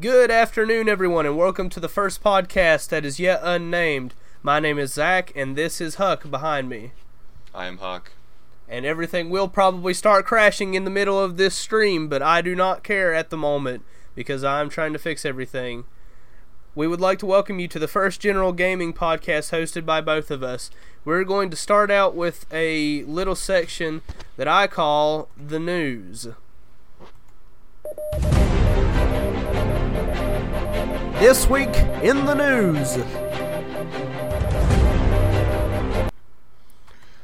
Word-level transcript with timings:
Good 0.00 0.30
afternoon, 0.30 0.88
everyone, 0.88 1.26
and 1.26 1.36
welcome 1.36 1.68
to 1.68 1.78
the 1.78 1.86
first 1.86 2.24
podcast 2.24 2.88
that 2.88 3.04
is 3.04 3.20
yet 3.20 3.40
unnamed. 3.42 4.14
My 4.42 4.58
name 4.58 4.78
is 4.78 4.94
Zach, 4.94 5.30
and 5.36 5.54
this 5.54 5.82
is 5.82 5.96
Huck 5.96 6.30
behind 6.30 6.70
me. 6.70 6.92
I 7.54 7.66
am 7.66 7.76
Huck. 7.76 8.12
And 8.66 8.86
everything 8.86 9.28
will 9.28 9.48
probably 9.48 9.92
start 9.92 10.24
crashing 10.24 10.72
in 10.72 10.84
the 10.84 10.90
middle 10.90 11.20
of 11.20 11.36
this 11.36 11.54
stream, 11.54 12.08
but 12.08 12.22
I 12.22 12.40
do 12.40 12.56
not 12.56 12.82
care 12.82 13.12
at 13.12 13.28
the 13.28 13.36
moment 13.36 13.82
because 14.14 14.42
I'm 14.42 14.70
trying 14.70 14.94
to 14.94 14.98
fix 14.98 15.26
everything. 15.26 15.84
We 16.74 16.88
would 16.88 17.00
like 17.00 17.18
to 17.18 17.26
welcome 17.26 17.60
you 17.60 17.68
to 17.68 17.78
the 17.78 17.86
first 17.86 18.18
general 18.18 18.52
gaming 18.52 18.94
podcast 18.94 19.52
hosted 19.52 19.84
by 19.84 20.00
both 20.00 20.30
of 20.30 20.42
us. 20.42 20.70
We're 21.04 21.22
going 21.22 21.50
to 21.50 21.56
start 21.56 21.90
out 21.90 22.14
with 22.14 22.46
a 22.50 23.02
little 23.02 23.34
section 23.34 24.00
that 24.38 24.48
I 24.48 24.68
call 24.68 25.28
the 25.36 25.60
news. 25.60 26.28
This 31.22 31.48
week 31.48 31.72
in 32.02 32.26
the 32.26 32.34
news. 32.34 32.96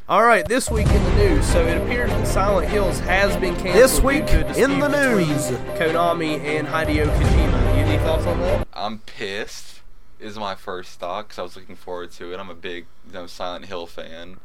All 0.09 0.23
right, 0.23 0.47
this 0.47 0.71
week 0.71 0.87
in 0.87 1.03
the 1.03 1.15
news. 1.17 1.45
So 1.45 1.67
it 1.67 1.79
appears 1.79 2.09
that 2.11 2.29
Silent 2.29 2.69
Hills 2.69 3.01
has 3.01 3.37
been 3.39 3.55
canceled. 3.55 3.75
This 3.75 4.01
week 4.01 4.25
due 4.29 4.45
to 4.45 4.63
in 4.63 4.79
the 4.79 4.87
news. 4.87 5.49
Konami 5.77 6.39
and 6.39 6.69
Hideo 6.69 7.07
Kojima. 7.07 7.77
You 7.77 7.83
any 7.87 7.99
thoughts 8.05 8.25
on 8.25 8.39
that? 8.39 8.69
I'm 8.73 9.01
pissed. 9.01 9.81
Is 10.21 10.39
my 10.39 10.55
first 10.55 11.01
thought 11.01 11.27
because 11.27 11.41
I 11.41 11.43
was 11.43 11.57
looking 11.57 11.75
forward 11.75 12.13
to 12.13 12.33
it. 12.33 12.39
I'm 12.39 12.51
a 12.51 12.55
big 12.55 12.87
you 13.09 13.15
know, 13.15 13.27
Silent 13.27 13.65
Hill 13.65 13.89
fan, 13.89 14.37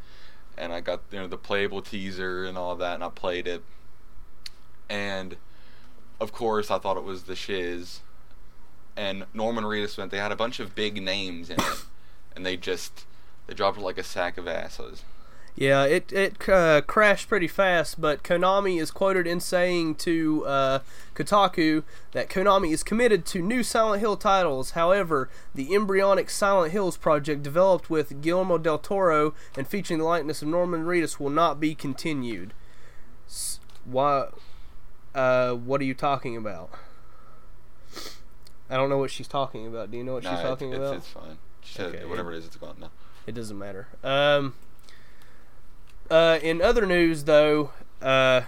and 0.58 0.73
I 0.73 0.81
got 0.81 1.02
you 1.11 1.20
know 1.20 1.27
the 1.27 1.38
playable 1.38 1.83
teaser 1.83 2.44
and 2.44 2.58
all 2.58 2.75
that, 2.77 2.95
and 2.95 3.03
I 3.03 3.09
played 3.09 3.47
it. 3.47 3.61
And 4.89 5.38
of 6.20 6.33
course, 6.33 6.72
I 6.72 6.80
thought 6.80 6.97
it 6.97 7.03
was 7.03 7.25
the 7.25 7.35
shiz. 7.35 7.99
And 8.95 9.25
Norman 9.33 9.63
Reedus 9.63 9.97
went. 9.97 10.11
They 10.11 10.20
had 10.20 10.31
a 10.31 10.35
bunch 10.35 10.59
of 10.59 10.75
big 10.75 11.02
names 11.02 11.49
in 11.49 11.59
it, 11.59 11.86
and 12.36 12.45
they 12.45 12.58
just 12.58 13.05
they 13.47 13.53
dropped 13.53 13.77
like 13.77 13.97
a 13.97 14.03
sack 14.03 14.38
of 14.38 14.47
asses. 14.47 15.03
Yeah, 15.55 15.83
it 15.83 16.11
it 16.11 16.49
uh, 16.49 16.81
crashed 16.81 17.30
pretty 17.30 17.47
fast, 17.47 18.02
but 18.02 18.23
Konami 18.23 18.81
is 18.81 18.89
quoted 18.89 19.27
in 19.27 19.39
saying 19.39 19.95
to 19.95 20.44
uh, 20.47 20.80
Kotaku 21.14 21.83
that 22.14 22.27
Konami 22.27 22.73
is 22.73 22.81
committed 22.81 23.23
to 23.27 23.41
new 23.41 23.61
Silent 23.61 23.99
Hill 23.99 24.17
titles. 24.17 24.71
However, 24.71 25.30
the 25.53 25.75
embryonic 25.75 26.31
Silent 26.31 26.71
Hills 26.71 26.97
project 26.97 27.44
developed 27.44 27.88
with 27.88 28.21
Guillermo 28.21 28.58
del 28.58 28.80
Toro 28.80 29.36
and 29.55 29.67
featuring 29.67 29.99
the 29.99 30.05
likeness 30.05 30.41
of 30.41 30.47
Norman 30.47 30.86
Reedus 30.86 31.19
will 31.19 31.30
not 31.30 31.59
be 31.59 31.75
continued. 31.75 32.53
S- 33.27 33.59
why? 33.86 34.30
Uh, 35.14 35.53
what 35.53 35.81
are 35.81 35.86
you 35.86 35.94
talking 35.94 36.36
about? 36.36 36.71
I 38.73 38.77
don't 38.77 38.89
know 38.89 38.97
what 38.97 39.11
she's 39.11 39.27
talking 39.27 39.67
about. 39.67 39.91
Do 39.91 39.97
you 39.97 40.03
know 40.03 40.13
what 40.16 40.23
Nah, 40.23 40.31
she's 40.35 40.41
talking 40.41 40.69
it's, 40.71 40.77
about? 40.77 40.95
It's 40.95 41.07
fine. 41.07 41.38
She 41.61 41.75
said 41.75 41.95
Okay. 41.95 42.05
whatever 42.05 42.31
it 42.33 42.38
is, 42.38 42.45
it's 42.45 42.55
gone 42.55 42.75
now. 42.80 42.91
It 43.27 43.33
doesn't 43.35 43.57
matter. 43.57 43.88
Um, 44.03 44.55
uh, 46.09 46.39
in 46.41 46.61
other 46.61 46.85
news, 46.85 47.23
though, 47.25 47.71
uh, 48.02 48.41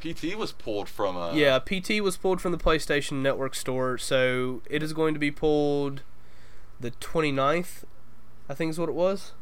PT 0.00 0.34
was 0.36 0.52
pulled 0.52 0.88
from 0.88 1.16
a 1.16 1.32
yeah, 1.34 1.58
PT 1.58 2.00
was 2.00 2.16
pulled 2.16 2.40
from 2.40 2.52
the 2.52 2.58
PlayStation 2.58 3.22
Network 3.22 3.54
store, 3.54 3.98
so 3.98 4.62
it 4.70 4.82
is 4.82 4.92
going 4.92 5.14
to 5.14 5.20
be 5.20 5.30
pulled 5.30 6.02
the 6.78 6.90
29th, 6.92 7.84
I 8.48 8.54
think 8.54 8.70
is 8.70 8.78
what 8.78 8.88
it 8.88 8.94
was. 8.94 9.32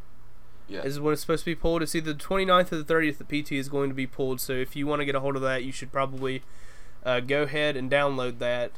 yeah. 0.68 0.82
Is 0.82 0.98
when 0.98 1.12
it's 1.12 1.20
supposed 1.22 1.44
to 1.44 1.50
be 1.50 1.54
pulled. 1.54 1.82
It's 1.82 1.94
either 1.94 2.12
the 2.12 2.18
29th 2.18 2.72
or 2.72 2.82
the 2.82 2.92
30th 2.94 3.18
that 3.18 3.28
PT 3.28 3.52
is 3.52 3.68
going 3.68 3.88
to 3.90 3.94
be 3.94 4.06
pulled, 4.06 4.40
so 4.40 4.52
if 4.54 4.74
you 4.74 4.86
want 4.86 5.00
to 5.00 5.04
get 5.04 5.14
a 5.14 5.20
hold 5.20 5.36
of 5.36 5.42
that, 5.42 5.62
you 5.64 5.70
should 5.72 5.92
probably 5.92 6.42
uh, 7.04 7.20
go 7.20 7.42
ahead 7.42 7.76
and 7.76 7.90
download 7.90 8.38
that. 8.38 8.72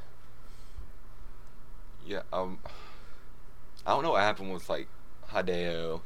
Yeah, 2.10 2.22
um, 2.32 2.58
I 3.86 3.92
don't 3.92 4.02
know 4.02 4.10
what 4.10 4.22
happened 4.22 4.52
with 4.52 4.68
like 4.68 4.88
Hideo 5.28 6.00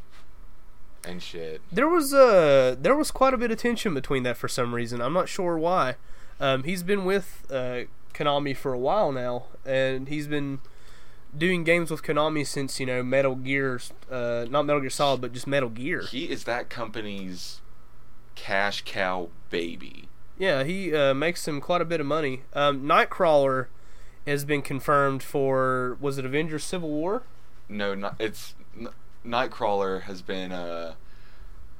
and 1.03 1.23
shit. 1.23 1.63
There 1.73 1.89
was 1.89 2.13
uh 2.13 2.77
there 2.79 2.95
was 2.95 3.11
quite 3.11 3.33
a 3.33 3.39
bit 3.39 3.51
of 3.51 3.57
tension 3.57 3.95
between 3.95 4.23
that 4.25 4.37
for 4.37 4.47
some 4.47 4.75
reason. 4.75 5.01
I'm 5.01 5.15
not 5.15 5.31
sure 5.31 5.57
why. 5.57 5.97
Um, 6.39 6.65
he's 6.65 6.83
been 6.83 7.07
with 7.07 7.47
uh, 7.51 7.85
Konami 8.13 8.55
for 8.55 8.75
a 8.75 8.79
while 8.79 9.13
now, 9.13 9.45
and 9.65 10.09
he's 10.09 10.27
been 10.27 10.59
doing 11.37 11.65
games 11.65 11.91
with 11.91 12.03
Konami 12.03 12.47
since 12.47 12.79
you 12.79 12.85
know 12.85 13.03
Metal 13.03 13.35
Gear, 13.35 13.81
uh, 14.11 14.45
not 14.51 14.67
Metal 14.67 14.83
Gear 14.83 14.91
Solid, 14.91 15.23
but 15.23 15.33
just 15.33 15.47
Metal 15.47 15.71
Gear. 15.71 16.03
He 16.03 16.25
is 16.25 16.45
that 16.45 16.69
company's 16.69 17.63
cash 18.35 18.83
cow 18.85 19.31
baby. 19.49 20.11
Yeah, 20.37 20.65
he 20.65 20.95
uh, 20.95 21.15
makes 21.15 21.49
him 21.49 21.63
quite 21.63 21.81
a 21.81 21.87
bit 21.87 21.99
of 21.99 22.07
money. 22.07 22.43
Um, 22.53 22.83
Nightcrawler 22.83 23.69
has 24.27 24.45
been 24.45 24.63
confirmed 24.63 25.23
for 25.23 25.97
was 26.01 26.19
it 26.19 26.25
Avengers 26.25 26.65
Civil 26.65 26.89
War? 26.91 27.23
No, 27.69 27.95
not, 27.95 28.17
it's 28.19 28.55
N- 28.79 28.89
Nightcrawler 29.27 30.03
has 30.03 30.23
been 30.23 30.53
uh 30.53 30.95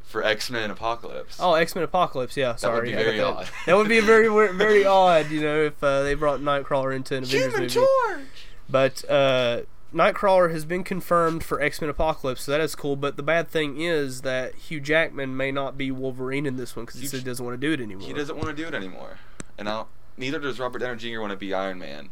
for 0.03 0.23
X 0.23 0.51
Men 0.51 0.71
Apocalypse. 0.71 1.39
Oh, 1.41 1.55
X 1.55 1.75
Men 1.75 1.85
Apocalypse. 1.85 2.37
Yeah, 2.37 2.55
sorry, 2.57 2.91
be 2.91 2.95
I 2.95 2.99
got 2.99 3.05
very 3.05 3.17
that. 3.19 3.27
odd. 3.27 3.49
that 3.67 3.77
would 3.77 3.89
be 3.89 4.01
very 4.13 4.29
very 4.55 4.85
odd, 4.85 5.31
you 5.31 5.41
know, 5.41 5.63
if 5.63 5.83
uh, 5.83 6.03
they 6.03 6.15
brought 6.15 6.41
Nightcrawler 6.41 6.95
into 6.95 7.17
an 7.17 7.25
Avengers 7.25 7.53
movie. 7.55 7.67
George. 7.69 8.27
But 8.69 9.09
uh, 9.11 9.63
Nightcrawler 9.95 10.51
has 10.51 10.65
been 10.65 10.85
confirmed 10.85 11.45
for 11.45 11.61
X 11.61 11.81
Men 11.81 11.89
Apocalypse, 11.91 12.43
so 12.43 12.53
that 12.53 12.61
is 12.61 12.75
cool. 12.75 12.97
But 12.97 13.17
the 13.17 13.23
bad 13.23 13.49
thing 13.49 13.81
is 13.81 14.23
that 14.23 14.55
Hugh 14.55 14.81
Jackman 14.81 15.37
may 15.37 15.51
not 15.53 15.77
be 15.79 15.91
Wolverine 15.91 16.47
in 16.47 16.57
this 16.57 16.77
one 16.77 16.85
because 16.85 17.01
he 17.01 17.07
said 17.07 17.21
he 17.21 17.25
doesn't 17.25 17.45
want 17.45 17.61
to 17.61 17.67
do 17.67 17.73
it 17.73 17.81
anymore. 17.81 18.07
He 18.07 18.13
doesn't 18.13 18.37
want 18.37 18.49
to 18.49 18.55
do 18.55 18.67
it 18.69 18.75
anymore, 18.75 19.19
and 19.59 19.67
now 19.67 19.89
neither 20.17 20.39
does 20.39 20.59
Robert 20.61 20.79
Downey 20.81 20.99
Jr. 20.99 21.21
want 21.21 21.31
to 21.31 21.37
be 21.37 21.53
Iron 21.55 21.79
Man. 21.79 22.11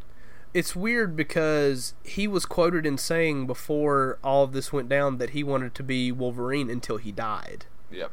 It's 0.54 0.76
weird 0.76 1.16
because 1.16 1.94
he 2.04 2.28
was 2.28 2.44
quoted 2.44 2.84
in 2.84 2.98
saying 2.98 3.46
before 3.46 4.18
all 4.22 4.44
of 4.44 4.52
this 4.52 4.72
went 4.72 4.88
down 4.88 5.16
that 5.18 5.30
he 5.30 5.42
wanted 5.42 5.74
to 5.76 5.82
be 5.82 6.12
Wolverine 6.12 6.68
until 6.68 6.98
he 6.98 7.10
died, 7.10 7.64
Yep. 7.90 8.10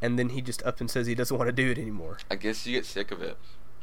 and 0.00 0.18
then 0.18 0.30
he 0.30 0.40
just 0.40 0.62
up 0.62 0.80
and 0.80 0.90
says 0.90 1.06
he 1.06 1.14
doesn't 1.14 1.36
want 1.36 1.48
to 1.48 1.52
do 1.52 1.70
it 1.70 1.78
anymore. 1.78 2.16
I 2.30 2.36
guess 2.36 2.66
you 2.66 2.76
get 2.76 2.86
sick 2.86 3.10
of 3.10 3.20
it. 3.20 3.36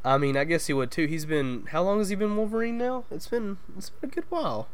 I 0.04 0.18
mean, 0.18 0.38
I 0.38 0.44
guess 0.46 0.68
he 0.68 0.74
would 0.74 0.90
too. 0.92 1.06
He's 1.06 1.26
been 1.26 1.68
how 1.72 1.84
long 1.84 2.00
has 2.00 2.10
he 2.10 2.16
been 2.16 2.36
Wolverine 2.36 2.78
now? 2.78 3.04
It's 3.12 3.28
been 3.28 3.58
it's 3.78 3.90
been 3.92 4.10
a 4.10 4.14
good 4.14 4.26
while. 4.30 4.70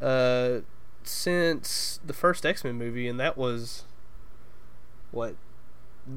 Uh, 0.00 0.60
since 1.04 2.00
the 2.04 2.12
first 2.12 2.44
X 2.44 2.64
Men 2.64 2.74
movie, 2.76 3.06
and 3.06 3.20
that 3.20 3.36
was 3.38 3.84
what 5.12 5.36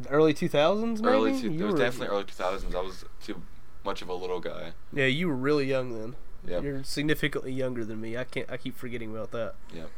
early 0.10 0.34
two 0.34 0.48
thousands, 0.50 1.02
maybe. 1.02 1.14
Early, 1.16 1.42
two, 1.42 1.52
it 1.52 1.62
was 1.64 1.74
were- 1.74 1.78
definitely 1.80 2.08
early 2.16 2.24
2000s. 2.24 2.74
I 2.76 2.82
was 2.82 3.06
too 3.22 3.42
much 3.88 4.02
of 4.04 4.10
a 4.10 4.14
little 4.14 4.40
guy. 4.40 4.74
Yeah, 4.94 5.06
you 5.06 5.28
were 5.28 5.36
really 5.36 5.66
young 5.66 5.98
then. 6.00 6.16
Yeah. 6.46 6.60
You're 6.60 6.84
significantly 6.84 7.52
younger 7.52 7.84
than 7.84 8.00
me. 8.00 8.16
I 8.16 8.26
can't. 8.26 8.50
I 8.52 8.58
keep 8.58 8.78
forgetting 8.78 9.10
about 9.12 9.32
that. 9.32 9.56
Yep. 9.74 9.90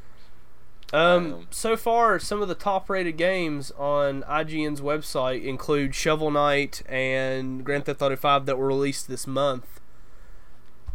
Um, 0.94 1.34
Um, 1.34 1.48
so 1.52 1.76
far, 1.78 2.18
some 2.18 2.42
of 2.42 2.48
the 2.48 2.56
top-rated 2.56 3.18
games 3.18 3.72
on 3.78 4.24
IGN's 4.24 4.82
website 4.82 5.44
include 5.44 5.94
Shovel 5.94 6.32
Knight 6.32 6.82
and 6.88 7.64
Grand 7.64 7.86
Theft 7.86 8.02
Auto 8.02 8.16
5 8.16 8.46
that 8.48 8.58
were 8.58 8.66
released 8.68 9.08
this 9.08 9.28
month. 9.28 9.80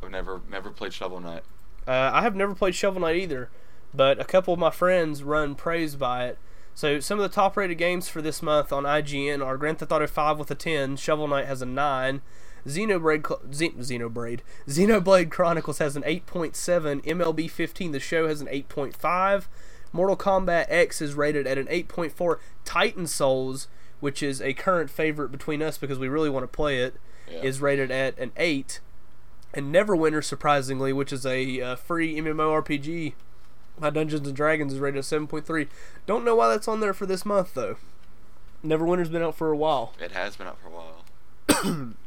I've 0.03 0.11
never 0.11 0.41
never 0.51 0.71
played 0.71 0.93
Shovel 0.93 1.21
Knight. 1.21 1.43
Uh, 1.87 2.11
I 2.13 2.23
have 2.23 2.35
never 2.35 2.55
played 2.55 2.75
Shovel 2.75 3.01
Knight 3.03 3.17
either, 3.17 3.51
but 3.93 4.19
a 4.21 4.25
couple 4.25 4.53
of 4.55 4.59
my 4.61 4.71
friends 4.71 5.23
run 5.23 5.55
praise 5.55 5.97
by 5.97 6.27
it. 6.27 6.39
So 6.75 6.99
some 6.99 7.19
of 7.21 7.23
the 7.23 7.35
top 7.35 7.57
rated 7.57 7.79
games 7.79 8.09
for 8.09 8.21
this 8.21 8.43
month 8.43 8.73
on 8.73 8.83
IGN 8.83 9.45
are 9.47 9.57
Grand 9.57 9.79
Theft 9.79 9.93
Auto 9.93 10.09
5 10.09 10.39
with 10.41 10.51
a 10.51 10.57
10, 10.57 10.97
Shovel 10.97 11.29
Knight 11.29 11.47
has 11.47 11.63
a 11.63 11.67
9, 11.67 12.21
Xenoblade 12.67 13.23
Xenoblade 13.51 14.41
Xenoblade 14.69 15.31
Chronicles 15.31 15.79
has 15.79 15.97
an 15.97 16.03
8.7, 16.03 17.03
MLB 17.05 17.51
15 17.51 17.93
the 17.93 18.01
show 18.01 18.27
has 18.29 18.41
an 18.41 18.47
8.5, 18.49 19.45
Mortal 19.93 20.17
Kombat 20.17 20.67
X 20.69 21.01
is 21.03 21.15
rated 21.15 21.47
at 21.47 21.59
an 21.59 21.67
8.4, 21.67 22.39
Titan 22.65 23.07
Souls, 23.07 23.69
which 24.01 24.23
is 24.23 24.41
a 24.41 24.55
current 24.55 24.91
favorite 24.91 25.31
between 25.31 25.63
us 25.63 25.79
because 25.79 25.99
we 25.99 26.09
really 26.09 26.31
want 26.31 26.43
to 26.45 26.49
play 26.49 26.81
it, 26.81 26.97
is 27.29 27.59
Yeah. 27.61 27.65
rated 27.67 27.91
at 27.91 28.19
an 28.19 28.33
8 28.37 28.81
and 29.53 29.73
Neverwinter, 29.73 30.23
surprisingly, 30.25 30.93
which 30.93 31.13
is 31.13 31.25
a 31.25 31.61
uh, 31.61 31.77
free 31.77 32.17
MMORPG 32.17 33.13
by 33.79 33.91
Dungeons 33.91 34.27
and 34.27 34.37
Dragons, 34.37 34.73
is 34.73 34.81
rated 34.81 34.99
at 34.99 35.05
7.3. 35.05 35.69
Don't 36.07 36.25
know 36.25 36.35
why 36.35 36.49
that's 36.49 36.67
on 36.67 36.81
there 36.81 36.93
for 36.95 37.07
this 37.07 37.25
month 37.25 37.55
though. 37.55 37.77
Neverwinter's 38.65 39.11
been 39.11 39.23
out 39.23 39.37
for 39.37 39.51
a 39.53 39.57
while. 39.57 39.93
It 40.01 40.11
has 40.13 40.37
been 40.37 40.47
out 40.49 40.59
for 40.59 40.69
a 40.69 40.71
while. 40.71 41.95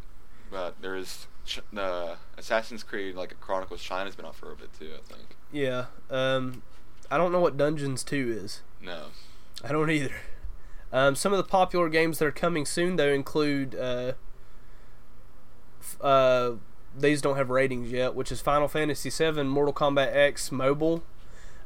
but 0.57 0.81
there 0.81 0.95
is 0.95 1.27
Ch- 1.45 1.59
the 1.71 2.15
Assassin's 2.35 2.81
Creed 2.81 3.13
like 3.15 3.39
Chronicles 3.39 3.79
China's 3.79 4.15
been 4.15 4.25
out 4.25 4.35
for 4.35 4.51
a 4.51 4.55
bit 4.55 4.73
too. 4.73 4.89
I 4.95 5.13
think. 5.13 5.35
Yeah. 5.51 5.85
Um, 6.09 6.63
I 7.11 7.17
don't 7.17 7.31
know 7.31 7.39
what 7.39 7.57
Dungeons 7.57 8.03
2 8.03 8.39
is. 8.43 8.61
No. 8.81 9.05
I 9.63 9.71
don't 9.71 9.91
either. 9.91 10.15
Um, 10.91 11.15
some 11.15 11.31
of 11.31 11.37
the 11.37 11.43
popular 11.43 11.89
games 11.89 12.17
that 12.17 12.25
are 12.25 12.31
coming 12.31 12.65
soon 12.65 12.95
though 12.95 13.09
include 13.11 13.75
uh, 13.75 14.13
f- 15.79 16.01
uh, 16.01 16.51
these 16.97 17.21
don't 17.21 17.37
have 17.37 17.51
ratings 17.51 17.91
yet, 17.91 18.15
which 18.15 18.31
is 18.31 18.41
Final 18.41 18.67
Fantasy 18.67 19.11
VII, 19.11 19.43
Mortal 19.43 19.73
Kombat 19.75 20.15
X 20.15 20.51
Mobile, 20.51 21.03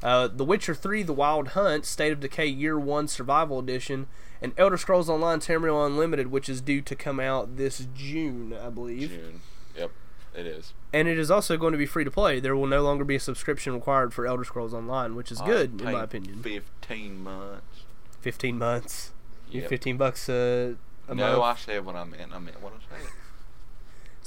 uh, 0.04 0.28
The 0.28 0.44
Witcher 0.44 0.76
3, 0.76 1.04
The 1.04 1.14
Wild 1.14 1.50
Hunt, 1.50 1.86
State 1.86 2.12
of 2.12 2.20
Decay 2.20 2.48
Year 2.48 2.78
1 2.78 3.08
Survival 3.08 3.58
Edition, 3.60 4.08
and 4.42 4.54
Elder 4.58 4.78
Scrolls 4.78 5.10
Online 5.10 5.40
Tamriel 5.40 5.86
Unlimited, 5.86 6.32
which 6.32 6.50
is 6.50 6.62
due 6.62 6.82
to 6.82 6.96
come 6.96 7.20
out 7.20 7.58
this 7.58 7.88
June, 7.96 8.54
I 8.54 8.70
believe. 8.70 9.10
June. 9.10 9.42
Yep. 9.78 9.92
It 10.34 10.46
is. 10.46 10.74
and 10.94 11.10
it 11.10 11.20
is 11.20 11.30
also 11.30 11.58
going 11.58 11.74
to 11.74 11.78
be 11.78 11.86
free 11.86 12.06
to 12.06 12.12
play. 12.12 12.40
There 12.40 12.56
will 12.56 12.66
no 12.68 12.82
longer 12.84 13.04
be 13.04 13.16
a 13.16 13.20
subscription 13.20 13.74
required 13.74 14.14
for 14.14 14.26
Elder 14.26 14.46
Scrolls 14.46 14.74
Online, 14.74 15.14
which 15.16 15.30
is 15.30 15.42
good 15.42 15.82
in 15.82 15.92
my 15.92 16.04
opinion. 16.04 16.42
Fifteen 16.42 17.22
months. 17.22 17.84
Fifteen 18.22 18.58
months, 18.58 19.12
you 19.50 19.60
Yep. 19.62 19.70
fifteen 19.70 19.98
bucks 19.98 20.30
a, 20.30 20.76
a 21.10 21.16
no, 21.16 21.42
I 21.42 21.48
month. 21.48 21.60
said 21.60 21.86
what 21.86 21.98
I 21.98 22.06
meant. 22.06 22.32
I 22.34 22.40
meant 22.40 22.62
what 22.62 22.72
I 22.92 23.00
said. 23.02 23.10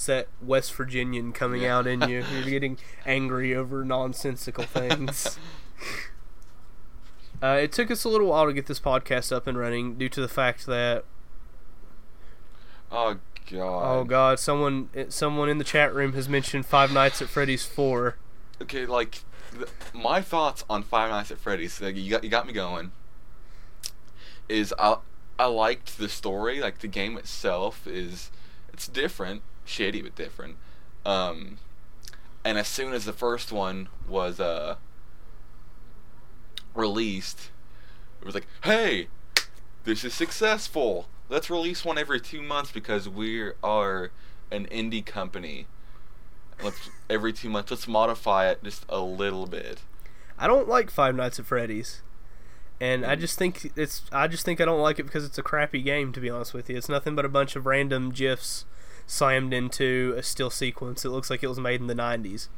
That 0.07 0.29
West 0.47 0.75
Virginian 0.75 1.33
coming 1.33 1.63
Yeah. 1.63 1.79
out 1.79 1.87
in 1.87 2.03
you. 2.03 2.23
You're 2.33 2.51
getting 2.51 2.77
angry 3.07 3.55
over 3.55 3.83
nonsensical 3.85 4.65
things. 4.65 5.39
Uh, 7.45 7.59
it 7.59 7.73
took 7.73 7.91
us 7.91 8.05
a 8.05 8.09
little 8.09 8.29
while 8.29 8.47
to 8.47 8.55
get 8.55 8.65
this 8.65 8.81
podcast 8.81 9.31
up 9.31 9.47
and 9.47 9.59
running 9.59 9.99
due 9.99 10.09
to 10.09 10.19
the 10.19 10.29
fact 10.29 10.65
that 10.65 11.05
Oh 12.91 13.19
god. 13.51 13.99
oh 13.99 14.05
god, 14.05 14.39
someone 14.39 14.89
someone 15.11 15.51
in 15.51 15.59
the 15.59 15.65
chat 15.65 15.95
room 15.95 16.15
has 16.15 16.27
mentioned 16.27 16.65
Five 16.65 16.91
Nights 16.91 17.21
at 17.21 17.29
Freddy's 17.29 17.67
four. 17.67 18.17
Okay, 18.63 18.87
like 18.87 19.25
th- 19.53 19.69
my 19.93 20.23
thoughts 20.23 20.65
on 20.71 20.83
Five 20.85 21.11
Nights 21.11 21.31
at 21.31 21.37
Freddy's. 21.39 21.83
Like, 21.83 21.97
you 21.97 22.09
got 22.11 22.25
you 22.25 22.31
got 22.31 22.47
me 22.47 22.55
going. 22.55 22.93
Is 24.49 24.73
I 24.79 24.97
I 25.39 25.45
liked 25.45 25.99
the 25.99 26.09
story. 26.09 26.61
Like 26.61 26.79
the 26.79 26.89
game 26.89 27.19
itself 27.19 27.87
is 27.87 28.31
it's 28.73 28.89
different, 28.89 29.43
shitty 29.67 30.03
but 30.03 30.15
different. 30.15 30.57
Um, 31.05 31.59
and 32.43 32.57
as 32.57 32.69
soon 32.69 32.95
as 32.95 33.05
the 33.05 33.13
first 33.13 33.53
one 33.53 33.89
was 34.09 34.41
uh 34.41 34.77
released, 36.75 37.51
it 38.21 38.27
was 38.27 38.35
like, 38.35 38.47
hey, 38.65 39.09
this 39.85 40.05
is 40.05 40.15
successful. 40.15 41.09
Let's 41.29 41.51
release 41.51 41.85
one 41.85 41.99
every 41.99 42.21
two 42.21 42.43
months 42.43 42.73
because 42.73 43.09
we 43.09 43.53
are 43.63 44.11
an 44.51 44.67
indie 44.67 45.05
company. 45.05 45.67
Let's 46.63 46.91
every 47.11 47.33
two 47.33 47.49
months. 47.49 47.71
Let's 47.71 47.89
modify 47.89 48.49
it 48.49 48.63
just 48.63 48.85
a 48.89 49.01
little 49.01 49.47
bit. 49.47 49.83
I 50.39 50.47
don't 50.47 50.69
like 50.69 50.91
Five 50.91 51.15
Nights 51.15 51.39
at 51.39 51.47
Freddy's. 51.47 52.03
And 52.81 53.07
I 53.07 53.17
mm. 53.17 53.21
just 53.21 53.39
think 53.39 53.73
it's 53.77 54.03
I 54.13 54.27
just 54.27 54.45
think 54.45 54.61
I 54.61 54.65
don't 54.65 54.81
like 54.81 54.99
it 54.99 55.05
because 55.05 55.25
it's 55.25 55.39
a 55.39 55.43
crappy 55.43 55.83
game 55.83 56.13
to 56.13 56.21
be 56.21 56.31
honest 56.31 56.55
with 56.55 56.69
you. 56.69 56.77
It's 56.77 56.89
nothing 56.89 57.15
but 57.15 57.25
a 57.25 57.29
bunch 57.29 57.57
of 57.57 57.67
random 57.67 58.11
gifs 58.11 58.65
slammed 59.07 59.53
into 59.53 60.15
a 60.17 60.23
still 60.23 60.51
sequence. 60.51 61.05
It 61.05 61.11
looks 61.11 61.31
like 61.31 61.43
it 61.43 61.49
was 61.49 61.61
made 61.61 61.81
in 61.81 61.87
the 61.87 61.95
90s. 61.95 62.49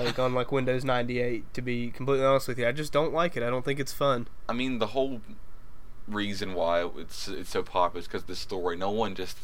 Like 0.00 0.18
on 0.18 0.32
like 0.34 0.52
Windows 0.52 0.84
98 0.84 1.52
to 1.54 1.62
be 1.62 1.90
completely 1.90 2.24
honest 2.24 2.48
with 2.48 2.58
you. 2.58 2.66
I 2.68 2.72
just 2.72 2.92
don't 2.92 3.12
like 3.12 3.36
it. 3.36 3.42
I 3.42 3.50
don't 3.50 3.64
think 3.64 3.80
it's 3.80 3.92
fun. 3.92 4.28
I 4.48 4.52
mean, 4.52 4.78
the 4.78 4.88
whole 4.88 5.20
reason 6.08 6.54
why 6.54 6.88
it's 6.96 7.28
it's 7.28 7.50
so 7.50 7.62
popular 7.62 8.00
is 8.00 8.06
because 8.06 8.24
the 8.24 8.36
story. 8.36 8.76
No 8.76 8.90
one 8.90 9.14
just 9.14 9.38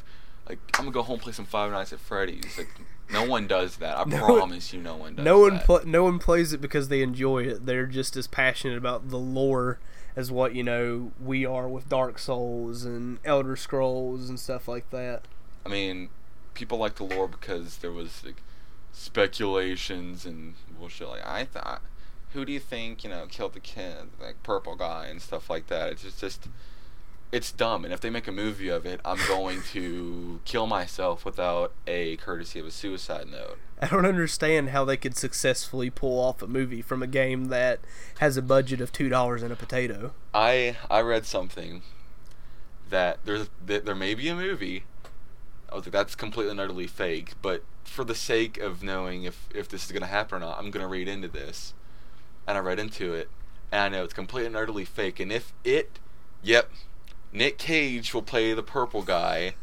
like 0.48 0.58
I'm 0.74 0.84
gonna 0.84 0.92
go 0.92 1.02
home 1.02 1.14
and 1.14 1.22
play 1.22 1.32
some 1.32 1.44
Five 1.44 1.72
Nights 1.72 1.92
at 1.92 2.00
Freddy's. 2.00 2.56
Like 2.58 2.68
no 3.12 3.24
one 3.24 3.46
does 3.46 3.76
that. 3.78 3.98
I 3.98 4.04
No 4.06 4.22
one- 4.26 4.36
promise 4.38 4.72
you, 4.72 4.80
no 4.80 4.96
one 4.96 5.16
does. 5.16 5.24
no 5.24 5.40
one 5.40 5.54
that. 5.54 5.64
pl- 5.64 5.82
no 5.86 6.04
one 6.04 6.18
plays 6.18 6.52
it 6.52 6.60
because 6.60 6.88
they 6.88 7.02
enjoy 7.02 7.42
it. 7.44 7.66
They're 7.66 7.86
just 7.86 8.16
as 8.16 8.26
passionate 8.26 8.78
about 8.78 9.08
the 9.10 9.18
lore 9.18 9.78
as 10.16 10.30
what, 10.32 10.54
you 10.54 10.64
know, 10.64 11.12
we 11.24 11.46
are 11.46 11.68
with 11.68 11.88
Dark 11.88 12.18
Souls 12.18 12.84
and 12.84 13.18
Elder 13.24 13.54
Scrolls 13.56 14.28
and 14.28 14.38
stuff 14.38 14.66
like 14.66 14.90
that. 14.90 15.22
I 15.64 15.68
mean, 15.68 16.08
people 16.54 16.76
like 16.78 16.96
the 16.96 17.04
lore 17.04 17.28
because 17.28 17.76
there 17.78 17.92
was 17.92 18.22
like 18.24 18.42
speculations 18.98 20.26
and 20.26 20.54
bullshit. 20.78 21.08
Like 21.08 21.26
I 21.26 21.44
thought, 21.44 21.82
who 22.32 22.44
do 22.44 22.52
you 22.52 22.60
think 22.60 23.04
you 23.04 23.10
know 23.10 23.26
killed 23.28 23.54
the 23.54 23.60
kid, 23.60 24.08
like 24.20 24.42
purple 24.42 24.76
guy 24.76 25.06
and 25.06 25.22
stuff 25.22 25.48
like 25.48 25.68
that? 25.68 25.92
It's 25.92 26.02
just, 26.02 26.20
just 26.20 26.48
it's 27.30 27.52
dumb. 27.52 27.84
And 27.84 27.92
if 27.92 28.00
they 28.00 28.10
make 28.10 28.26
a 28.26 28.32
movie 28.32 28.68
of 28.68 28.86
it, 28.86 29.00
I'm 29.04 29.18
going 29.28 29.62
to 29.72 30.40
kill 30.44 30.66
myself 30.66 31.24
without 31.24 31.72
a 31.86 32.16
courtesy 32.16 32.58
of 32.58 32.66
a 32.66 32.70
suicide 32.70 33.28
note. 33.30 33.58
I 33.80 33.86
don't 33.86 34.06
understand 34.06 34.70
how 34.70 34.84
they 34.84 34.96
could 34.96 35.16
successfully 35.16 35.90
pull 35.90 36.18
off 36.18 36.42
a 36.42 36.46
movie 36.46 36.82
from 36.82 37.02
a 37.02 37.06
game 37.06 37.46
that 37.46 37.80
has 38.18 38.36
a 38.36 38.42
budget 38.42 38.80
of 38.80 38.92
two 38.92 39.08
dollars 39.08 39.42
and 39.42 39.52
a 39.52 39.56
potato. 39.56 40.12
I 40.34 40.76
I 40.90 41.00
read 41.00 41.26
something 41.26 41.82
that 42.90 43.18
there's 43.24 43.48
that 43.64 43.84
there 43.84 43.94
may 43.94 44.14
be 44.14 44.28
a 44.28 44.34
movie. 44.34 44.84
I 45.70 45.76
was 45.76 45.84
like, 45.84 45.92
that's 45.92 46.14
completely 46.14 46.50
and 46.50 46.60
utterly 46.60 46.86
fake. 46.86 47.34
But 47.42 47.62
for 47.88 48.04
the 48.04 48.14
sake 48.14 48.58
of 48.58 48.82
knowing 48.82 49.24
if 49.24 49.48
if 49.54 49.68
this 49.68 49.86
is 49.86 49.92
gonna 49.92 50.06
happen 50.06 50.36
or 50.36 50.40
not, 50.40 50.58
I'm 50.58 50.70
gonna 50.70 50.88
read 50.88 51.08
into 51.08 51.28
this. 51.28 51.74
And 52.46 52.56
I 52.56 52.60
read 52.60 52.78
into 52.78 53.12
it, 53.12 53.28
and 53.70 53.80
I 53.82 53.88
know 53.88 54.04
it's 54.04 54.14
completely 54.14 54.46
and 54.46 54.56
utterly 54.56 54.84
fake. 54.84 55.20
And 55.20 55.30
if 55.30 55.52
it, 55.64 55.98
yep, 56.42 56.70
Nick 57.32 57.58
Cage 57.58 58.14
will 58.14 58.22
play 58.22 58.54
the 58.54 58.62
purple 58.62 59.02
guy, 59.02 59.54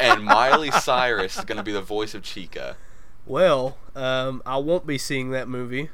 and 0.00 0.24
Miley 0.24 0.70
Cyrus 0.82 1.38
is 1.38 1.44
gonna 1.44 1.62
be 1.62 1.72
the 1.72 1.82
voice 1.82 2.14
of 2.14 2.22
Chica. 2.22 2.76
Well, 3.26 3.78
um, 3.94 4.42
I 4.44 4.56
won't 4.58 4.86
be 4.86 4.98
seeing 4.98 5.30
that 5.30 5.48
movie 5.48 5.90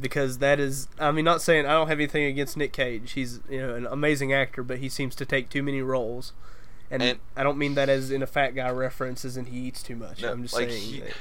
because 0.00 0.38
that 0.38 0.60
is. 0.60 0.88
I 0.98 1.10
mean, 1.10 1.24
not 1.24 1.42
saying 1.42 1.66
I 1.66 1.72
don't 1.72 1.88
have 1.88 1.98
anything 1.98 2.24
against 2.24 2.56
Nick 2.56 2.72
Cage. 2.72 3.12
He's 3.12 3.40
you 3.48 3.60
know 3.60 3.74
an 3.74 3.86
amazing 3.86 4.32
actor, 4.32 4.62
but 4.62 4.78
he 4.78 4.88
seems 4.88 5.14
to 5.16 5.26
take 5.26 5.48
too 5.48 5.62
many 5.62 5.82
roles. 5.82 6.32
And, 6.90 7.02
And- 7.02 7.18
I 7.36 7.42
don't 7.42 7.58
mean 7.58 7.74
that 7.74 7.88
as 7.88 8.10
in 8.10 8.22
a 8.22 8.26
fat 8.26 8.54
guy 8.54 8.70
reference, 8.70 9.24
as 9.24 9.36
in 9.36 9.46
he 9.46 9.58
eats 9.58 9.82
too 9.82 9.96
much. 9.96 10.22
No, 10.22 10.32
I'm 10.32 10.42
just 10.42 10.54
like, 10.54 10.70
saying. 10.70 10.82
he- 10.82 11.00
that, 11.00 11.14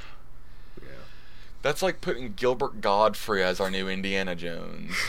That's 1.61 1.81
like 1.81 2.01
putting 2.01 2.33
Gilbert 2.33 2.81
Gottfried 2.81 3.43
as 3.43 3.59
our 3.59 3.69
new 3.69 3.87
Indiana 3.87 4.35
Jones. 4.35 4.95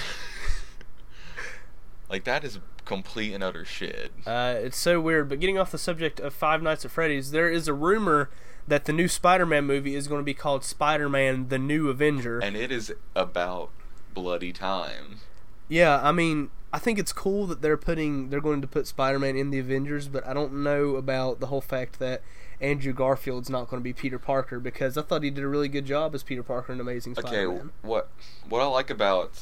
like 2.10 2.24
that 2.24 2.44
is 2.44 2.58
complete 2.84 3.32
and 3.32 3.42
utter 3.42 3.64
shit. 3.64 4.12
Uh, 4.26 4.54
it's 4.58 4.76
so 4.76 5.00
weird. 5.00 5.28
But 5.28 5.40
getting 5.40 5.58
off 5.58 5.70
the 5.70 5.78
subject 5.78 6.20
of 6.20 6.34
Five 6.34 6.62
Nights 6.62 6.84
at 6.84 6.90
Freddy's, 6.90 7.30
there 7.30 7.48
is 7.48 7.68
a 7.68 7.74
rumor 7.74 8.30
that 8.66 8.84
the 8.84 8.92
new 8.92 9.08
Spider-Man 9.08 9.64
movie 9.64 9.94
is 9.94 10.08
going 10.08 10.20
to 10.20 10.24
be 10.24 10.34
called 10.34 10.64
Spider-Man: 10.64 11.48
The 11.48 11.58
New 11.58 11.88
Avenger. 11.88 12.40
And 12.40 12.56
it 12.56 12.72
is 12.72 12.92
about 13.14 13.70
bloody 14.12 14.52
times. 14.52 15.22
Yeah, 15.70 16.00
I 16.02 16.10
mean, 16.10 16.50
I 16.72 16.80
think 16.80 16.98
it's 16.98 17.12
cool 17.12 17.46
that 17.46 17.62
they're 17.62 17.76
putting 17.76 18.28
they're 18.28 18.40
going 18.40 18.60
to 18.60 18.66
put 18.66 18.88
Spider-Man 18.88 19.36
in 19.36 19.50
the 19.50 19.60
Avengers, 19.60 20.08
but 20.08 20.26
I 20.26 20.34
don't 20.34 20.62
know 20.64 20.96
about 20.96 21.38
the 21.38 21.46
whole 21.46 21.60
fact 21.60 22.00
that 22.00 22.22
Andrew 22.60 22.92
Garfield's 22.92 23.48
not 23.48 23.68
going 23.68 23.80
to 23.80 23.84
be 23.84 23.92
Peter 23.92 24.18
Parker 24.18 24.58
because 24.58 24.98
I 24.98 25.02
thought 25.02 25.22
he 25.22 25.30
did 25.30 25.44
a 25.44 25.48
really 25.48 25.68
good 25.68 25.86
job 25.86 26.14
as 26.14 26.24
Peter 26.24 26.42
Parker 26.42 26.72
in 26.72 26.80
Amazing 26.80 27.12
Okay, 27.12 27.22
Spider-Man. 27.22 27.56
Okay, 27.56 27.68
what 27.82 28.10
what 28.48 28.60
I 28.60 28.66
like 28.66 28.90
about 28.90 29.38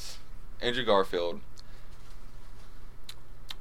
Andrew 0.61 0.85
Garfield 0.85 1.41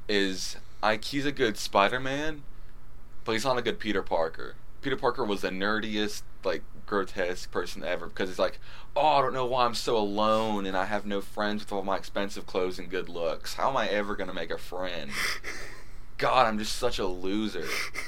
is 0.06 0.58
like 0.82 1.04
he's 1.04 1.24
a 1.24 1.32
good 1.32 1.56
Spider-Man, 1.56 2.42
but 3.24 3.32
he's 3.32 3.44
not 3.46 3.56
a 3.56 3.62
good 3.62 3.78
Peter 3.78 4.02
Parker. 4.02 4.56
Peter 4.82 4.96
Parker 4.96 5.24
was 5.24 5.40
the 5.40 5.50
nerdiest, 5.50 6.22
like 6.44 6.62
grotesque 6.88 7.50
person 7.50 7.84
ever 7.84 8.06
because 8.06 8.28
he's 8.28 8.38
like, 8.38 8.58
oh, 8.96 9.06
I 9.06 9.22
don't 9.22 9.34
know 9.34 9.46
why 9.46 9.64
I'm 9.64 9.74
so 9.74 9.96
alone 9.96 10.66
and 10.66 10.76
I 10.76 10.86
have 10.86 11.06
no 11.06 11.20
friends 11.20 11.62
with 11.62 11.72
all 11.72 11.82
my 11.82 11.96
expensive 11.96 12.46
clothes 12.46 12.78
and 12.78 12.90
good 12.90 13.08
looks. 13.08 13.54
How 13.54 13.70
am 13.70 13.76
I 13.76 13.88
ever 13.88 14.16
gonna 14.16 14.34
make 14.34 14.50
a 14.50 14.58
friend? 14.58 15.10
God, 16.18 16.46
I'm 16.46 16.58
just 16.58 16.76
such 16.76 16.98
a 16.98 17.06
loser. 17.06 17.64
I 17.64 18.00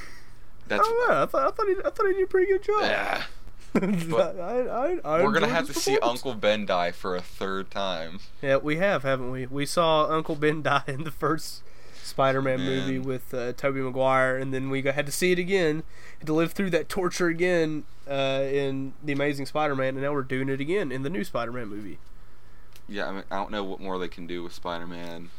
That's 0.66 0.82
oh, 0.84 0.90
don't 0.90 1.08
know. 1.08 1.22
I 1.22 1.26
thought 1.26 1.46
I 1.46 1.50
thought 1.50 1.68
he, 1.68 1.74
I 1.84 1.90
thought 1.90 2.06
he 2.06 2.14
did 2.14 2.24
a 2.24 2.26
pretty 2.26 2.52
good 2.52 2.62
job. 2.62 2.82
yeah. 2.82 3.22
But 3.72 4.40
I, 4.40 4.66
I, 4.66 4.98
I 5.04 5.22
We're 5.22 5.30
gonna 5.30 5.46
have 5.46 5.68
to 5.68 5.74
see. 5.74 5.96
Uncle 5.98 6.34
Ben 6.34 6.66
die 6.66 6.90
for 6.90 7.14
a 7.14 7.20
third 7.20 7.70
time. 7.70 8.18
Yeah, 8.42 8.56
we 8.56 8.78
have, 8.78 9.04
haven't 9.04 9.30
we? 9.30 9.46
We 9.46 9.64
saw 9.64 10.06
Uncle 10.06 10.34
Ben 10.34 10.62
die 10.62 10.82
in 10.88 11.04
the 11.04 11.12
first 11.12 11.62
Spider-Man 12.20 12.58
Man. 12.58 12.66
movie 12.66 12.98
with 12.98 13.32
uh, 13.32 13.52
Tobey 13.54 13.80
Maguire, 13.80 14.36
and 14.36 14.52
then 14.52 14.68
we 14.68 14.82
had 14.82 15.06
to 15.06 15.12
see 15.12 15.32
it 15.32 15.38
again, 15.38 15.82
had 16.18 16.26
to 16.26 16.34
live 16.34 16.52
through 16.52 16.70
that 16.70 16.88
torture 16.88 17.28
again 17.28 17.84
uh, 18.06 18.42
in 18.44 18.92
the 19.02 19.12
Amazing 19.12 19.46
Spider-Man, 19.46 19.94
and 19.94 20.02
now 20.02 20.12
we're 20.12 20.22
doing 20.22 20.50
it 20.50 20.60
again 20.60 20.92
in 20.92 21.02
the 21.02 21.08
new 21.08 21.24
Spider-Man 21.24 21.68
movie. 21.68 21.98
Yeah, 22.88 23.08
I 23.08 23.12
mean, 23.12 23.24
I 23.30 23.36
don't 23.36 23.50
know 23.50 23.64
what 23.64 23.80
more 23.80 23.98
they 23.98 24.08
can 24.08 24.26
do 24.26 24.42
with 24.42 24.52
Spider-Man. 24.52 25.30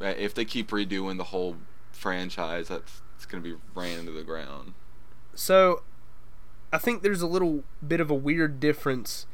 If 0.00 0.34
they 0.34 0.44
keep 0.44 0.70
redoing 0.70 1.16
the 1.16 1.24
whole 1.24 1.56
franchise, 1.92 2.68
that's 2.68 3.00
it's 3.16 3.26
gonna 3.26 3.42
be 3.42 3.54
ran 3.74 4.00
into 4.00 4.12
the 4.12 4.24
ground. 4.24 4.74
So, 5.36 5.82
I 6.72 6.78
think 6.78 7.02
there's 7.02 7.22
a 7.22 7.28
little 7.28 7.62
bit 7.86 8.00
of 8.00 8.10
a 8.10 8.14
weird 8.14 8.58
difference 8.58 9.26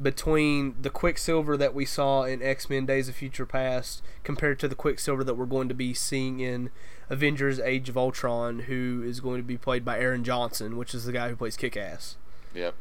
between 0.00 0.76
the 0.80 0.90
Quicksilver 0.90 1.56
that 1.56 1.74
we 1.74 1.84
saw 1.84 2.22
in 2.22 2.42
X 2.42 2.70
Men 2.70 2.86
Days 2.86 3.08
of 3.08 3.14
Future 3.16 3.46
Past 3.46 4.02
compared 4.24 4.58
to 4.60 4.68
the 4.68 4.74
Quicksilver 4.74 5.24
that 5.24 5.34
we're 5.34 5.46
going 5.46 5.68
to 5.68 5.74
be 5.74 5.94
seeing 5.94 6.40
in 6.40 6.70
Avengers 7.10 7.58
Age 7.58 7.88
of 7.88 7.96
Ultron, 7.96 8.60
who 8.60 9.02
is 9.04 9.20
going 9.20 9.38
to 9.38 9.46
be 9.46 9.56
played 9.56 9.84
by 9.84 9.98
Aaron 9.98 10.24
Johnson, 10.24 10.76
which 10.76 10.94
is 10.94 11.04
the 11.04 11.12
guy 11.12 11.28
who 11.28 11.36
plays 11.36 11.56
Kick 11.56 11.76
Ass. 11.76 12.16
Yep. 12.54 12.74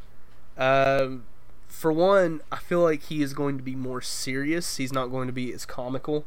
Um, 0.58 1.24
for 1.68 1.92
one, 1.92 2.42
I 2.52 2.58
feel 2.58 2.82
like 2.82 3.04
he 3.04 3.22
is 3.22 3.34
going 3.34 3.58
to 3.58 3.64
be 3.64 3.76
more 3.76 4.02
serious. 4.02 4.78
He's 4.78 4.94
not 4.94 5.08
going 5.08 5.28
to 5.28 5.34
be 5.34 5.54
as 5.54 5.66
comical 5.66 6.26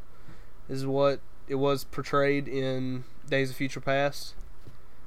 as 0.68 0.86
what 0.86 1.20
it 1.48 1.56
was 1.56 1.84
portrayed 1.84 2.46
in 2.48 3.04
Days 3.28 3.50
of 3.50 3.56
Future 3.56 3.80
Past. 3.80 4.34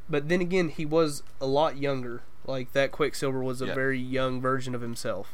But 0.10 0.30
then 0.30 0.42
again, 0.42 0.70
he 0.70 0.86
was 0.86 1.24
a 1.40 1.46
lot 1.46 1.78
younger. 1.78 2.22
Like 2.46 2.74
that 2.74 2.92
Quicksilver 2.92 3.42
was 3.42 3.62
a 3.62 3.68
Yeah. 3.68 3.74
very 3.76 4.00
young 4.00 4.42
version 4.42 4.76
of 4.76 4.82
himself. 4.82 5.34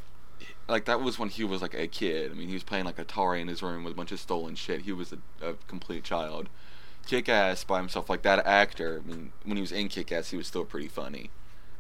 Like 0.67 0.86
that 0.86 1.01
was 1.01 1.17
when 1.17 1.29
he 1.29 1.43
was 1.43 1.62
like 1.62 1.74
a 1.74 1.88
kid. 1.88 2.31
I 2.31 2.36
mean, 2.36 2.48
he 2.48 2.53
was 2.53 2.63
playing 2.63 2.86
like 2.86 2.98
Atari 2.98 3.41
in 3.41 3.48
his 3.48 3.63
room 3.63 3.84
with 3.84 3.93
a 3.93 3.96
bunch 3.96 4.12
of 4.12 4.19
stolen 4.19 4.55
shit. 4.55 4.81
He 4.81 4.91
was 4.91 5.12
a, 5.13 5.17
a 5.46 5.53
complete 5.67 6.03
child. 6.03 6.50
Kick-Ass 7.08 7.63
by 7.63 7.79
himself, 7.79 8.10
like 8.10 8.22
that 8.22 8.46
actor. 8.46 9.01
I 9.03 9.08
mean, 9.10 9.31
when 9.43 9.58
he 9.58 9.62
was 9.62 9.72
in 9.72 9.88
Kick-Ass, 9.88 10.29
he 10.29 10.38
was 10.38 10.46
still 10.46 10.63
pretty 10.65 10.88
funny, 10.88 11.31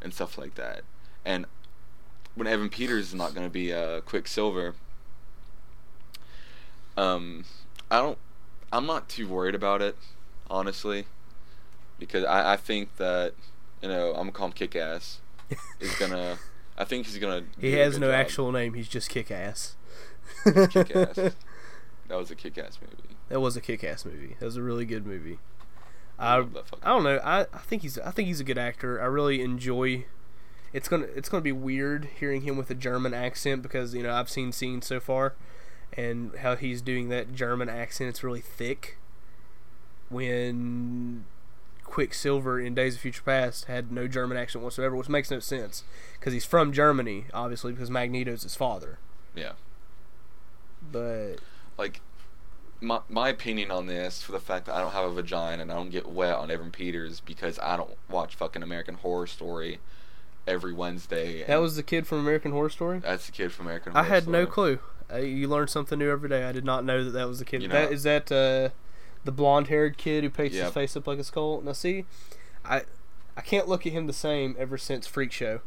and 0.01 0.11
stuff 0.13 0.37
like 0.37 0.55
that. 0.55 0.81
and 1.23 1.45
when 2.35 2.47
Evan 2.47 2.69
Peters 2.69 3.07
is 3.09 3.13
not 3.13 3.33
going 3.33 3.45
to 3.45 3.51
be 3.51 3.73
uh, 3.73 3.99
Quicksilver, 4.01 4.73
um, 6.95 7.43
I 7.91 7.99
don't. 7.99 8.17
I'm 8.71 8.85
not 8.85 9.09
too 9.09 9.27
worried 9.27 9.55
about 9.55 9.81
it, 9.81 9.97
honestly, 10.49 11.05
because 11.97 12.23
I, 12.23 12.53
I 12.53 12.57
think 12.57 12.95
that 12.97 13.33
you 13.81 13.89
know 13.89 14.09
I'm 14.09 14.15
gonna 14.21 14.31
call 14.31 14.47
him 14.47 14.53
Kick 14.53 14.75
Ass 14.75 15.19
is 15.79 15.93
gonna. 15.99 16.37
I 16.79 16.85
think 16.85 17.05
he's 17.05 17.17
gonna. 17.19 17.43
He 17.59 17.73
has 17.73 17.99
no 17.99 18.07
job. 18.07 18.15
actual 18.15 18.51
name. 18.51 18.73
He's 18.73 18.87
just 18.87 19.09
kick 19.09 19.29
ass. 19.29 19.75
Kick 20.45 20.95
Ass. 20.95 21.19
That 22.07 22.17
was 22.17 22.31
a 22.31 22.35
Kick 22.35 22.57
Ass 22.57 22.79
movie. 22.81 23.15
That 23.29 23.39
was 23.39 23.55
a 23.55 23.61
kick 23.61 23.83
ass 23.83 24.03
movie. 24.03 24.35
That 24.39 24.45
was 24.45 24.57
a 24.57 24.63
really 24.63 24.85
good 24.85 25.05
movie. 25.05 25.37
I 26.17 26.37
I 26.37 26.45
I 26.81 26.87
don't 26.89 27.03
know. 27.03 27.19
I, 27.23 27.41
I 27.41 27.59
think 27.59 27.83
he's 27.83 27.99
I 27.99 28.09
think 28.11 28.27
he's 28.27 28.39
a 28.39 28.43
good 28.43 28.57
actor. 28.57 28.99
I 28.99 29.05
really 29.05 29.41
enjoy. 29.41 30.05
It's 30.73 30.87
gonna 30.89 31.05
it's 31.15 31.29
gonna 31.29 31.41
be 31.41 31.51
weird 31.51 32.09
hearing 32.19 32.41
him 32.41 32.57
with 32.57 32.69
a 32.71 32.75
German 32.75 33.13
accent 33.13 33.61
because 33.61 33.93
you 33.93 34.01
know 34.01 34.11
I've 34.11 34.29
seen 34.29 34.51
scenes 34.51 34.87
so 34.87 34.99
far, 34.99 35.35
and 35.93 36.35
how 36.37 36.55
he's 36.55 36.81
doing 36.81 37.09
that 37.09 37.33
German 37.35 37.69
accent. 37.69 38.09
It's 38.09 38.23
really 38.23 38.41
thick. 38.41 38.97
When 40.09 41.25
Quicksilver 41.89 42.59
in 42.59 42.73
Days 42.73 42.95
of 42.95 43.01
Future 43.01 43.21
Past 43.23 43.65
had 43.65 43.91
no 43.91 44.07
German 44.07 44.37
accent 44.37 44.63
whatsoever, 44.63 44.95
which 44.95 45.09
makes 45.09 45.29
no 45.31 45.39
sense 45.39 45.83
because 46.19 46.33
he's 46.33 46.45
from 46.45 46.71
Germany, 46.71 47.25
obviously 47.33 47.71
because 47.73 47.89
Magneto's 47.89 48.43
his 48.43 48.55
father. 48.55 48.99
Yeah. 49.35 49.53
But 50.91 51.35
like 51.77 52.01
my 52.81 53.01
my 53.09 53.29
opinion 53.29 53.71
on 53.71 53.87
this 53.87 54.21
for 54.21 54.31
the 54.31 54.39
fact 54.39 54.65
that 54.67 54.75
I 54.75 54.81
don't 54.81 54.93
have 54.93 55.05
a 55.05 55.13
vagina 55.13 55.61
and 55.61 55.71
I 55.71 55.75
don't 55.75 55.89
get 55.91 56.07
wet 56.07 56.35
on 56.35 56.49
Evan 56.49 56.71
Peters 56.71 57.19
because 57.19 57.59
I 57.59 57.75
don't 57.77 57.97
watch 58.09 58.35
fucking 58.35 58.63
American 58.63 58.95
Horror 58.95 59.27
Story 59.27 59.79
every 60.47 60.73
Wednesday. 60.73 61.43
that 61.45 61.57
was 61.57 61.75
the 61.75 61.83
kid 61.83 62.07
from 62.07 62.19
American 62.19 62.51
Horror 62.51 62.69
Story. 62.69 62.99
that's 62.99 63.25
the 63.25 63.31
kid 63.31 63.51
from 63.51 63.65
American 63.67 63.91
Horror 63.91 64.05
I 64.05 64.07
had 64.07 64.27
no 64.27 64.45
clue. 64.45 64.79
Uh, 65.11 65.17
you 65.17 65.47
learn 65.47 65.67
something 65.67 65.99
new 65.99 66.09
every 66.09 66.29
day. 66.29 66.43
I 66.43 66.51
did 66.51 66.63
not 66.63 66.85
know 66.85 67.03
that 67.03 67.11
that 67.11 67.27
was 67.27 67.39
the 67.39 67.45
kid. 67.45 67.61
You 67.63 67.67
that 67.69 67.89
know- 67.89 67.93
is 67.95 68.03
that 68.03 68.31
uh, 68.31 68.69
the 69.25 69.31
blonde-haired 69.31 69.97
kid 69.97 70.23
who 70.23 70.29
paints 70.29 70.55
Yep. 70.55 70.65
his 70.65 70.73
face 70.73 70.95
up 70.97 71.07
like 71.07 71.19
a 71.19 71.23
skull. 71.23 71.61
Now 71.61 71.73
see, 71.73 72.05
I 72.65 72.83
I 73.37 73.41
can't 73.41 73.67
look 73.67 73.85
at 73.87 73.93
him 73.93 74.07
the 74.07 74.13
same 74.13 74.55
ever 74.59 74.77
since 74.77 75.07
Freak 75.07 75.31
Show 75.31 75.61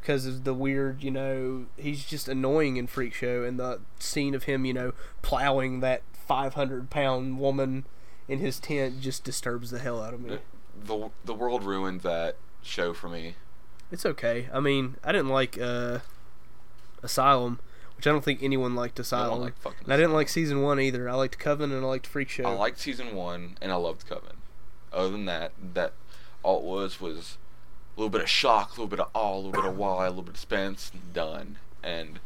because 0.00 0.26
of 0.26 0.44
the 0.44 0.54
weird. 0.54 1.02
You 1.02 1.10
know, 1.10 1.66
he's 1.76 2.04
just 2.04 2.28
annoying 2.28 2.76
in 2.76 2.86
Freak 2.86 3.14
Show, 3.14 3.44
and 3.44 3.58
the 3.58 3.80
scene 3.98 4.34
of 4.34 4.44
him, 4.44 4.64
you 4.64 4.72
know, 4.74 4.92
plowing 5.22 5.80
that 5.80 6.02
500-pound 6.28 7.38
woman 7.38 7.84
in 8.28 8.38
his 8.38 8.58
tent 8.60 9.00
just 9.00 9.24
disturbs 9.24 9.70
the 9.70 9.78
hell 9.80 10.00
out 10.02 10.14
of 10.14 10.20
me. 10.20 10.38
The 10.84 11.10
the 11.24 11.34
world 11.34 11.64
ruined 11.64 12.00
that 12.02 12.36
show 12.62 12.92
for 12.94 13.08
me. 13.08 13.34
It's 13.90 14.06
okay. 14.06 14.48
I 14.52 14.58
mean, 14.60 14.96
I 15.04 15.12
didn't 15.12 15.28
like 15.28 15.60
uh, 15.60 15.98
Asylum, 17.02 17.60
which 18.02 18.08
I 18.08 18.10
don't 18.10 18.24
think 18.24 18.42
anyone 18.42 18.74
liked 18.74 18.98
Asylum. 18.98 19.40
like 19.42 19.56
fucking. 19.58 19.84
And 19.84 19.92
I 19.92 19.96
didn't 19.96 20.12
like 20.12 20.28
season 20.28 20.60
one 20.60 20.80
either. 20.80 21.08
I 21.08 21.14
liked 21.14 21.38
Coven 21.38 21.70
and 21.70 21.84
I 21.84 21.86
liked 21.86 22.04
Freak 22.04 22.28
Show. 22.28 22.42
I 22.42 22.52
liked 22.52 22.80
season 22.80 23.14
one 23.14 23.56
and 23.62 23.70
I 23.70 23.76
loved 23.76 24.08
Coven. 24.08 24.38
Other 24.92 25.10
than 25.10 25.26
that, 25.26 25.52
that 25.74 25.92
all 26.42 26.58
it 26.58 26.64
was 26.64 27.00
was 27.00 27.38
a 27.96 28.00
little 28.00 28.10
bit 28.10 28.20
of 28.22 28.28
shock, 28.28 28.70
a 28.70 28.72
little 28.72 28.88
bit 28.88 28.98
of 28.98 29.08
awe, 29.14 29.34
a 29.34 29.36
little 29.36 29.52
bit 29.52 29.64
of 29.64 29.76
why, 29.76 30.06
a 30.06 30.08
little 30.08 30.24
bit 30.24 30.30
of 30.30 30.36
suspense, 30.38 30.90
done. 31.14 31.58
And 31.80 32.18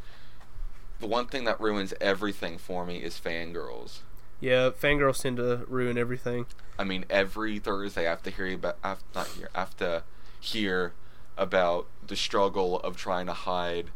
the 0.99 1.07
one 1.07 1.27
thing 1.27 1.45
that 1.45 1.61
ruins 1.61 1.93
everything 2.01 2.57
for 2.57 2.87
me 2.87 3.03
is 3.03 3.21
fangirls. 3.23 3.99
yeah, 4.41 4.71
fangirls 4.71 5.21
tend 5.21 5.37
to 5.37 5.67
ruin 5.69 5.99
everything. 5.99 6.47
I 6.79 6.85
mean, 6.85 7.05
every 7.11 7.59
Thursday 7.59 8.07
I 8.07 8.11
have 8.11 8.23
to 8.23 8.31
hear 8.31 8.55
about, 8.55 8.79
I 8.83 8.89
have, 8.89 9.03
not 9.15 9.27
hear, 9.29 9.51
I 9.55 9.59
have 9.61 9.77
to 9.77 10.05
hear 10.41 10.95
about 11.37 11.87
the 12.07 12.17
struggle 12.17 12.81
of 12.81 12.97
trying 12.97 13.27
to 13.27 13.35
hide 13.35 13.91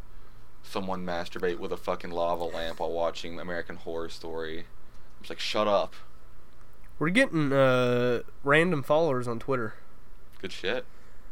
someone 0.63 1.05
masturbate 1.05 1.59
with 1.59 1.73
a 1.73 1.77
fucking 1.77 2.11
lava 2.11 2.45
lamp 2.45 2.81
while 2.81 2.93
watching 2.93 3.39
American 3.41 3.77
Horror 3.77 4.09
Story. 4.09 4.59
I'm 4.61 5.23
just 5.23 5.31
like, 5.31 5.41
shut 5.41 5.67
up. 5.69 5.95
We're 6.99 7.11
getting 7.11 7.53
uh, 7.53 8.21
random 8.45 8.83
followers 8.83 9.27
on 9.27 9.39
Twitter. 9.39 9.75
Good 10.41 10.53
shit. 10.53 10.85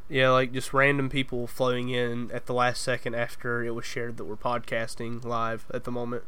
Yeah, 0.08 0.30
like 0.30 0.52
just 0.52 0.72
random 0.72 1.10
people 1.10 1.46
flowing 1.46 1.90
in 1.90 2.30
at 2.30 2.46
the 2.46 2.54
last 2.54 2.82
second 2.82 3.14
after 3.14 3.62
it 3.62 3.74
was 3.74 3.84
shared 3.84 4.16
that 4.16 4.24
we're 4.24 4.36
podcasting 4.36 5.22
live 5.22 5.66
at 5.72 5.84
the 5.84 5.90
moment. 5.90 6.24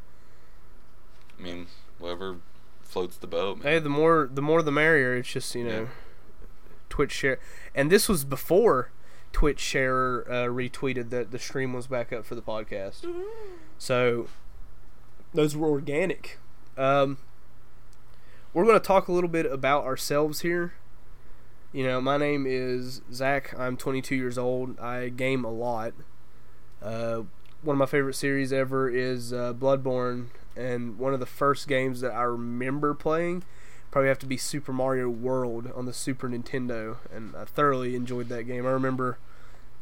I 1.39 1.43
mean, 1.43 1.67
whoever 1.99 2.37
floats 2.83 3.17
the 3.17 3.27
boat. 3.27 3.59
Man. 3.59 3.67
Hey, 3.73 3.79
the 3.79 3.89
more 3.89 4.29
the 4.31 4.43
more 4.43 4.61
the 4.61 4.71
merrier. 4.71 5.17
It's 5.17 5.31
just 5.33 5.55
you 5.55 5.65
know, 5.65 5.81
Yeah. 5.83 5.87
Twitch 6.91 7.13
share, 7.13 7.39
and 7.75 7.91
this 7.91 8.07
was 8.07 8.27
before 8.27 8.91
Twitch 9.33 9.61
share 9.61 10.31
uh, 10.31 10.47
retweeted 10.47 11.11
that 11.11 11.31
the 11.31 11.39
stream 11.39 11.73
was 11.73 11.87
back 11.87 12.13
up 12.13 12.25
for 12.25 12.35
the 12.35 12.43
podcast. 12.43 13.07
So 13.79 14.29
those 15.33 15.57
were 15.57 15.69
organic. 15.69 16.39
Um, 16.77 17.19
we're 18.53 18.65
going 18.65 18.79
to 18.79 18.85
talk 18.85 19.09
a 19.09 19.13
little 19.13 19.29
bit 19.31 19.47
about 19.47 19.85
ourselves 19.85 20.41
here. 20.41 20.75
You 21.73 21.85
know, 21.85 22.01
my 22.01 22.17
name 22.17 22.47
is 22.49 23.01
Zach. 23.13 23.55
I'm 23.57 23.77
22 23.77 24.17
years 24.17 24.37
old. 24.37 24.79
I 24.81 25.09
game 25.09 25.45
a 25.45 25.53
lot. 25.53 25.93
Uh, 26.83 27.23
one 27.63 27.75
of 27.75 27.79
my 27.79 27.87
favorite 27.87 28.15
series 28.15 28.53
ever 28.53 28.89
is 28.89 29.33
uh, 29.33 29.53
Bloodborne, 29.53 30.27
and 30.57 30.99
one 30.99 31.15
of 31.15 31.21
the 31.21 31.27
first 31.27 31.69
games 31.69 32.01
that 32.01 32.13
I 32.13 32.23
remember 32.23 32.95
playing 32.95 33.45
probably 33.91 34.09
have 34.09 34.19
to 34.21 34.27
be 34.27 34.37
Super 34.37 34.73
Mario 34.73 35.09
World 35.09 35.71
on 35.75 35.87
the 35.87 35.93
Super 35.93 36.29
Nintendo, 36.29 36.99
and 37.13 37.35
I 37.37 37.45
thoroughly 37.45 37.95
enjoyed 37.97 38.29
that 38.29 38.45
game. 38.45 38.67
I 38.67 38.71
remember 38.71 39.19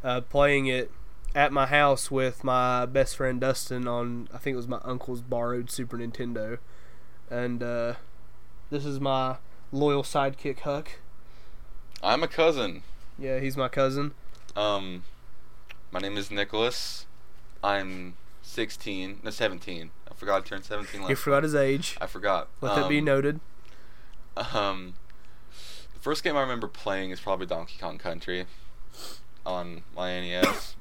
uh, 0.03 0.21
playing 0.23 0.67
it 0.67 0.91
at 1.35 1.53
my 1.53 1.67
house 1.67 2.11
with 2.11 2.43
my 2.43 2.87
best 2.87 3.17
friend 3.17 3.41
Dustin 3.41 3.87
on 3.87 4.29
I 4.33 4.39
think 4.39 4.55
it 4.55 4.57
was 4.57 4.69
my 4.69 4.81
uncle's 4.85 5.21
borrowed 5.21 5.71
Super 5.71 5.99
Nintendo, 5.99 6.59
and 7.31 7.63
uh, 7.63 7.95
this 8.71 8.85
is 8.85 8.99
my 9.01 9.37
loyal 9.73 10.03
sidekick 10.03 10.61
Huck. 10.61 10.93
I'm 12.03 12.23
a 12.23 12.29
cousin. 12.29 12.83
Yeah, 13.19 13.41
he's 13.41 13.57
my 13.57 13.69
cousin. 13.69 14.13
Um, 14.57 15.05
my 15.91 15.99
name 16.01 16.17
is 16.17 16.31
Nicholas. 16.31 17.07
I'm 17.63 18.15
16, 18.43 19.21
no 19.23 19.31
17. 19.31 19.91
I 20.11 20.15
forgot 20.15 20.37
I 20.37 20.41
turned 20.49 20.65
17 20.65 21.01
last 21.03 21.09
He 21.09 21.15
forgot 21.15 21.43
his 21.43 21.55
age. 21.55 21.97
I 22.01 22.07
forgot. 22.07 22.49
Let 22.61 22.77
that 22.77 22.89
be 22.89 22.99
Um, 23.01 23.05
noted. 23.05 23.41
Um, 24.55 24.95
the 25.95 26.01
first 26.01 26.23
game 26.25 26.37
I 26.37 26.41
remember 26.41 26.69
playing 26.69 27.11
is 27.11 27.21
probably 27.21 27.47
Donkey 27.47 27.77
Kong 27.81 27.99
Country 27.99 28.47
on 29.45 29.83
my 29.97 30.21
NES. 30.21 30.77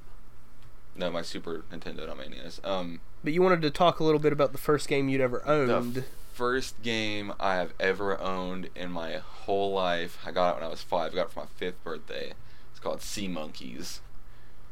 no, 0.95 1.09
my 1.11 1.21
Super 1.21 1.63
Nintendo, 1.71 2.07
not 2.07 2.17
my 2.17 2.27
NES. 2.27 2.59
Um, 2.63 3.01
But 3.23 3.33
you 3.33 3.41
wanted 3.41 3.61
to 3.63 3.69
talk 3.69 3.99
a 3.99 4.03
little 4.03 4.19
bit 4.19 4.33
about 4.33 4.51
the 4.51 4.57
first 4.57 4.87
game 4.87 5.09
you'd 5.09 5.21
ever 5.21 5.45
owned. 5.47 5.95
the 5.95 6.03
first 6.33 6.81
game 6.83 7.33
I 7.39 7.55
have 7.55 7.73
ever 7.79 8.19
owned 8.19 8.69
in 8.75 8.91
my 8.91 9.17
whole 9.17 9.71
life. 9.73 10.19
I 10.25 10.31
got 10.31 10.51
it 10.51 10.55
when 10.55 10.63
I 10.63 10.67
was 10.67 10.83
five. 10.83 11.11
I 11.13 11.15
got 11.15 11.27
it 11.27 11.31
for 11.31 11.39
my 11.41 11.45
fifth 11.55 11.83
birthday. 11.83 12.33
It's 12.71 12.79
called 12.79 13.01
Sea 13.01 13.27
Monkeys. 13.27 14.01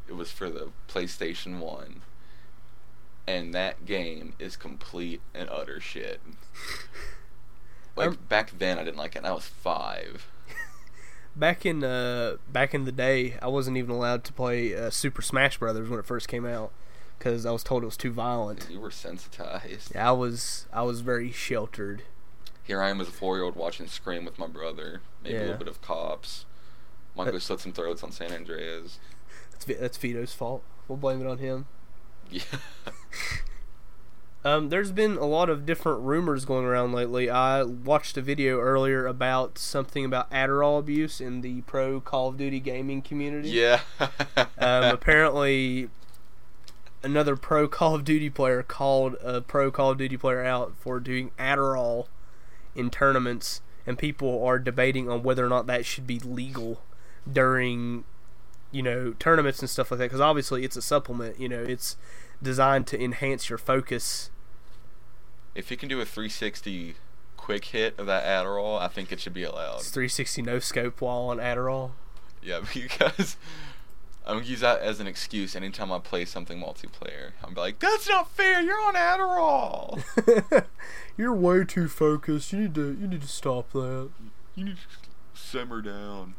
It 0.08 0.14
was 0.16 0.32
for 0.32 0.50
the 0.50 0.70
PlayStation 0.88 1.58
One. 1.60 2.02
And 3.28 3.52
that 3.56 3.86
game 3.88 4.34
is 4.38 4.56
complete 4.56 5.22
and 5.34 5.50
utter 5.50 5.80
shit. 5.80 6.22
Like 7.96 8.10
Um, 8.10 8.18
back 8.30 8.58
then, 8.58 8.78
I 8.78 8.84
didn't 8.84 8.98
like 8.98 9.16
it. 9.16 9.24
I 9.24 9.32
was 9.32 9.46
five. 9.46 10.28
back 11.36 11.66
in 11.66 11.84
uh, 11.84 12.38
back 12.52 12.74
in 12.74 12.86
the 12.86 12.92
day, 12.92 13.38
I 13.42 13.48
wasn't 13.48 13.78
even 13.78 13.92
allowed 13.92 14.24
to 14.26 14.34
play 14.34 14.76
uh, 14.76 14.90
Super 14.90 15.22
Smash 15.22 15.58
Brothers 15.58 15.90
when 15.90 16.00
it 16.00 16.06
first 16.06 16.28
came 16.28 16.46
out 16.46 16.72
because 17.18 17.46
I 17.46 17.52
was 17.52 17.64
told 17.64 17.84
it 17.84 17.88
was 17.88 17.98
too 17.98 18.12
violent. 18.12 18.68
You 18.70 18.80
were 18.80 18.92
sensitized. 18.92 19.94
Yeah, 19.96 20.10
I 20.10 20.12
was 20.12 20.68
I 20.74 20.84
was 20.84 21.02
very 21.02 21.32
sheltered. 21.32 22.04
Here 22.64 22.82
I 22.82 22.90
am 22.90 23.00
as 23.00 23.08
a 23.08 23.12
four-year-old 23.12 23.56
watching 23.56 23.88
Scream 23.88 24.26
with 24.26 24.40
my 24.40 24.48
brother. 24.48 25.02
Maybe 25.24 25.36
a 25.38 25.42
little 25.42 25.58
bit 25.58 25.68
of 25.68 25.82
Cops. 25.82 26.46
Might 27.16 27.32
go 27.32 27.38
slit 27.38 27.60
some 27.60 27.72
throats 27.72 28.04
on 28.04 28.12
San 28.12 28.34
Andreas. 28.34 29.00
That's 29.52 29.66
that's 29.66 29.98
Vito's 29.98 30.34
fault. 30.34 30.64
We'll 30.88 30.98
blame 30.98 31.22
it 31.22 31.28
on 31.28 31.38
him. 31.38 31.66
Yeah. 32.32 32.42
Um, 34.46 34.70
there's 34.70 34.92
been 34.92 35.18
a 35.18 35.26
lot 35.26 35.50
of 35.50 35.66
different 35.66 36.02
rumors 36.02 36.46
going 36.46 36.66
around 36.66 36.94
lately. 36.94 37.32
I 37.32 37.64
watched 37.64 38.16
a 38.16 38.22
video 38.22 38.60
earlier 38.60 39.08
about 39.08 39.58
something 39.58 40.06
about 40.06 40.30
Adderall 40.30 40.78
abuse 40.78 41.20
in 41.20 41.42
the 41.42 41.62
pro 41.62 42.00
Call 42.00 42.30
of 42.30 42.38
Duty 42.38 42.60
gaming 42.60 43.02
community. 43.02 43.50
yeah. 43.50 43.82
Um, 43.98 44.46
apparently, 44.60 45.90
another 47.02 47.36
pro 47.36 47.68
Call 47.68 47.96
of 47.96 48.06
Duty 48.06 48.30
player 48.30 48.62
called 48.62 49.16
a 49.24 49.42
pro 49.42 49.72
Call 49.72 49.90
of 49.90 49.98
Duty 49.98 50.16
player 50.16 50.46
out 50.46 50.74
for 50.78 51.00
doing 51.00 51.32
Adderall 51.40 52.06
in 52.76 52.92
tournaments, 52.92 53.62
and 53.88 53.98
people 53.98 54.46
are 54.46 54.60
debating 54.60 55.10
on 55.10 55.24
whether 55.24 55.44
or 55.44 55.50
not 55.50 55.66
that 55.66 55.88
should 55.88 56.06
be 56.06 56.20
legal 56.20 56.84
during, 57.32 58.04
you 58.72 58.84
know, 58.84 59.16
tournaments 59.18 59.60
and 59.62 59.72
stuff 59.72 59.90
like 59.90 59.98
that. 59.98 60.06
Because 60.06 60.22
obviously, 60.22 60.64
it's 60.64 60.76
a 60.78 60.84
supplement. 60.84 61.40
You 61.40 61.50
know, 61.50 61.64
it's 61.64 61.98
designed 62.44 62.86
to 62.88 63.04
enhance 63.04 63.50
your 63.50 63.58
focus. 63.58 64.30
If 65.56 65.72
you 65.72 65.78
can 65.78 65.90
do 65.90 66.02
a 66.02 66.06
360 66.06 66.96
quick 67.38 67.66
hit 67.66 67.98
of 67.98 68.06
that 68.08 68.24
Adderall, 68.26 68.80
I 68.80 68.88
think 68.88 69.12
it 69.12 69.20
should 69.20 69.34
be 69.34 69.44
allowed. 69.44 69.78
It's 69.78 69.90
360 69.90 70.42
no 70.42 70.60
scope 70.60 71.02
while 71.02 71.24
on 71.24 71.38
Adderall. 71.38 71.92
Yeah, 72.44 72.62
because 72.74 73.38
I'm 74.26 74.38
gonna 74.38 74.48
use 74.48 74.60
that 74.60 74.82
as 74.82 75.00
an 75.00 75.08
excuse 75.08 75.56
anytime 75.56 75.92
I 75.92 76.00
play 76.00 76.26
something 76.26 76.60
multiplayer. 76.60 77.32
I'm 77.44 77.54
like, 77.54 77.80
that's 77.80 78.10
not 78.10 78.32
fair. 78.32 78.62
You're 78.62 78.82
on 78.82 78.96
Adderall. 78.96 80.66
You're 81.18 81.34
way 81.34 81.64
too 81.64 81.88
focused. 81.88 82.52
You 82.52 82.60
need 82.60 82.76
to 82.76 82.98
you 83.00 83.08
need 83.08 83.22
to 83.22 83.28
stop 83.28 83.72
that. 83.72 84.10
you 84.56 84.66
need 84.66 84.78
to 84.78 85.40
simmer 85.40 85.82
down. 85.82 86.36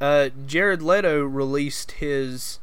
Uh, 0.00 0.30
Jared 0.46 0.82
Leto 0.82 1.22
released 1.22 1.92
his 1.92 2.58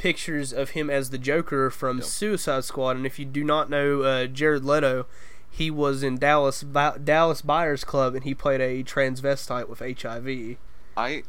pictures 0.00 0.52
of 0.52 0.70
him 0.70 0.88
as 0.88 1.10
the 1.10 1.18
Joker 1.18 1.70
from 1.70 1.98
Yep. 1.98 2.06
Suicide 2.06 2.64
Squad, 2.64 2.96
and 2.96 3.04
if 3.04 3.18
you 3.18 3.26
do 3.26 3.44
not 3.44 3.68
know 3.68 4.00
uh, 4.02 4.26
Jared 4.26 4.64
Leto, 4.64 5.04
he 5.50 5.70
was 5.70 6.02
in 6.02 6.16
Dallas 6.18 6.62
Bi- 6.62 6.96
Dallas 6.98 7.42
Buyers 7.42 7.84
Club, 7.84 8.14
and 8.14 8.24
he 8.24 8.34
played 8.34 8.60
a 8.60 8.82
transvestite 8.82 9.68
with 9.68 9.80
HIV. 9.80 10.56
I 10.96 11.22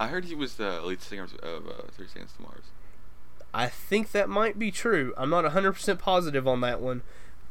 I 0.00 0.08
heard 0.08 0.24
he 0.24 0.34
was 0.34 0.54
the 0.54 0.80
lead 0.82 1.02
singer 1.02 1.28
of 1.42 1.68
uh, 1.68 1.72
Three 1.92 2.06
Seconds 2.08 2.32
to 2.36 2.42
Mars. 2.42 2.64
I 3.52 3.68
think 3.68 4.10
that 4.12 4.28
might 4.28 4.58
be 4.58 4.70
true. 4.72 5.12
I'm 5.16 5.30
not 5.30 5.44
100% 5.44 5.98
positive 6.00 6.48
on 6.48 6.60
that 6.62 6.80
one. 6.80 7.02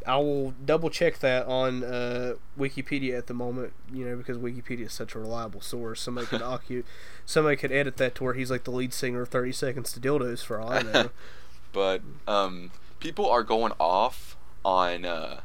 I 0.05 0.17
will 0.17 0.51
double 0.65 0.89
check 0.89 1.19
that 1.19 1.45
on 1.45 1.83
uh, 1.83 2.35
Wikipedia 2.57 3.17
at 3.17 3.27
the 3.27 3.33
moment, 3.33 3.73
you 3.91 4.05
know, 4.05 4.15
because 4.15 4.37
Wikipedia 4.37 4.87
is 4.87 4.93
such 4.93 5.15
a 5.15 5.19
reliable 5.19 5.61
source. 5.61 6.01
Somebody 6.01 6.27
could 6.27 6.41
ocu- 6.41 6.83
somebody 7.25 7.55
could 7.55 7.71
edit 7.71 7.97
that 7.97 8.15
to 8.15 8.23
where 8.23 8.33
he's 8.33 8.51
like 8.51 8.63
the 8.63 8.71
lead 8.71 8.93
singer 8.93 9.21
of 9.21 9.29
30 9.29 9.51
Seconds 9.51 9.93
to 9.93 9.99
Dildos 9.99 10.43
for 10.43 10.59
all 10.59 10.71
I 10.71 10.81
know. 10.81 11.09
but 11.73 12.01
um, 12.27 12.71
people 12.99 13.29
are 13.29 13.43
going 13.43 13.73
off 13.79 14.37
on 14.63 15.05
uh, 15.05 15.41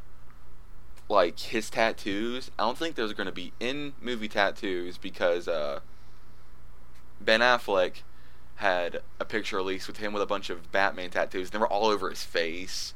like 1.09 1.39
his 1.39 1.69
tattoos. 1.69 2.51
I 2.57 2.63
don't 2.63 2.77
think 2.77 2.95
there's 2.95 3.13
going 3.13 3.27
to 3.27 3.33
be 3.33 3.53
in 3.59 3.93
movie 4.01 4.27
tattoos 4.27 4.97
because 4.97 5.47
uh, 5.47 5.79
Ben 7.19 7.41
Affleck 7.41 8.03
had 8.55 9.01
a 9.19 9.25
picture 9.25 9.55
released 9.55 9.87
with 9.87 9.97
him 9.97 10.13
with 10.13 10.21
a 10.21 10.25
bunch 10.25 10.49
of 10.49 10.71
Batman 10.71 11.09
tattoos. 11.09 11.49
They 11.49 11.57
were 11.57 11.67
all 11.67 11.85
over 11.85 12.09
his 12.09 12.23
face, 12.23 12.93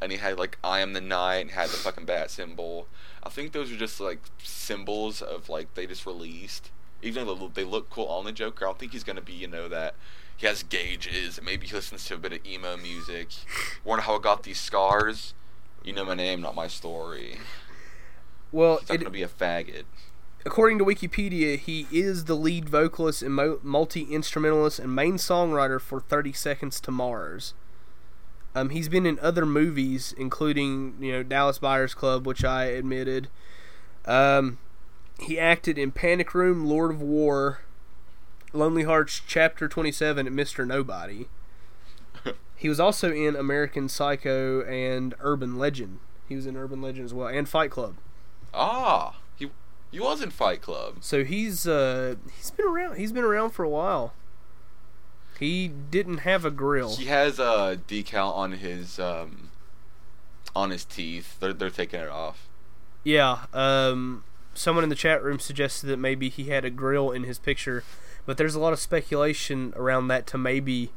and 0.00 0.12
he 0.12 0.18
had 0.18 0.38
like 0.38 0.58
"I 0.62 0.80
am 0.80 0.92
the 0.92 1.00
night" 1.00 1.38
and 1.38 1.50
had 1.52 1.68
the 1.70 1.76
fucking 1.76 2.04
bat 2.04 2.30
symbol. 2.30 2.86
I 3.22 3.28
think 3.30 3.52
those 3.52 3.70
are 3.72 3.76
just 3.76 4.00
like 4.00 4.20
symbols 4.42 5.20
of 5.22 5.48
like 5.48 5.74
they 5.74 5.86
just 5.86 6.06
released. 6.06 6.70
Even 7.02 7.26
though 7.26 7.50
they 7.54 7.64
look- 7.64 7.90
cool 7.90 8.06
on 8.06 8.24
the 8.24 8.32
Joker, 8.32 8.64
I 8.64 8.68
don't 8.68 8.78
think 8.78 8.92
he's 8.92 9.04
gonna 9.04 9.20
be 9.20 9.32
you 9.32 9.46
know 9.48 9.68
that 9.68 9.94
he 10.36 10.46
has 10.46 10.62
gauges 10.62 11.36
and 11.38 11.44
maybe 11.46 11.66
he 11.66 11.74
listens 11.74 12.04
to 12.06 12.14
a 12.14 12.18
bit 12.18 12.32
of 12.32 12.46
emo 12.46 12.76
music. 12.76 13.28
Wonder 13.84 14.02
how 14.02 14.16
I 14.16 14.20
got 14.20 14.42
these 14.44 14.60
scars. 14.60 15.34
You 15.84 15.92
know 15.92 16.04
my 16.04 16.14
name, 16.14 16.40
not 16.40 16.54
my 16.54 16.68
story. 16.68 17.38
Well, 18.50 18.78
He's 18.78 18.88
not 18.88 18.94
it, 18.94 18.98
gonna 18.98 19.10
be 19.10 19.22
a 19.22 19.28
faggot. 19.28 19.84
according 20.46 20.78
to 20.78 20.84
Wikipedia, 20.84 21.58
he 21.58 21.86
is 21.92 22.24
the 22.24 22.34
lead 22.34 22.68
vocalist 22.68 23.22
and 23.22 23.34
mo- 23.34 23.60
multi 23.62 24.02
instrumentalist 24.04 24.78
and 24.78 24.94
main 24.94 25.14
songwriter 25.14 25.80
for 25.80 26.00
30 26.00 26.32
Seconds 26.32 26.80
to 26.80 26.90
Mars. 26.90 27.54
Um, 28.54 28.70
he's 28.70 28.88
been 28.88 29.06
in 29.06 29.18
other 29.20 29.46
movies, 29.46 30.14
including 30.16 30.96
you 31.00 31.12
know 31.12 31.22
Dallas 31.22 31.58
Buyers 31.58 31.94
Club, 31.94 32.26
which 32.26 32.44
I 32.44 32.64
admitted. 32.64 33.28
Um, 34.04 34.58
he 35.20 35.38
acted 35.38 35.78
in 35.78 35.92
Panic 35.92 36.34
Room, 36.34 36.66
Lord 36.66 36.90
of 36.90 37.02
War, 37.02 37.60
Lonely 38.52 38.84
Hearts 38.84 39.20
Chapter 39.26 39.68
27, 39.68 40.26
and 40.26 40.38
Mr. 40.38 40.66
Nobody. 40.66 41.28
He 42.58 42.68
was 42.68 42.80
also 42.80 43.12
in 43.12 43.36
American 43.36 43.88
Psycho 43.88 44.62
and 44.62 45.14
Urban 45.20 45.58
Legend. 45.58 46.00
He 46.28 46.34
was 46.34 46.44
in 46.44 46.56
Urban 46.56 46.82
Legend 46.82 47.04
as 47.04 47.14
well, 47.14 47.28
and 47.28 47.48
Fight 47.48 47.70
Club. 47.70 47.96
Ah, 48.52 49.20
he 49.36 49.50
he 49.92 50.00
was 50.00 50.20
in 50.20 50.30
Fight 50.30 50.60
Club. 50.60 50.96
So 51.00 51.22
he's 51.22 51.68
uh 51.68 52.16
he's 52.36 52.50
been 52.50 52.66
around. 52.66 52.96
He's 52.96 53.12
been 53.12 53.24
around 53.24 53.50
for 53.50 53.64
a 53.64 53.68
while. 53.68 54.12
He 55.38 55.68
didn't 55.68 56.18
have 56.18 56.44
a 56.44 56.50
grill. 56.50 56.96
He 56.96 57.06
has 57.06 57.38
a 57.38 57.78
decal 57.86 58.34
on 58.34 58.52
his 58.52 58.98
um 58.98 59.50
on 60.54 60.70
his 60.70 60.84
teeth. 60.84 61.38
They're 61.40 61.52
they're 61.52 61.70
taking 61.70 62.00
it 62.00 62.08
off. 62.08 62.48
Yeah. 63.04 63.46
Um. 63.52 64.24
Someone 64.54 64.82
in 64.82 64.90
the 64.90 64.96
chat 64.96 65.22
room 65.22 65.38
suggested 65.38 65.86
that 65.86 65.98
maybe 65.98 66.28
he 66.28 66.44
had 66.44 66.64
a 66.64 66.70
grill 66.70 67.12
in 67.12 67.22
his 67.22 67.38
picture, 67.38 67.84
but 68.26 68.36
there's 68.36 68.56
a 68.56 68.60
lot 68.60 68.72
of 68.72 68.80
speculation 68.80 69.72
around 69.76 70.08
that 70.08 70.26
to 70.28 70.38
maybe 70.38 70.90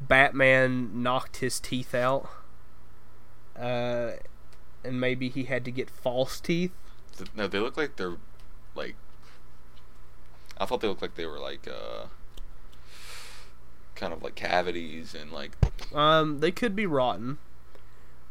Batman 0.00 1.02
knocked 1.02 1.38
his 1.38 1.60
teeth 1.60 1.94
out. 1.94 2.30
Uh, 3.54 4.12
and 4.82 4.98
maybe 4.98 5.28
he 5.28 5.44
had 5.44 5.66
to 5.66 5.70
get 5.70 5.90
false 5.90 6.40
teeth. 6.40 6.72
No, 7.34 7.46
they 7.46 7.58
look 7.58 7.76
like 7.76 7.96
they're 7.96 8.16
like. 8.74 8.96
I 10.58 10.64
thought 10.64 10.80
they 10.80 10.88
looked 10.88 11.02
like 11.02 11.16
they 11.16 11.26
were 11.26 11.38
like 11.38 11.68
uh, 11.68 12.06
kind 13.94 14.12
of 14.12 14.22
like 14.22 14.34
cavities 14.34 15.14
and 15.14 15.30
like. 15.32 15.52
Um, 15.94 16.40
they 16.40 16.50
could 16.50 16.74
be 16.76 16.86
rotten. 16.86 17.38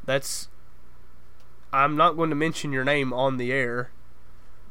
That's. 0.06 0.48
I'm 1.72 1.96
not 1.98 2.16
going 2.16 2.30
to 2.30 2.36
mention 2.36 2.72
your 2.72 2.84
name 2.84 3.12
on 3.14 3.38
the 3.38 3.52
air. 3.52 3.90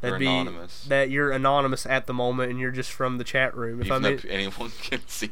That'd 0.00 0.18
be 0.18 0.26
anonymous. 0.26 0.84
that 0.88 1.10
you're 1.10 1.30
anonymous 1.30 1.86
at 1.86 2.06
the 2.06 2.14
moment, 2.14 2.50
and 2.50 2.58
you're 2.60 2.70
just 2.72 2.90
from 2.90 3.18
the 3.18 3.24
chat 3.24 3.56
room. 3.56 3.80
If 3.80 3.90
I 3.90 3.96
Even 3.96 4.02
though 4.02 4.08
mean, 4.10 4.20
anyone 4.28 4.70
can 4.80 5.00
see. 5.06 5.30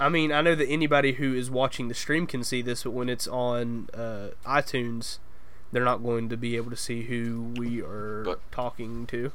I 0.00 0.08
mean, 0.08 0.32
I 0.32 0.40
know 0.40 0.54
that 0.56 0.66
anybody 0.68 1.12
who 1.14 1.34
is 1.34 1.50
watching 1.50 1.86
the 1.88 1.94
stream 1.94 2.26
can 2.26 2.42
see 2.42 2.60
this, 2.62 2.82
but 2.82 2.90
when 2.90 3.08
it's 3.08 3.28
on 3.28 3.88
uh, 3.94 4.28
iTunes, 4.44 5.18
they're 5.70 5.84
not 5.84 6.02
going 6.02 6.28
to 6.28 6.36
be 6.36 6.56
able 6.56 6.70
to 6.70 6.76
see 6.76 7.02
who 7.04 7.52
we 7.56 7.80
are 7.82 8.22
But- 8.24 8.40
talking 8.52 9.06
to. 9.06 9.30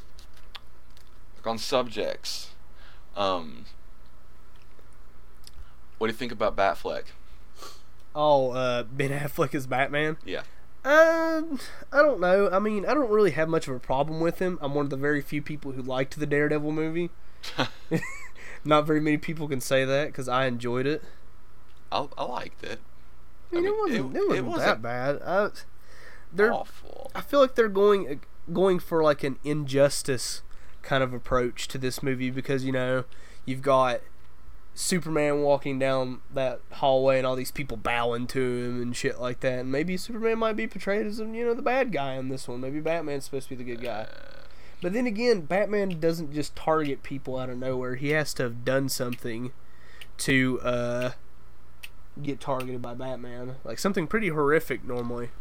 Like 1.38 1.48
on 1.48 1.58
subjects, 1.58 2.50
um. 3.16 3.66
What 6.00 6.08
do 6.08 6.12
you 6.14 6.18
think 6.18 6.32
about 6.32 6.56
Batfleck? 6.56 7.04
Oh, 8.16 8.52
uh, 8.52 8.84
Ben 8.84 9.12
Affleck 9.12 9.54
is 9.54 9.68
Batman. 9.68 10.18
Yeah. 10.26 10.42
Um, 10.84 11.60
I 11.92 12.02
don't 12.02 12.20
know. 12.20 12.50
I 12.52 12.58
mean, 12.60 12.86
I 12.86 12.94
don't 12.96 13.10
really 13.12 13.32
have 13.32 13.48
much 13.50 13.68
of 13.68 13.76
a 13.76 13.80
problem 13.80 14.20
with 14.20 14.40
him. 14.40 14.58
I'm 14.62 14.74
one 14.74 14.86
of 14.86 14.90
the 14.90 14.98
very 14.98 15.22
few 15.22 15.42
people 15.42 15.74
who 15.74 15.82
liked 15.84 16.18
the 16.20 16.26
Daredevil 16.26 16.72
movie. 16.72 17.12
Not 18.64 18.86
very 18.88 19.00
many 19.00 19.18
people 19.18 19.48
can 19.48 19.62
say 19.62 19.86
that 19.86 20.08
because 20.08 20.28
I 20.28 20.46
enjoyed 20.48 20.88
it. 20.88 21.04
I 21.92 22.08
I 22.18 22.24
liked 22.24 22.64
it. 22.64 22.80
I 23.52 23.56
mean, 23.56 23.66
I 23.66 23.70
it 23.70 23.78
wasn't. 23.78 24.16
It, 24.16 24.20
it- 24.20 24.28
wasn't 24.28 24.32
it 24.32 24.36
that 24.36 24.46
wasn't 24.46 24.82
bad. 24.82 25.22
I, 25.26 25.50
they're. 26.34 26.54
Awful. 26.54 27.12
I 27.16 27.22
feel 27.22 27.40
like 27.42 27.56
they're 27.56 27.68
going 27.70 28.22
going 28.52 28.80
for 28.80 29.04
like 29.04 29.24
an 29.24 29.38
injustice 29.44 30.42
kind 30.82 31.04
of 31.04 31.14
approach 31.14 31.68
to 31.68 31.78
this 31.78 32.02
movie 32.02 32.32
because 32.32 32.64
you 32.64 32.72
know 32.72 33.04
you've 33.46 33.62
got 33.62 34.00
Superman 34.80 35.42
walking 35.42 35.78
down 35.78 36.22
that 36.34 36.62
hallway 36.72 37.18
and 37.18 37.28
all 37.28 37.36
these 37.36 37.52
people 37.52 37.76
bowing 37.76 38.28
to 38.28 38.40
him 38.40 38.82
and 38.82 38.96
shit 38.96 39.20
like 39.20 39.42
that. 39.42 39.60
And 39.60 39.70
maybe 39.70 39.98
Superman 39.98 40.40
might 40.40 40.56
be 40.56 40.68
portrayed 40.68 41.06
as 41.06 41.20
you 41.20 41.26
know 41.26 41.54
the 41.54 41.62
bad 41.62 41.92
guy 41.92 42.14
in 42.14 42.30
this 42.30 42.48
one. 42.48 42.62
Maybe 42.62 42.80
Batman's 42.80 43.26
supposed 43.26 43.50
to 43.50 43.58
be 43.58 43.62
the 43.62 43.76
good 43.76 43.84
guy. 43.84 44.08
But 44.82 44.94
then 44.94 45.06
again, 45.06 45.42
Batman 45.42 46.00
doesn't 46.00 46.34
just 46.34 46.56
target 46.56 47.04
people 47.04 47.38
out 47.38 47.50
of 47.50 47.58
nowhere. 47.58 47.96
He 47.96 48.12
has 48.12 48.34
to 48.36 48.44
have 48.44 48.64
done 48.64 48.88
something 48.88 49.52
to 50.20 50.62
uh, 50.62 51.12
get 52.24 52.40
targeted 52.40 52.82
by 52.82 52.94
Batman. 52.94 53.58
Like 53.66 53.80
something 53.80 54.08
pretty 54.08 54.30
horrific 54.30 54.86
normally. 54.86 55.32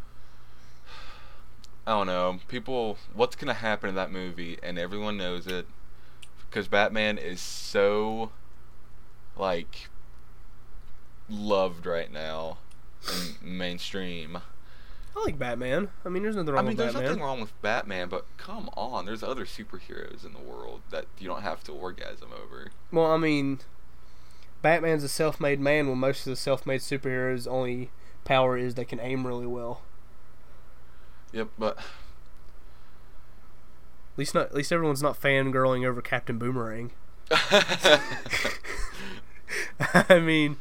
I 1.87 1.93
don't 1.93 2.09
know. 2.09 2.41
People, 2.49 2.99
what's 3.15 3.37
gonna 3.37 3.55
happen 3.55 3.91
in 3.91 3.95
that 3.95 4.11
movie, 4.11 4.59
and 4.65 4.81
everyone 4.81 5.17
knows 5.17 5.47
it, 5.47 5.69
because 6.51 6.67
Batman 6.67 7.19
is 7.19 7.41
so, 7.41 8.33
like, 9.39 9.89
loved 11.29 11.87
right 11.87 12.13
now 12.13 12.59
in 13.43 13.57
mainstream. 13.59 14.39
I 15.17 15.21
like 15.25 15.39
Batman. 15.39 15.89
I 16.05 16.09
mean, 16.11 16.23
there's 16.23 16.37
nothing 16.37 16.53
wrong 16.55 16.59
I 16.59 16.63
mean, 16.63 16.69
with 16.71 16.79
there's 16.79 16.93
Batman. 16.93 17.11
nothing 17.11 17.23
wrong 17.25 17.41
with 17.41 17.63
Batman, 17.63 18.09
but 18.09 18.25
come 18.37 18.71
on, 18.77 19.05
there's 19.05 19.23
other 19.23 19.45
superheroes 19.45 20.25
in 20.25 20.33
the 20.33 20.39
world 20.39 20.83
that 20.91 21.07
you 21.19 21.27
don't 21.29 21.43
have 21.43 21.65
to 21.65 21.73
orgasm 21.73 22.29
over. 22.33 22.71
Well, 22.93 23.07
I 23.07 23.17
mean, 23.17 23.59
Batman's 24.63 25.03
a 25.05 25.09
self-made 25.09 25.61
man. 25.61 25.89
When 25.89 25.99
most 25.99 26.21
of 26.21 26.31
the 26.31 26.37
self-made 26.37 26.81
superheroes' 26.81 27.49
only 27.49 27.91
power 28.25 28.57
is 28.57 28.75
they 28.75 28.85
can 28.85 29.01
aim 29.01 29.27
really 29.27 29.47
well. 29.47 29.83
Yep, 31.33 31.49
but 31.59 31.79
At 31.79 31.85
least 34.17 34.35
not. 34.35 34.47
At 34.47 34.55
least 34.55 34.73
everyone's 34.73 35.03
not 35.03 35.21
fangirling 35.21 35.87
over 35.87 36.01
Captain 36.01 36.39
Boomerang. 36.39 36.93
I 40.09 40.19
mean, 40.19 40.57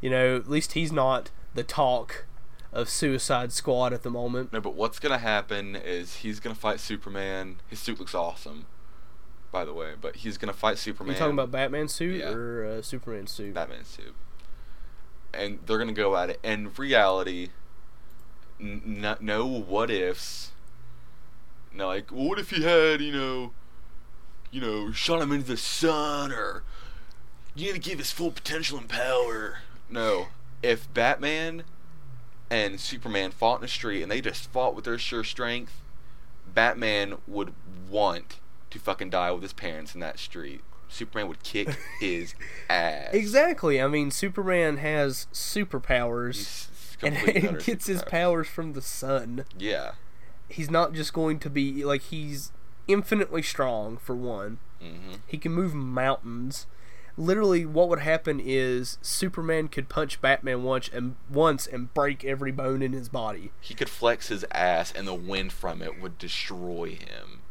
you 0.00 0.10
know, 0.10 0.36
at 0.36 0.48
least 0.48 0.72
he's 0.72 0.92
not 0.92 1.30
the 1.54 1.62
talk 1.62 2.26
of 2.72 2.88
Suicide 2.88 3.52
Squad 3.52 3.92
at 3.92 4.02
the 4.02 4.10
moment. 4.10 4.52
no, 4.52 4.60
but 4.60 4.74
what's 4.74 4.98
gonna 4.98 5.18
happen 5.18 5.76
is 5.76 6.16
he's 6.16 6.40
gonna 6.40 6.54
fight 6.56 6.80
Superman. 6.80 7.56
His 7.68 7.78
suit 7.78 7.98
looks 8.00 8.14
awesome, 8.14 8.66
by 9.52 9.64
the 9.64 9.72
way, 9.72 9.92
but 10.00 10.16
he's 10.16 10.36
gonna 10.38 10.52
fight 10.52 10.74
Are 10.74 10.76
Superman. 10.78 11.14
you 11.14 11.18
talking 11.18 11.34
about 11.34 11.50
Batman 11.52 11.88
suit 11.88 12.20
Yeah. 12.20 12.30
or 12.30 12.64
uh, 12.66 12.82
Superman 12.82 13.26
suit? 13.28 13.54
Batman 13.54 13.84
suit. 13.84 14.14
And 15.32 15.60
they're 15.66 15.78
gonna 15.78 15.92
go 15.92 16.16
at 16.16 16.30
it. 16.30 16.40
In 16.42 16.72
reality, 16.76 17.48
n- 18.60 19.04
n- 19.04 19.16
no 19.20 19.46
what 19.46 19.90
ifs. 19.90 20.50
No, 21.72 21.86
like 21.88 22.10
what 22.10 22.38
if 22.38 22.50
he 22.50 22.62
had, 22.62 23.00
you 23.00 23.12
know, 23.12 23.52
you 24.50 24.60
know, 24.60 24.90
shot 24.92 25.20
him 25.22 25.32
into 25.32 25.46
the 25.46 25.56
sun 25.56 26.30
or 26.32 26.62
you 27.54 27.66
need 27.72 27.82
to 27.82 27.90
give 27.90 27.98
his 27.98 28.10
full 28.10 28.30
potential 28.30 28.78
and 28.78 28.88
power. 28.88 29.58
No, 29.88 30.28
if 30.62 30.92
Batman 30.92 31.64
and 32.50 32.80
Superman 32.80 33.30
fought 33.30 33.56
in 33.56 33.62
the 33.62 33.68
street 33.68 34.02
and 34.02 34.10
they 34.10 34.20
just 34.20 34.50
fought 34.50 34.74
with 34.74 34.84
their 34.84 34.98
sheer 34.98 35.24
strength, 35.24 35.80
Batman 36.52 37.16
would 37.26 37.52
want 37.88 38.40
to 38.70 38.78
fucking 38.78 39.10
die 39.10 39.30
with 39.30 39.42
his 39.42 39.52
parents 39.52 39.94
in 39.94 40.00
that 40.00 40.18
street. 40.18 40.62
Superman 40.88 41.28
would 41.28 41.42
kick 41.42 41.68
his 42.00 42.34
ass. 42.68 43.12
Exactly. 43.12 43.80
I 43.80 43.88
mean, 43.88 44.10
Superman 44.10 44.76
has 44.78 45.26
superpowers 45.32 46.68
and, 47.02 47.16
and 47.16 47.44
utter 47.48 47.58
gets 47.58 47.86
his 47.86 48.02
powers 48.02 48.46
from 48.48 48.72
the 48.72 48.82
sun. 48.82 49.44
Yeah. 49.58 49.92
He's 50.48 50.70
not 50.70 50.92
just 50.92 51.12
going 51.12 51.38
to 51.40 51.50
be 51.50 51.84
like 51.84 52.02
he's 52.02 52.52
infinitely 52.86 53.42
strong 53.42 53.96
for 53.96 54.14
one. 54.14 54.58
hmm 54.80 55.14
He 55.26 55.38
can 55.38 55.52
move 55.52 55.74
mountains. 55.74 56.66
Literally, 57.16 57.64
what 57.64 57.88
would 57.88 58.00
happen 58.00 58.40
is 58.42 58.98
Superman 59.00 59.68
could 59.68 59.88
punch 59.88 60.20
Batman 60.20 60.64
once 60.64 60.90
and 60.92 61.14
once 61.30 61.66
and 61.66 61.94
break 61.94 62.24
every 62.24 62.50
bone 62.50 62.82
in 62.82 62.92
his 62.92 63.08
body. 63.08 63.52
He 63.60 63.74
could 63.74 63.88
flex 63.88 64.28
his 64.28 64.44
ass, 64.50 64.92
and 64.92 65.06
the 65.06 65.14
wind 65.14 65.52
from 65.52 65.80
it 65.80 66.00
would 66.00 66.18
destroy 66.18 66.90
him. 66.90 67.42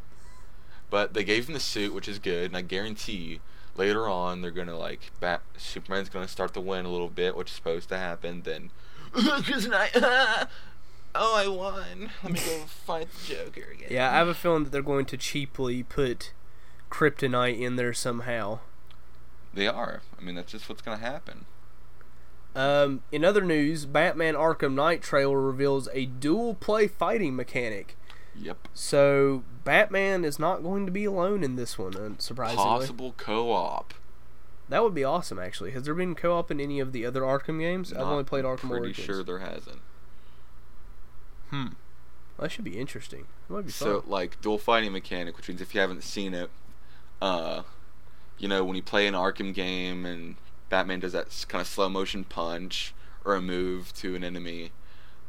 But 0.89 1.13
they 1.13 1.23
gave 1.23 1.47
him 1.47 1.53
the 1.53 1.61
suit, 1.61 1.93
which 1.93 2.09
is 2.09 2.19
good, 2.19 2.47
and 2.47 2.57
I 2.57 2.61
guarantee 2.61 3.39
later 3.75 4.07
on 4.07 4.41
they're 4.41 4.51
gonna 4.51 4.77
like 4.77 5.11
Bat 5.19 5.41
Superman's 5.57 6.09
gonna 6.09 6.27
start 6.27 6.53
to 6.55 6.61
win 6.61 6.85
a 6.85 6.91
little 6.91 7.09
bit, 7.09 7.35
which 7.35 7.49
is 7.49 7.55
supposed 7.55 7.87
to 7.89 7.97
happen. 7.97 8.41
Then, 8.43 8.69
oh, 9.15 10.45
I 11.15 11.47
won. 11.47 12.11
Let 12.21 12.33
me 12.33 12.39
go 12.39 12.57
fight 12.67 13.07
the 13.11 13.33
Joker 13.33 13.71
again. 13.71 13.87
Yeah, 13.89 14.11
I 14.11 14.15
have 14.15 14.27
a 14.27 14.33
feeling 14.33 14.65
that 14.65 14.71
they're 14.71 14.81
going 14.81 15.05
to 15.05 15.17
cheaply 15.17 15.83
put 15.83 16.33
Kryptonite 16.91 17.59
in 17.59 17.77
there 17.77 17.93
somehow. 17.93 18.59
They 19.53 19.67
are. 19.67 20.01
I 20.19 20.21
mean, 20.23 20.35
that's 20.35 20.51
just 20.51 20.67
what's 20.69 20.81
gonna 20.81 20.97
happen. 20.97 21.45
Um, 22.55 23.01
in 23.11 23.25
other 23.25 23.41
news, 23.41 23.85
Batman 23.85 24.35
Arkham 24.35 24.73
Knight 24.75 25.01
trailer 25.01 25.41
reveals 25.41 25.89
a 25.91 26.05
dual 26.05 26.53
play 26.53 26.87
fighting 26.87 27.35
mechanic. 27.35 27.97
Yep. 28.35 28.67
So 28.75 29.43
Batman 29.63 30.23
is 30.23 30.37
not 30.37 30.61
going 30.61 30.85
to 30.85 30.91
be 30.91 31.05
alone 31.05 31.43
in 31.43 31.55
this 31.55 31.77
one, 31.79 32.19
surprisingly. 32.19 32.63
Possible 32.63 33.13
co-op. 33.17 33.93
That 34.69 34.83
would 34.83 34.93
be 34.93 35.03
awesome, 35.03 35.39
actually. 35.39 35.71
Has 35.71 35.83
there 35.83 35.93
been 35.95 36.13
co-op 36.15 36.49
in 36.51 36.59
any 36.59 36.79
of 36.79 36.93
the 36.93 37.05
other 37.05 37.21
Arkham 37.21 37.59
games? 37.59 37.91
I've 37.91 38.01
only 38.07 38.23
played 38.23 38.45
Arkham 38.45 38.69
Pretty 38.69 38.73
Origins. 38.75 38.95
Pretty 38.97 39.13
sure 39.13 39.23
there 39.23 39.39
hasn't. 39.39 39.81
Hmm. 41.49 41.67
That 42.39 42.51
should 42.51 42.63
be 42.63 42.79
interesting. 42.79 43.25
That 43.47 43.53
might 43.55 43.65
be 43.65 43.71
So 43.71 44.01
fun. 44.01 44.09
like 44.09 44.41
dual 44.41 44.57
fighting 44.57 44.91
mechanic, 44.91 45.37
which 45.37 45.47
means 45.47 45.61
if 45.61 45.73
you 45.75 45.81
haven't 45.81 46.03
seen 46.03 46.33
it, 46.33 46.49
uh, 47.21 47.63
you 48.37 48.47
know 48.47 48.63
when 48.63 48.75
you 48.75 48.83
play 48.83 49.07
an 49.07 49.13
Arkham 49.13 49.53
game 49.53 50.05
and 50.05 50.35
Batman 50.69 50.99
does 50.99 51.13
that 51.13 51.45
kind 51.47 51.61
of 51.61 51.67
slow 51.67 51.89
motion 51.89 52.23
punch 52.23 52.93
or 53.23 53.35
a 53.35 53.41
move 53.41 53.93
to 53.93 54.15
an 54.15 54.23
enemy, 54.23 54.71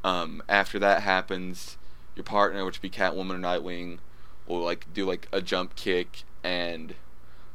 um, 0.03 0.43
after 0.49 0.79
that 0.79 1.03
happens, 1.03 1.77
your 2.17 2.25
partner, 2.25 2.65
which 2.65 2.81
be 2.81 2.91
Catwoman 2.91 3.35
or 3.35 3.39
Nightwing, 3.39 3.99
will 4.47 4.61
like 4.61 4.93
do 4.93 5.07
like 5.07 5.29
a 5.33 5.41
jump 5.41 5.77
kick 5.77 6.25
and 6.43 6.95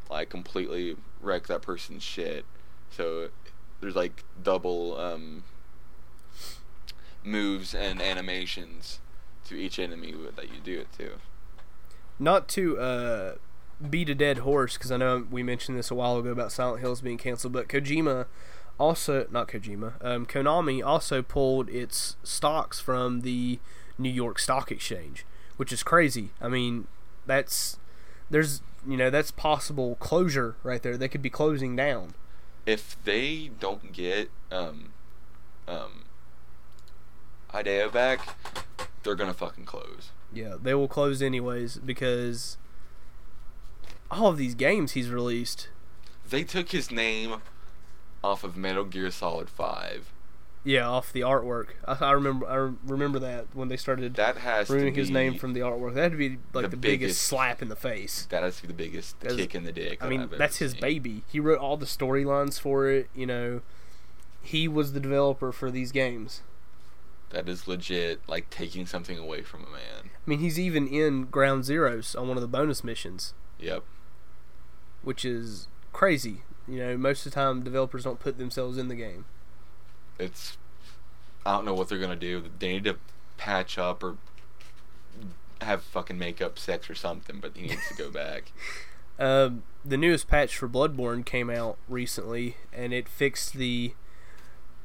like 0.09 0.29
completely 0.29 0.95
wreck 1.21 1.47
that 1.47 1.61
person's 1.61 2.03
shit. 2.03 2.45
So 2.89 3.29
there's 3.81 3.95
like 3.95 4.23
double 4.41 4.97
um, 4.97 5.43
moves 7.23 7.75
and 7.75 8.01
animations 8.01 8.99
to 9.45 9.55
each 9.55 9.79
enemy 9.79 10.13
that 10.35 10.45
you 10.45 10.59
do 10.63 10.79
it 10.79 10.91
to. 10.97 11.11
Not 12.17 12.47
to 12.49 12.79
uh, 12.79 13.35
beat 13.87 14.09
a 14.09 14.15
dead 14.15 14.39
horse, 14.39 14.73
because 14.77 14.91
I 14.91 14.97
know 14.97 15.25
we 15.29 15.43
mentioned 15.43 15.77
this 15.77 15.91
a 15.91 15.95
while 15.95 16.17
ago 16.17 16.29
about 16.29 16.51
Silent 16.51 16.81
Hills 16.81 17.01
being 17.01 17.17
canceled, 17.17 17.53
but 17.53 17.67
Kojima 17.67 18.25
also, 18.79 19.27
not 19.29 19.47
Kojima, 19.47 19.93
um, 20.01 20.25
Konami 20.25 20.83
also 20.83 21.21
pulled 21.21 21.69
its 21.69 22.15
stocks 22.23 22.79
from 22.79 23.21
the 23.21 23.59
New 23.97 24.09
York 24.09 24.39
Stock 24.39 24.71
Exchange, 24.71 25.25
which 25.57 25.73
is 25.73 25.83
crazy. 25.83 26.29
I 26.41 26.47
mean, 26.47 26.87
that's 27.25 27.77
there's 28.29 28.61
you 28.87 28.95
know 28.95 29.09
that's 29.09 29.31
possible 29.31 29.95
closure 29.95 30.55
right 30.63 30.81
there. 30.81 30.97
They 30.97 31.09
could 31.09 31.21
be 31.21 31.29
closing 31.29 31.75
down. 31.75 32.15
If 32.65 32.97
they 33.03 33.51
don't 33.59 33.91
get 33.91 34.29
um, 34.51 34.93
um, 35.67 36.03
Ideo 37.53 37.91
back, 37.91 38.35
they're 39.03 39.15
gonna 39.15 39.33
fucking 39.33 39.65
close. 39.65 40.11
Yeah, 40.31 40.55
they 40.61 40.73
will 40.73 40.87
close 40.87 41.21
anyways 41.21 41.77
because 41.77 42.57
all 44.11 44.27
of 44.27 44.37
these 44.37 44.55
games 44.55 44.93
he's 44.93 45.09
released. 45.09 45.69
They 46.29 46.43
took 46.43 46.69
his 46.71 46.91
name 46.91 47.37
off 48.23 48.43
of 48.43 48.55
Metal 48.57 48.83
Gear 48.83 49.09
Solid 49.11 49.49
Five. 49.49 50.11
Yeah, 50.63 50.87
off 50.89 51.13
the 51.13 51.21
artwork. 51.21 51.67
I, 51.87 51.97
I 52.05 52.11
remember. 52.11 52.45
I 52.47 52.73
remember 52.85 53.17
that 53.19 53.47
when 53.53 53.69
they 53.69 53.77
started 53.77 54.15
That 54.15 54.37
has 54.37 54.69
ruining 54.69 54.93
his 54.93 55.09
name 55.09 55.35
from 55.35 55.53
the 55.53 55.61
artwork. 55.61 55.93
That 55.93 56.11
would 56.11 56.19
be 56.19 56.37
like 56.53 56.63
the, 56.65 56.69
the 56.69 56.77
biggest, 56.77 56.99
biggest- 57.01 57.21
slap 57.21 57.61
in 57.61 57.69
the 57.69 57.75
face. 57.77 58.27
That 58.29 58.43
has 58.43 58.57
to 58.57 58.63
be 58.63 58.67
the 58.67 58.73
biggest 58.73 59.19
That's- 59.21 59.39
kick 59.39 59.55
in 59.55 59.63
the 59.63 59.71
dick. 59.71 59.99
I 60.01 60.05
that 60.05 60.09
mean, 60.09 60.21
ever 60.23 60.35
that's 60.37 60.57
his 60.57 60.73
seen. 60.73 60.81
baby. 60.81 61.23
He 61.31 61.39
wrote 61.39 61.59
all 61.59 61.77
the 61.77 61.85
storylines 61.85 62.59
for 62.59 62.89
it. 62.89 63.09
You 63.15 63.25
know, 63.25 63.61
he 64.41 64.67
was 64.67 64.91
the 64.93 64.99
developer 64.99 65.51
for 65.53 65.71
these 65.71 65.91
games. 65.93 66.41
That 67.29 67.47
is 67.47 67.67
legit, 67.67 68.21
like 68.27 68.49
taking 68.49 68.85
something 68.85 69.17
away 69.17 69.43
from 69.43 69.61
a 69.61 69.69
man. 69.71 70.03
I 70.05 70.29
mean, 70.29 70.39
he's 70.39 70.59
even 70.59 70.87
in 70.87 71.25
Ground 71.25 71.63
Zeroes 71.63 72.19
on 72.19 72.27
one 72.27 72.37
of 72.37 72.41
the 72.41 72.47
bonus 72.47 72.83
missions, 72.83 73.33
Yep. 73.59 73.83
Which 75.03 75.25
is 75.25 75.67
crazy. 75.93 76.43
You 76.67 76.79
know, 76.79 76.97
most 76.97 77.25
of 77.25 77.31
the 77.31 77.35
time 77.35 77.63
developers 77.63 78.03
don't 78.03 78.19
put 78.19 78.37
themselves 78.37 78.77
in 78.77 78.87
the 78.87 78.95
game. 78.95 79.25
It's 80.17 80.57
I 81.45 81.55
don't 81.55 81.65
know 81.65 81.73
what 81.73 81.89
they're 81.89 81.99
gonna 81.99 82.15
do. 82.15 82.43
They 82.59 82.73
need 82.73 82.83
to 82.83 82.97
patch 83.37 83.77
up 83.77 84.03
or 84.03 84.17
have 85.61 85.83
fucking 85.83 86.17
makeup 86.17 86.59
sex 86.59 86.89
or 86.89 86.95
something, 86.95 87.39
but 87.39 87.55
he 87.55 87.67
needs 87.67 87.87
to 87.89 87.95
go 87.95 88.09
back. 88.09 88.51
Um, 89.19 89.63
the 89.83 89.97
newest 89.97 90.29
patch 90.29 90.55
for 90.55 90.69
Bloodborne 90.69 91.25
came 91.25 91.49
out 91.49 91.77
recently, 91.89 92.55
and 92.71 92.93
it 92.93 93.09
fixed 93.09 93.53
the 93.53 93.93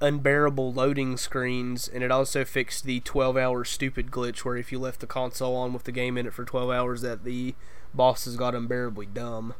unbearable 0.00 0.72
loading 0.72 1.16
screens, 1.16 1.86
and 1.86 2.02
it 2.02 2.10
also 2.10 2.44
fixed 2.44 2.84
the 2.84 3.00
12-hour 3.02 3.64
stupid 3.64 4.10
glitch 4.10 4.38
where 4.38 4.56
if 4.56 4.72
you 4.72 4.80
left 4.80 4.98
the 4.98 5.06
console 5.06 5.54
on 5.54 5.72
with 5.72 5.84
the 5.84 5.92
game 5.92 6.18
in 6.18 6.26
it 6.26 6.34
for 6.34 6.44
12 6.44 6.68
hours, 6.68 7.00
that 7.02 7.22
the 7.22 7.54
bosses 7.94 8.36
got 8.36 8.56
unbearably 8.56 9.06
dumb. 9.06 9.54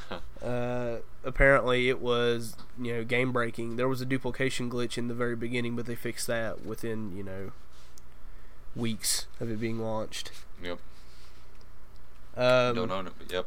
uh, 0.42 0.96
apparently, 1.24 1.88
it 1.88 2.00
was 2.00 2.56
you 2.80 2.94
know 2.94 3.04
game 3.04 3.32
breaking. 3.32 3.76
There 3.76 3.88
was 3.88 4.00
a 4.00 4.06
duplication 4.06 4.70
glitch 4.70 4.98
in 4.98 5.08
the 5.08 5.14
very 5.14 5.36
beginning, 5.36 5.76
but 5.76 5.86
they 5.86 5.94
fixed 5.94 6.26
that 6.26 6.64
within 6.64 7.16
you 7.16 7.22
know 7.22 7.52
weeks 8.74 9.26
of 9.40 9.50
it 9.50 9.60
being 9.60 9.80
launched. 9.80 10.30
Yep. 10.62 10.78
Um, 12.36 12.74
Don't 12.74 12.90
own 12.90 13.06
it, 13.06 13.12
but 13.18 13.30
yep. 13.30 13.46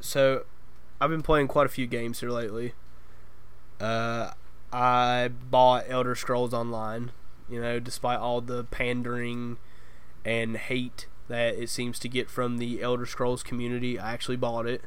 so 0.00 0.44
I've 1.00 1.10
been 1.10 1.22
playing 1.22 1.48
quite 1.48 1.66
a 1.66 1.70
few 1.70 1.86
games 1.86 2.20
here 2.20 2.30
lately. 2.30 2.74
Uh, 3.80 4.30
I 4.72 5.30
bought 5.50 5.84
Elder 5.88 6.14
Scrolls 6.14 6.54
Online. 6.54 7.10
You 7.48 7.60
know, 7.60 7.78
despite 7.78 8.18
all 8.18 8.40
the 8.40 8.64
pandering 8.64 9.58
and 10.24 10.56
hate 10.56 11.06
that 11.28 11.54
it 11.54 11.70
seems 11.70 11.98
to 12.00 12.08
get 12.08 12.28
from 12.28 12.58
the 12.58 12.82
Elder 12.82 13.06
Scrolls 13.06 13.42
community, 13.42 13.98
I 13.98 14.12
actually 14.12 14.36
bought 14.36 14.66
it. 14.66 14.82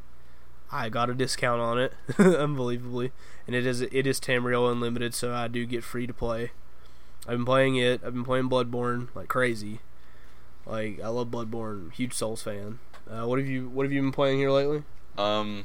I 0.72 0.90
got 0.90 1.10
a 1.10 1.14
discount 1.14 1.62
on 1.62 1.80
it, 1.80 1.94
unbelievably, 2.20 3.12
and 3.48 3.56
it 3.56 3.66
is 3.66 3.82
it 3.82 4.06
is 4.06 4.20
Tamriel 4.20 4.72
Unlimited, 4.72 5.14
so 5.14 5.34
I 5.34 5.48
do 5.48 5.66
get 5.66 5.84
free 5.84 6.06
to 6.06 6.14
play. 6.14 6.52
I've 7.28 7.38
been 7.38 7.46
playing 7.46 7.76
it. 7.76 8.02
I've 8.06 8.14
been 8.14 8.24
playing 8.24 8.50
Bloodborne 8.50 9.08
like 9.16 9.28
crazy. 9.28 9.80
Like 10.66 11.00
I 11.02 11.08
love 11.08 11.30
Bloodborne, 11.30 11.92
huge 11.94 12.14
Souls 12.14 12.44
fan. 12.44 12.80
Uh, 13.10 13.26
what 13.26 13.40
have 13.40 13.48
you 13.48 13.68
What 13.70 13.84
have 13.84 13.92
you 13.92 14.02
been 14.02 14.12
playing 14.12 14.38
here 14.38 14.52
lately? 14.52 14.84
Um, 15.18 15.64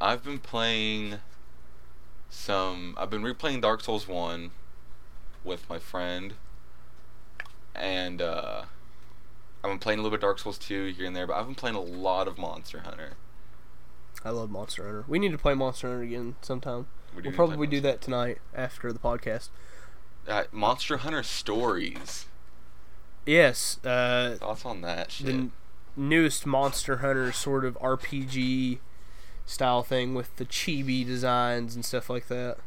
I've 0.00 0.22
been 0.22 0.38
playing 0.38 1.16
some. 2.30 2.94
I've 2.96 3.10
been 3.10 3.22
replaying 3.22 3.62
Dark 3.62 3.82
Souls 3.82 4.06
One 4.06 4.52
with 5.42 5.68
my 5.68 5.80
friend, 5.80 6.34
and 7.74 8.22
uh, 8.22 8.62
I've 9.64 9.70
been 9.70 9.78
playing 9.80 9.98
a 9.98 10.02
little 10.02 10.16
bit 10.16 10.20
Dark 10.22 10.38
Souls 10.38 10.58
Two 10.58 10.92
here 10.96 11.06
and 11.06 11.16
there. 11.16 11.26
But 11.26 11.34
I've 11.34 11.46
been 11.46 11.56
playing 11.56 11.76
a 11.76 11.80
lot 11.80 12.28
of 12.28 12.38
Monster 12.38 12.80
Hunter. 12.80 13.14
I 14.26 14.30
love 14.30 14.50
Monster 14.50 14.82
Hunter. 14.84 15.04
We 15.06 15.20
need 15.20 15.30
to 15.30 15.38
play 15.38 15.54
Monster 15.54 15.86
Hunter 15.88 16.02
again 16.02 16.34
sometime. 16.42 16.86
We 17.14 17.16
We'll 17.16 17.22
do 17.22 17.28
need 17.28 17.30
to 17.32 17.36
play 17.36 17.46
probably 17.46 17.66
do 17.68 17.80
that 17.82 18.00
tonight 18.00 18.38
after 18.52 18.92
the 18.92 18.98
podcast. 18.98 19.50
Uh, 20.26 20.44
Monster 20.50 20.96
Hunter 20.98 21.22
Stories. 21.22 22.26
Yes, 23.24 23.78
uh, 23.84 24.34
Thoughts 24.40 24.64
on 24.64 24.80
that 24.80 25.12
shit? 25.12 25.26
the 25.26 25.32
n- 25.32 25.52
newest 25.96 26.44
Monster 26.44 26.96
Hunter 26.96 27.30
sort 27.30 27.64
of 27.64 27.78
RPG 27.78 28.78
style 29.44 29.84
thing 29.84 30.14
with 30.14 30.34
the 30.36 30.44
chibi 30.44 31.06
designs 31.06 31.76
and 31.76 31.84
stuff 31.84 32.10
like 32.10 32.26
that. 32.26 32.58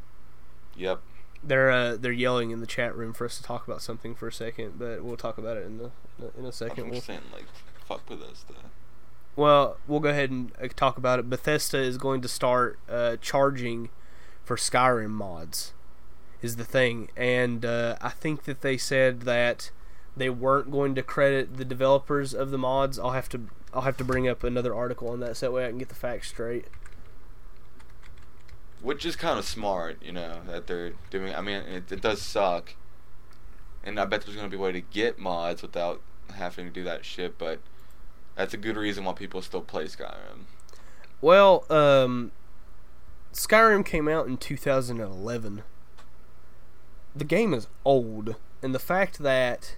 Yep. 0.77 1.01
They're 1.43 1.71
uh, 1.71 1.97
they're 1.97 2.11
yelling 2.13 2.51
in 2.51 2.61
the 2.61 2.67
chat 2.67 2.95
room 2.95 3.11
for 3.13 3.25
us 3.25 3.35
to 3.37 3.43
talk 3.43 3.67
about 3.67 3.81
something 3.81 4.15
for 4.15 4.27
a 4.29 4.33
second, 4.33 4.79
but 4.79 5.03
we'll 5.03 5.17
talk 5.17 5.37
about 5.37 5.57
it 5.57 5.65
in 5.65 5.77
the 5.77 5.91
in 6.37 6.45
a 6.45 6.51
second. 6.53 6.83
think 6.83 6.91
We'll, 6.93 7.01
saying 7.01 7.19
like 7.33 7.45
fuck 7.85 8.09
with 8.09 8.21
us. 8.21 8.45
Though. 8.47 8.55
Well, 9.39 9.77
we'll 9.87 10.01
go 10.01 10.09
ahead 10.09 10.31
and 10.31 10.51
uh, 10.61 10.67
talk 10.75 10.97
about 10.97 11.17
it. 11.17 11.29
Bethesda 11.29 11.77
is 11.77 11.97
going 11.97 12.19
to 12.19 12.27
start 12.27 12.77
uh, 12.89 13.15
charging 13.21 13.87
for 14.43 14.57
Skyrim 14.57 15.11
mods, 15.11 15.71
is 16.41 16.57
the 16.57 16.65
thing, 16.65 17.07
and 17.15 17.63
uh, 17.63 17.95
I 18.01 18.09
think 18.09 18.43
that 18.43 18.59
they 18.59 18.75
said 18.75 19.21
that 19.21 19.71
they 20.17 20.29
weren't 20.29 20.71
going 20.71 20.93
to 20.95 21.01
credit 21.01 21.55
the 21.55 21.63
developers 21.63 22.33
of 22.33 22.51
the 22.51 22.57
mods. 22.57 22.99
I'll 22.99 23.11
have 23.11 23.29
to 23.29 23.43
I'll 23.73 23.83
have 23.83 23.95
to 23.99 24.03
bring 24.03 24.27
up 24.27 24.43
another 24.43 24.75
article 24.75 25.07
on 25.07 25.21
that 25.21 25.37
so 25.37 25.45
that 25.45 25.51
way 25.53 25.65
I 25.65 25.69
can 25.69 25.77
get 25.77 25.87
the 25.87 25.95
facts 25.95 26.27
straight. 26.27 26.65
Which 28.81 29.05
is 29.05 29.15
kind 29.15 29.39
of 29.39 29.45
smart, 29.45 30.03
you 30.03 30.11
know, 30.11 30.41
that 30.47 30.67
they're 30.67 30.91
doing. 31.09 31.33
I 31.33 31.39
mean, 31.39 31.61
it, 31.61 31.89
it 31.89 32.01
does 32.01 32.21
suck, 32.21 32.75
and 33.85 34.01
I 34.01 34.03
bet 34.03 34.23
there's 34.23 34.35
gonna 34.35 34.49
be 34.49 34.57
a 34.57 34.59
way 34.59 34.73
to 34.73 34.81
get 34.81 35.17
mods 35.17 35.61
without 35.61 36.01
having 36.35 36.65
to 36.65 36.71
do 36.71 36.83
that 36.83 37.05
shit. 37.05 37.37
But 37.37 37.61
that's 38.39 38.53
a 38.53 38.57
good 38.57 38.77
reason 38.77 39.03
why 39.03 39.11
people 39.11 39.41
still 39.41 39.59
play 39.59 39.83
Skyrim. 39.83 40.45
Well, 41.19 41.65
um, 41.69 42.31
Skyrim 43.33 43.85
came 43.85 44.07
out 44.07 44.27
in 44.27 44.37
2011. 44.37 45.63
The 47.13 47.25
game 47.25 47.53
is 47.53 47.67
old, 47.83 48.37
and 48.63 48.73
the 48.73 48.79
fact 48.79 49.19
that 49.19 49.75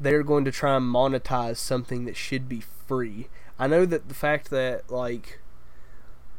they're 0.00 0.22
going 0.22 0.46
to 0.46 0.50
try 0.50 0.74
and 0.74 0.86
monetize 0.86 1.58
something 1.58 2.06
that 2.06 2.16
should 2.16 2.48
be 2.48 2.62
free. 2.62 3.28
I 3.58 3.66
know 3.66 3.84
that 3.84 4.08
the 4.08 4.14
fact 4.14 4.48
that 4.48 4.90
like 4.90 5.40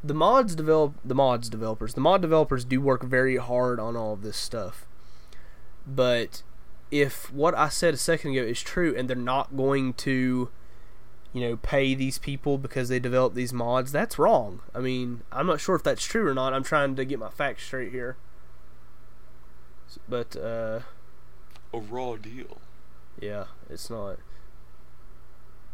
the 0.03 0.15
mods 0.15 0.55
develop 0.55 0.95
the 1.05 1.13
mods 1.13 1.49
developers, 1.49 1.93
the 1.93 2.01
mod 2.01 2.23
developers 2.23 2.65
do 2.65 2.81
work 2.81 3.03
very 3.03 3.37
hard 3.37 3.79
on 3.79 3.95
all 3.95 4.13
of 4.13 4.23
this 4.23 4.37
stuff. 4.37 4.87
But 5.85 6.41
if 6.89 7.31
what 7.31 7.53
I 7.53 7.69
said 7.69 7.93
a 7.93 7.97
second 7.97 8.31
ago 8.31 8.41
is 8.41 8.63
true 8.63 8.95
and 8.97 9.07
they're 9.07 9.15
not 9.15 9.55
going 9.55 9.93
to 9.93 10.49
you 11.33 11.41
know 11.41 11.57
pay 11.57 11.93
these 11.95 12.17
people 12.17 12.57
because 12.57 12.89
they 12.89 12.99
develop 12.99 13.33
these 13.33 13.51
mods, 13.51 13.91
that's 13.91 14.17
wrong. 14.19 14.61
I 14.73 14.79
mean, 14.79 15.21
I'm 15.31 15.47
not 15.47 15.59
sure 15.59 15.75
if 15.75 15.83
that's 15.83 16.05
true 16.05 16.27
or 16.27 16.33
not. 16.33 16.53
I'm 16.53 16.63
trying 16.63 16.95
to 16.95 17.05
get 17.05 17.19
my 17.19 17.29
facts 17.29 17.63
straight 17.65 17.91
here. 17.91 18.15
But 20.07 20.35
uh 20.35 20.79
A 21.73 21.79
raw 21.79 22.15
deal. 22.15 22.59
yeah, 23.19 23.45
it's 23.69 23.89
not. 23.89 24.17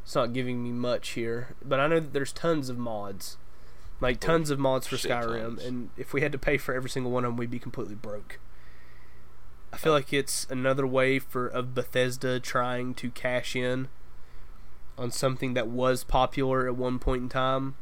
It's 0.04 0.16
not 0.16 0.34
giving 0.34 0.64
me 0.64 0.72
much 0.72 1.10
here, 1.10 1.56
but 1.64 1.80
I 1.80 1.88
know 1.88 2.00
that 2.00 2.14
there's 2.14 2.34
tons 2.34 2.68
of 2.70 2.78
mods, 2.80 3.38
like 4.02 4.20
tons 4.20 4.50
of 4.50 4.58
mods 4.58 4.88
for 4.88 4.96
Skyrim, 4.96 5.42
tons. 5.58 5.64
and 5.66 5.90
if 5.98 6.14
we 6.14 6.22
had 6.22 6.32
to 6.32 6.40
pay 6.40 6.58
for 6.58 6.74
every 6.74 6.90
single 6.90 7.12
one 7.12 7.24
of 7.26 7.30
them, 7.32 7.38
we'd 7.38 7.52
be 7.52 7.60
completely 7.60 7.94
broke. 7.96 8.40
I 9.72 9.78
feel 9.78 9.94
like 9.94 10.12
it's 10.12 10.48
another 10.50 10.88
way 10.88 11.20
for 11.20 11.48
of 11.48 11.76
Bethesda 11.76 12.40
trying 12.40 12.96
to 12.96 13.12
cash 13.12 13.56
in 13.56 13.90
on 15.00 15.12
something 15.12 15.54
that 15.54 15.68
was 15.68 16.04
popular 16.04 16.68
at 16.68 16.76
one 16.76 17.00
point 17.00 17.24
in 17.24 17.30
time. 17.30 17.76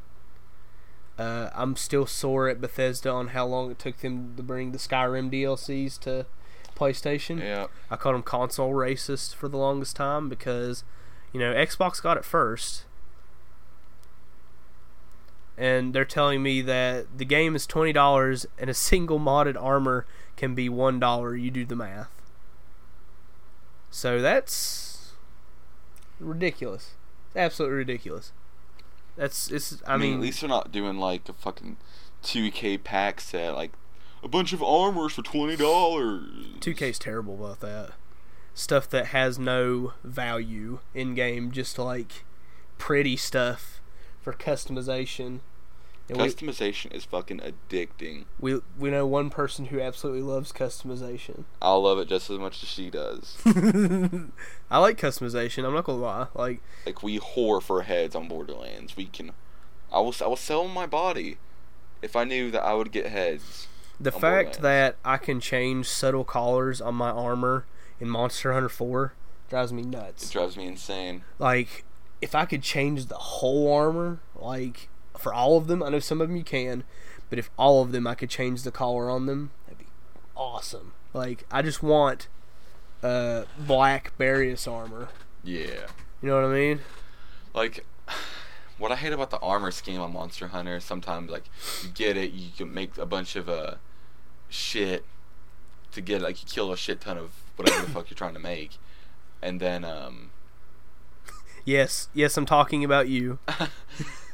Uh, 1.18 1.50
I'm 1.56 1.76
still 1.76 2.06
sore 2.06 2.48
at 2.48 2.62
Bethesda 2.62 3.10
on 3.10 3.30
how 3.30 3.48
long 3.48 3.72
it 3.72 3.80
took 3.80 3.98
them 3.98 4.36
to 4.38 4.44
bring 4.44 4.72
the 4.72 4.78
Skyrim 4.78 5.32
DLCs 5.32 6.00
to 6.02 6.28
PlayStation. 6.76 7.40
Yeah. 7.40 7.68
I 7.90 7.96
called 7.96 8.14
them 8.14 8.22
console 8.22 8.72
racist 8.72 9.34
for 9.34 9.48
the 9.48 9.58
longest 9.58 9.96
time 9.96 10.30
because, 10.30 10.84
you 11.34 11.40
know, 11.40 11.54
Xbox 11.54 12.02
got 12.02 12.18
it 12.18 12.24
first. 12.24 12.86
And 15.58 15.92
they're 15.92 16.06
telling 16.06 16.44
me 16.44 16.62
that 16.62 17.18
the 17.18 17.26
game 17.26 17.56
is 17.56 17.66
$20 17.66 18.46
and 18.60 18.70
a 18.70 18.76
single 18.76 19.20
modded 19.20 19.60
armor 19.60 20.06
can 20.36 20.54
be 20.54 20.70
$1. 20.70 21.42
You 21.42 21.50
do 21.50 21.66
the 21.66 21.76
math. 21.76 22.12
So 23.90 24.22
that's 24.22 25.14
ridiculous. 26.20 26.92
Absolutely 27.38 27.78
ridiculous. 27.78 28.32
That's 29.16 29.52
it's 29.52 29.82
I, 29.86 29.94
I, 29.94 29.98
mean, 29.98 30.10
mean 30.10 30.20
at 30.20 30.24
least 30.24 30.42
they're 30.42 30.50
not 30.50 30.72
doing 30.72 30.98
like 30.98 31.30
a 31.30 31.34
fucking 31.34 31.78
2K 32.24 32.84
pack 32.84 33.22
set, 33.22 33.56
like 33.56 33.72
a 34.24 34.28
bunch 34.28 34.54
of 34.54 34.64
armors 34.64 35.14
for 35.14 35.22
twenty 35.22 35.56
dollars. 35.56 36.48
2K's 36.60 37.00
terrible 37.00 37.36
about 37.36 37.60
that. 37.62 37.92
Stuff 38.54 38.90
that 38.90 39.08
has 39.08 39.38
no 39.38 39.94
value 40.04 40.80
in 40.96 41.14
game, 41.14 41.52
just 41.52 41.78
like 41.78 42.26
pretty 42.78 43.16
stuff 43.16 43.82
for 44.20 44.34
customization. 44.34 45.40
And 46.10 46.18
we, 46.22 46.28
Customization 46.30 46.94
is 46.94 47.04
fucking 47.04 47.40
addicting. 47.40 48.26
we 48.40 48.62
we 48.80 48.90
know 48.92 49.06
one 49.06 49.30
person 49.30 49.66
who 49.66 49.82
absolutely 49.82 50.22
loves 50.22 50.54
customization. 50.54 51.44
I'll 51.62 51.82
love 51.84 52.00
it 52.00 52.08
just 52.08 52.30
as 52.30 52.40
much 52.40 52.64
as 52.64 52.70
she 52.70 52.90
does. 52.90 53.38
I 54.72 54.78
like 54.80 54.98
customization. 54.98 55.66
I'm 55.66 55.74
not 55.74 55.84
gonna 55.84 56.00
lie. 56.00 56.28
Like 56.34 56.62
like 56.86 57.04
we 57.04 57.20
whore 57.20 57.62
for 57.62 57.82
heads 57.84 58.16
on 58.16 58.28
Borderlands. 58.28 58.96
We 58.96 59.06
can. 59.06 59.32
I 59.92 60.00
will. 60.00 60.16
I 60.22 60.28
will 60.28 60.36
sell 60.36 60.68
my 60.68 60.86
body 60.86 61.38
if 62.02 62.16
I 62.16 62.24
knew 62.24 62.52
that 62.52 62.64
I 62.64 62.74
would 62.74 62.92
get 62.92 63.08
heads. 63.08 63.68
the 64.00 64.12
fact 64.12 64.62
that 64.62 64.96
I 65.04 65.18
can 65.18 65.40
change 65.40 65.88
subtle 65.88 66.24
colors 66.24 66.80
on 66.80 66.96
my 66.96 67.10
armor 67.10 67.66
in 68.00 68.08
Monster 68.10 68.54
Hunter 68.54 68.70
4 68.70 69.14
drives 69.50 69.74
me 69.74 69.82
nuts. 69.82 70.26
It 70.30 70.32
drives 70.32 70.56
me 70.56 70.68
insane. 70.68 71.24
like 71.40 71.84
if 72.22 72.34
I 72.36 72.46
could 72.46 72.62
change 72.64 73.08
the 73.08 73.16
whole 73.16 73.72
armor, 73.74 74.20
like 74.36 74.90
for 75.20 75.34
all 75.34 75.58
of 75.58 75.68
them, 75.68 75.84
I 75.84 75.90
know 75.90 76.00
some 76.00 76.22
of 76.22 76.28
them 76.28 76.38
you 76.38 76.44
can, 76.44 76.84
but 77.30 77.40
if 77.40 77.50
all 77.58 77.82
of 77.82 77.92
them 77.92 78.08
I 78.08 78.16
could 78.16 78.30
change 78.30 78.64
the 78.64 78.72
color 78.72 79.10
on 79.10 79.26
them, 79.26 79.52
that'd 79.66 79.80
be 79.80 79.88
awesome. 80.36 80.94
Like 81.14 81.46
I 81.52 81.62
just 81.62 81.82
want 81.84 82.28
uh 83.04 83.44
black 83.58 84.14
Barius 84.18 84.68
armor. 84.68 85.10
Yeah. 85.44 85.88
You 86.22 86.30
know 86.30 86.42
what 86.42 86.46
I 86.46 86.54
mean? 86.54 86.80
Like, 87.54 87.86
what 88.78 88.92
I 88.92 88.96
hate 88.96 89.14
about 89.14 89.30
the 89.30 89.40
armor 89.40 89.72
scheme 89.72 90.02
on 90.02 90.14
Monster 90.14 90.50
Hunter, 90.50 90.80
sometimes 90.80 91.30
like 91.30 91.46
you 91.84 91.90
get 91.90 92.18
it, 92.18 92.32
you 92.32 92.50
can 92.56 92.74
make 92.74 92.98
a 92.98 93.06
bunch 93.06 93.36
of 93.36 93.50
uh 93.50 93.76
shit 94.50 95.06
to 95.92 96.02
get 96.02 96.22
like 96.22 96.42
you 96.42 96.50
kill 96.50 96.72
a 96.72 96.78
shit 96.78 97.02
ton 97.02 97.18
of 97.18 97.32
whatever 97.56 97.86
the 97.86 97.92
fuck 97.94 98.10
you're 98.10 98.18
trying 98.18 98.34
to 98.34 98.40
make, 98.40 98.78
and 99.42 99.60
then 99.60 99.84
um 99.84 100.32
Yes, 101.66 102.08
yes, 102.14 102.38
I'm 102.38 102.46
talking 102.46 102.86
about 102.86 103.10
you. 103.10 103.40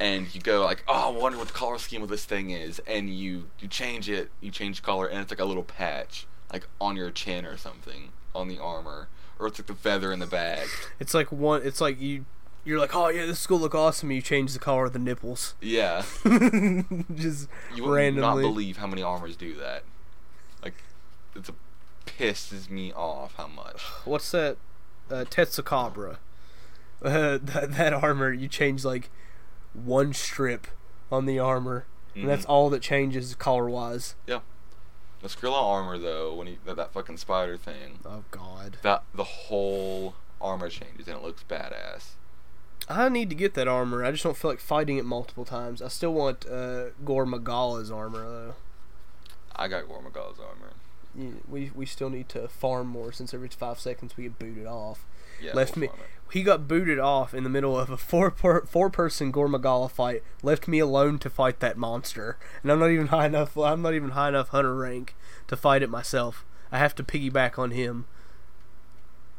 and 0.00 0.34
you 0.34 0.40
go 0.40 0.64
like, 0.64 0.82
oh, 0.88 1.14
I 1.14 1.16
wonder 1.16 1.38
what 1.38 1.46
the 1.48 1.54
color 1.54 1.78
scheme 1.78 2.02
of 2.02 2.08
this 2.08 2.24
thing 2.24 2.50
is, 2.50 2.80
and 2.86 3.10
you 3.10 3.50
you 3.60 3.68
change 3.68 4.08
it, 4.10 4.30
you 4.40 4.50
change 4.50 4.82
color, 4.82 5.06
and 5.06 5.20
it's 5.20 5.30
like 5.30 5.38
a 5.40 5.44
little 5.44 5.62
patch, 5.62 6.26
like 6.52 6.66
on 6.80 6.96
your 6.96 7.10
chin 7.10 7.44
or 7.44 7.56
something, 7.56 8.10
on 8.34 8.48
the 8.48 8.58
armor, 8.58 9.08
or 9.38 9.46
it's 9.46 9.58
like 9.58 9.66
the 9.66 9.74
feather 9.74 10.10
in 10.12 10.18
the 10.18 10.26
bag. 10.26 10.66
It's 10.98 11.14
like 11.14 11.30
one. 11.30 11.62
It's 11.64 11.80
like 11.80 12.00
you. 12.00 12.24
You're 12.62 12.78
like, 12.78 12.94
oh 12.94 13.08
yeah, 13.08 13.24
this 13.24 13.40
is 13.40 13.46
gonna 13.46 13.62
look 13.62 13.74
awesome. 13.74 14.10
You 14.10 14.20
change 14.20 14.52
the 14.52 14.58
color 14.58 14.84
of 14.86 14.92
the 14.92 14.98
nipples, 14.98 15.54
Yeah, 15.62 16.02
just 17.14 17.48
you 17.74 17.84
would 17.84 17.90
randomly. 17.94 18.20
not 18.20 18.36
believe 18.48 18.76
how 18.76 18.86
many 18.86 19.02
armors 19.02 19.34
do 19.34 19.54
that. 19.54 19.82
Like, 20.62 20.74
it's 21.34 21.48
a 21.48 21.54
pisses 22.04 22.68
me 22.68 22.92
off 22.92 23.34
how 23.36 23.46
much. 23.46 23.80
What's 24.04 24.30
that? 24.32 24.58
Uh, 25.10 25.24
Tetsucabra. 25.24 26.18
Uh, 27.02 27.38
that 27.42 27.72
that 27.78 27.92
armor, 27.94 28.30
you 28.30 28.46
change 28.46 28.84
like 28.84 29.10
one 29.72 30.12
strip 30.12 30.66
on 31.12 31.26
the 31.26 31.38
armor, 31.38 31.86
and 32.14 32.28
that's 32.28 32.44
Mhm. 32.46 32.48
all 32.50 32.70
that 32.70 32.82
changes 32.82 33.34
color 33.34 33.68
wise. 33.70 34.14
Yeah. 34.26 34.40
The 35.22 35.28
Skrilla 35.28 35.60
armor 35.62 35.98
though, 35.98 36.34
when 36.34 36.46
he 36.46 36.58
that, 36.64 36.76
that 36.76 36.92
fucking 36.92 37.18
spider 37.18 37.56
thing, 37.56 37.98
Oh 38.06 38.24
God, 38.30 38.78
that 38.82 39.04
the 39.14 39.24
whole 39.24 40.14
armor 40.40 40.70
changes 40.70 41.06
and 41.08 41.16
it 41.18 41.22
looks 41.22 41.42
badass. 41.48 42.12
I 42.88 43.08
need 43.10 43.28
to 43.28 43.36
get 43.36 43.52
that 43.54 43.68
armor. 43.68 44.02
I 44.04 44.10
just 44.12 44.24
don't 44.24 44.36
feel 44.36 44.50
like 44.50 44.60
fighting 44.60 44.96
it 44.96 45.04
multiple 45.04 45.44
times. 45.44 45.82
I 45.82 45.88
still 45.88 46.14
want 46.14 46.46
uh, 46.46 46.90
Gore 47.04 47.26
Magala's 47.26 47.90
armor 47.90 48.22
though. 48.28 48.54
I 49.54 49.68
got 49.68 49.86
Gore 49.86 50.00
Magala's 50.02 50.38
armor. 50.40 50.72
You- 51.14 51.42
We 51.46 51.70
we 51.74 51.84
still 51.86 52.08
need 52.08 52.28
to 52.30 52.48
farm 52.48 52.86
more 52.86 53.12
since 53.12 53.34
every 53.34 53.48
five 53.48 53.78
seconds 53.78 54.16
we 54.16 54.22
get 54.24 54.38
booted 54.38 54.66
off. 54.66 55.04
Yeah, 55.40 55.52
Left 55.54 55.76
me. 55.76 55.88
He 56.32 56.44
got 56.44 56.68
booted 56.68 57.00
off 57.00 57.34
in 57.34 57.42
the 57.42 57.50
middle 57.50 57.76
of 57.78 57.90
a 57.90 57.96
four 57.96 58.30
per, 58.30 58.64
four 58.64 58.88
person 58.88 59.32
Gore 59.32 59.48
Magala 59.48 59.88
fight. 59.88 60.22
Left 60.42 60.68
me 60.68 60.78
alone 60.78 61.18
to 61.20 61.30
fight 61.30 61.58
that 61.60 61.76
monster, 61.76 62.38
and 62.62 62.70
I'm 62.70 62.78
not 62.78 62.90
even 62.90 63.08
high 63.08 63.26
enough. 63.26 63.56
I'm 63.56 63.82
not 63.82 63.94
even 63.94 64.10
high 64.10 64.28
enough 64.28 64.48
hunter 64.50 64.74
rank 64.76 65.16
to 65.48 65.56
fight 65.56 65.82
it 65.82 65.90
myself. 65.90 66.44
I 66.70 66.78
have 66.78 66.94
to 66.96 67.02
piggyback 67.02 67.58
on 67.58 67.72
him, 67.72 68.06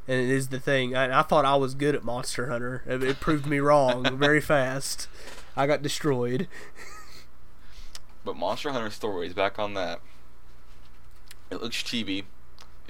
and 0.05 0.19
it 0.19 0.29
is 0.29 0.49
the 0.49 0.59
thing. 0.59 0.93
I, 0.95 1.19
I 1.19 1.21
thought 1.21 1.45
I 1.45 1.55
was 1.55 1.75
good 1.75 1.95
at 1.95 2.03
Monster 2.03 2.47
Hunter. 2.49 2.83
It, 2.85 3.01
it 3.03 3.19
proved 3.21 3.45
me 3.45 3.59
wrong 3.59 4.17
very 4.19 4.41
fast. 4.41 5.07
I 5.55 5.67
got 5.67 5.81
destroyed. 5.81 6.49
But 8.25 8.35
Monster 8.35 8.71
Hunter 8.71 8.89
Stories, 8.89 9.33
back 9.33 9.57
on 9.57 9.73
that. 9.75 10.01
It 11.49 11.61
looks 11.61 11.81
chibi. 11.81 12.25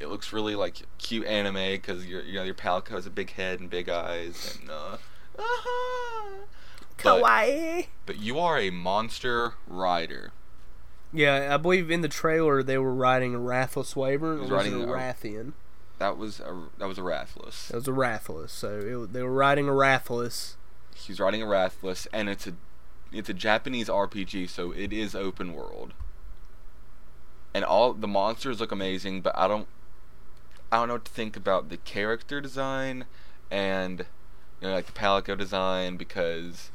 It 0.01 0.09
looks 0.09 0.33
really 0.33 0.55
like 0.55 0.77
cute 0.97 1.25
anime 1.27 1.53
because 1.73 2.05
your 2.05 2.23
you 2.23 2.33
know 2.35 2.43
your 2.43 2.55
Palico 2.55 2.89
has 2.89 3.05
a 3.05 3.09
big 3.11 3.31
head 3.33 3.59
and 3.59 3.69
big 3.69 3.87
eyes 3.89 4.57
and 4.59 4.69
uh, 4.69 4.97
ah 5.39 6.25
But- 7.03 7.21
Kawaii. 7.23 7.87
but 8.05 8.17
you 8.19 8.37
are 8.39 8.57
a 8.59 8.69
monster 8.69 9.53
rider. 9.67 10.31
Yeah, 11.13 11.53
I 11.53 11.57
believe 11.57 11.91
in 11.91 12.01
the 12.01 12.07
trailer 12.07 12.63
they 12.63 12.77
were 12.77 12.93
riding 12.93 13.35
a 13.35 13.39
Rathless 13.39 13.95
Wyvern. 13.95 14.37
Or 14.39 14.41
He's 14.43 14.51
was 14.51 14.51
a 14.51 14.55
riding 14.55 14.81
a- 14.83 14.85
Rathian? 14.87 15.53
That 15.99 16.17
was 16.17 16.39
a 16.39 16.55
that 16.79 16.87
was 16.87 16.97
a 16.97 17.01
Rathalos. 17.01 17.69
It 17.69 17.75
was 17.75 17.87
a 17.87 17.91
Rathalos. 17.91 18.49
So 18.49 19.03
it, 19.03 19.13
they 19.13 19.21
were 19.21 19.31
riding 19.33 19.67
a 19.67 19.71
Rathalos, 19.71 20.55
He's 20.95 21.19
riding 21.19 21.41
a 21.41 21.45
Rathalos, 21.45 22.07
and 22.13 22.27
it's 22.29 22.47
a 22.47 22.53
it's 23.11 23.29
a 23.29 23.33
Japanese 23.33 23.87
RPG, 23.89 24.49
so 24.49 24.71
it 24.71 24.91
is 24.93 25.13
open 25.13 25.53
world. 25.53 25.93
And 27.53 27.65
all 27.65 27.93
the 27.93 28.07
monsters 28.07 28.59
look 28.61 28.71
amazing, 28.71 29.21
but 29.21 29.37
I 29.37 29.47
don't 29.47 29.67
I 30.71 30.77
don't 30.77 30.88
know 30.88 30.95
what 30.95 31.05
to 31.05 31.12
think 31.12 31.36
about 31.36 31.69
the 31.69 31.77
character 31.77 32.39
design 32.39 33.05
and 33.49 34.05
you 34.62 34.67
know 34.67 34.73
like 34.73 34.86
the 34.86 34.93
palico 34.93 35.38
design 35.38 35.97
because 35.97 36.71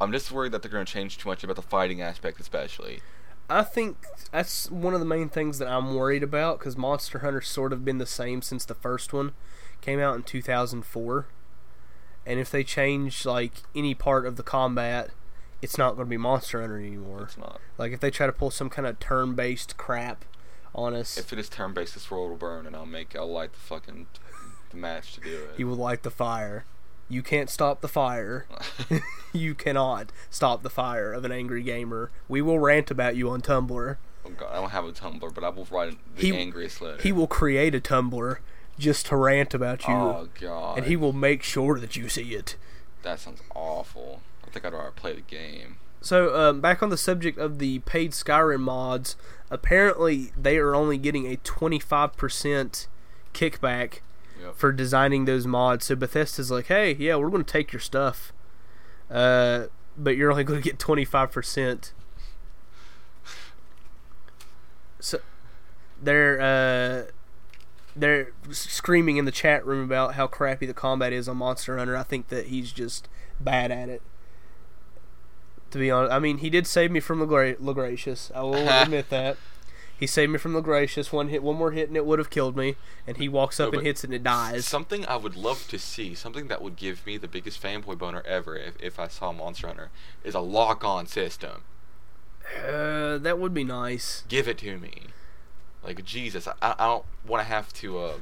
I'm 0.00 0.12
just 0.12 0.30
worried 0.30 0.52
that 0.52 0.62
they're 0.62 0.70
going 0.70 0.86
to 0.86 0.92
change 0.92 1.18
too 1.18 1.28
much 1.28 1.44
about 1.44 1.56
the 1.56 1.62
fighting 1.62 2.00
aspect, 2.02 2.40
especially. 2.40 3.00
I 3.48 3.62
think 3.62 3.98
that's 4.32 4.70
one 4.70 4.94
of 4.94 5.00
the 5.00 5.06
main 5.06 5.28
things 5.28 5.58
that 5.58 5.68
I'm 5.68 5.94
worried 5.94 6.22
about 6.22 6.58
because 6.58 6.76
Monster 6.76 7.20
Hunter's 7.20 7.48
sort 7.48 7.72
of 7.72 7.84
been 7.84 7.98
the 7.98 8.06
same 8.06 8.42
since 8.42 8.64
the 8.64 8.74
first 8.74 9.12
one 9.12 9.32
came 9.80 10.00
out 10.00 10.16
in 10.16 10.22
2004. 10.22 11.26
And 12.26 12.40
if 12.40 12.50
they 12.50 12.64
change 12.64 13.26
like 13.26 13.52
any 13.74 13.94
part 13.94 14.26
of 14.26 14.36
the 14.36 14.42
combat, 14.42 15.10
it's 15.60 15.78
not 15.78 15.94
going 15.94 16.06
to 16.06 16.10
be 16.10 16.16
Monster 16.16 16.60
Hunter 16.60 16.78
anymore. 16.78 17.24
It's 17.24 17.38
not. 17.38 17.60
Like 17.78 17.92
if 17.92 18.00
they 18.00 18.10
try 18.10 18.26
to 18.26 18.32
pull 18.32 18.50
some 18.50 18.70
kind 18.70 18.88
of 18.88 18.98
turn-based 18.98 19.76
crap 19.76 20.24
on 20.74 20.94
us, 20.94 21.16
If 21.16 21.32
it 21.32 21.38
is 21.38 21.48
turn 21.48 21.72
based, 21.72 21.94
this 21.94 22.10
world 22.10 22.30
will 22.30 22.36
burn, 22.36 22.66
and 22.66 22.74
I'll 22.74 22.86
make 22.86 23.14
I'll 23.16 23.30
light 23.30 23.52
the 23.52 23.58
fucking 23.60 24.06
the 24.70 24.76
match 24.76 25.14
to 25.14 25.20
do 25.20 25.44
it. 25.44 25.50
he 25.56 25.64
will 25.64 25.76
light 25.76 26.02
the 26.02 26.10
fire. 26.10 26.64
You 27.08 27.22
can't 27.22 27.50
stop 27.50 27.80
the 27.80 27.88
fire. 27.88 28.46
you 29.32 29.54
cannot 29.54 30.10
stop 30.30 30.62
the 30.62 30.70
fire 30.70 31.12
of 31.12 31.24
an 31.24 31.32
angry 31.32 31.62
gamer. 31.62 32.10
We 32.28 32.40
will 32.42 32.58
rant 32.58 32.90
about 32.90 33.14
you 33.16 33.30
on 33.30 33.40
Tumblr. 33.42 33.96
Oh 34.26 34.30
god, 34.30 34.50
I 34.50 34.54
don't 34.60 34.70
have 34.70 34.84
a 34.86 34.92
Tumblr, 34.92 35.34
but 35.34 35.44
I 35.44 35.50
will 35.50 35.66
write 35.70 35.98
the 36.16 36.22
He- 36.22 36.36
angriest 36.36 36.80
letter. 36.80 37.02
He 37.02 37.12
will 37.12 37.26
create 37.26 37.74
a 37.74 37.80
Tumblr 37.80 38.38
just 38.78 39.06
to 39.06 39.16
rant 39.16 39.54
about 39.54 39.86
you. 39.86 39.94
Oh 39.94 40.28
god. 40.40 40.78
and 40.78 40.86
he 40.86 40.96
will 40.96 41.12
make 41.12 41.42
sure 41.42 41.78
that 41.78 41.94
you 41.94 42.08
see 42.08 42.34
it. 42.34 42.56
That 43.02 43.20
sounds 43.20 43.42
awful. 43.54 44.22
I 44.44 44.50
think 44.50 44.64
I'd 44.64 44.72
rather 44.72 44.90
play 44.90 45.12
the 45.14 45.20
game. 45.20 45.76
So, 46.04 46.36
um, 46.36 46.60
back 46.60 46.82
on 46.82 46.90
the 46.90 46.98
subject 46.98 47.38
of 47.38 47.58
the 47.58 47.78
paid 47.80 48.10
Skyrim 48.12 48.60
mods, 48.60 49.16
apparently 49.50 50.32
they 50.36 50.58
are 50.58 50.74
only 50.74 50.98
getting 50.98 51.26
a 51.32 51.36
25% 51.38 52.88
kickback 53.32 54.00
Yep. 54.38 54.56
for 54.56 54.70
designing 54.70 55.24
those 55.24 55.46
mods. 55.46 55.86
So 55.86 55.96
Bethesda's 55.96 56.50
like, 56.50 56.66
hey, 56.66 56.94
yeah, 56.98 57.16
we're 57.16 57.30
going 57.30 57.42
to 57.44 57.50
take 57.50 57.72
your 57.72 57.80
stuff, 57.80 58.34
uh, 59.10 59.68
but 59.96 60.16
you're 60.18 60.30
only 60.30 60.44
going 60.44 60.60
to 60.60 60.62
get 60.62 60.78
25%. 60.78 61.92
So 65.00 65.20
they're 66.02 66.40
uh, 66.40 67.10
they're 67.96 68.32
screaming 68.50 69.16
in 69.16 69.24
the 69.24 69.32
chat 69.32 69.64
room 69.64 69.82
about 69.84 70.14
how 70.16 70.26
crappy 70.26 70.66
the 70.66 70.74
combat 70.74 71.14
is 71.14 71.28
on 71.28 71.38
Monster 71.38 71.78
Hunter. 71.78 71.96
I 71.96 72.02
think 72.02 72.28
that 72.28 72.48
he's 72.48 72.72
just 72.72 73.08
bad 73.40 73.70
at 73.70 73.88
it. 73.88 74.02
To 75.74 75.78
be 75.80 75.90
honest, 75.90 76.12
I 76.12 76.20
mean, 76.20 76.38
he 76.38 76.50
did 76.50 76.68
save 76.68 76.92
me 76.92 77.00
from 77.00 77.18
Legra- 77.18 77.56
Legracious. 77.58 78.30
I 78.32 78.42
will 78.42 78.54
admit 78.68 79.10
that. 79.10 79.36
He 79.98 80.06
saved 80.06 80.30
me 80.30 80.38
from 80.38 80.54
Legracious. 80.54 81.12
One 81.12 81.30
hit, 81.30 81.42
one 81.42 81.56
more 81.56 81.72
hit, 81.72 81.88
and 81.88 81.96
it 81.96 82.06
would 82.06 82.20
have 82.20 82.30
killed 82.30 82.56
me. 82.56 82.76
And 83.08 83.16
he 83.16 83.28
walks 83.28 83.58
up 83.58 83.72
No, 83.72 83.78
and 83.80 83.86
hits 83.88 84.04
it, 84.04 84.06
and 84.10 84.14
it 84.14 84.22
dies. 84.22 84.66
Something 84.66 85.04
I 85.06 85.16
would 85.16 85.34
love 85.34 85.66
to 85.66 85.78
see, 85.80 86.14
something 86.14 86.46
that 86.46 86.62
would 86.62 86.76
give 86.76 87.04
me 87.04 87.16
the 87.16 87.26
biggest 87.26 87.60
fanboy 87.60 87.98
boner 87.98 88.22
ever 88.24 88.56
if, 88.56 88.74
if 88.80 89.00
I 89.00 89.08
saw 89.08 89.32
Monster 89.32 89.66
Hunter, 89.66 89.90
is 90.22 90.36
a 90.36 90.40
lock 90.40 90.84
on 90.84 91.08
system. 91.08 91.64
Uh, 92.56 93.18
that 93.18 93.40
would 93.40 93.52
be 93.52 93.64
nice. 93.64 94.22
Give 94.28 94.46
it 94.46 94.58
to 94.58 94.78
me. 94.78 95.08
Like, 95.82 96.04
Jesus, 96.04 96.46
I, 96.46 96.54
I 96.78 96.86
don't 96.86 97.04
want 97.26 97.40
to 97.40 97.48
have 97.48 97.72
to 97.72 97.98
uh, 97.98 98.12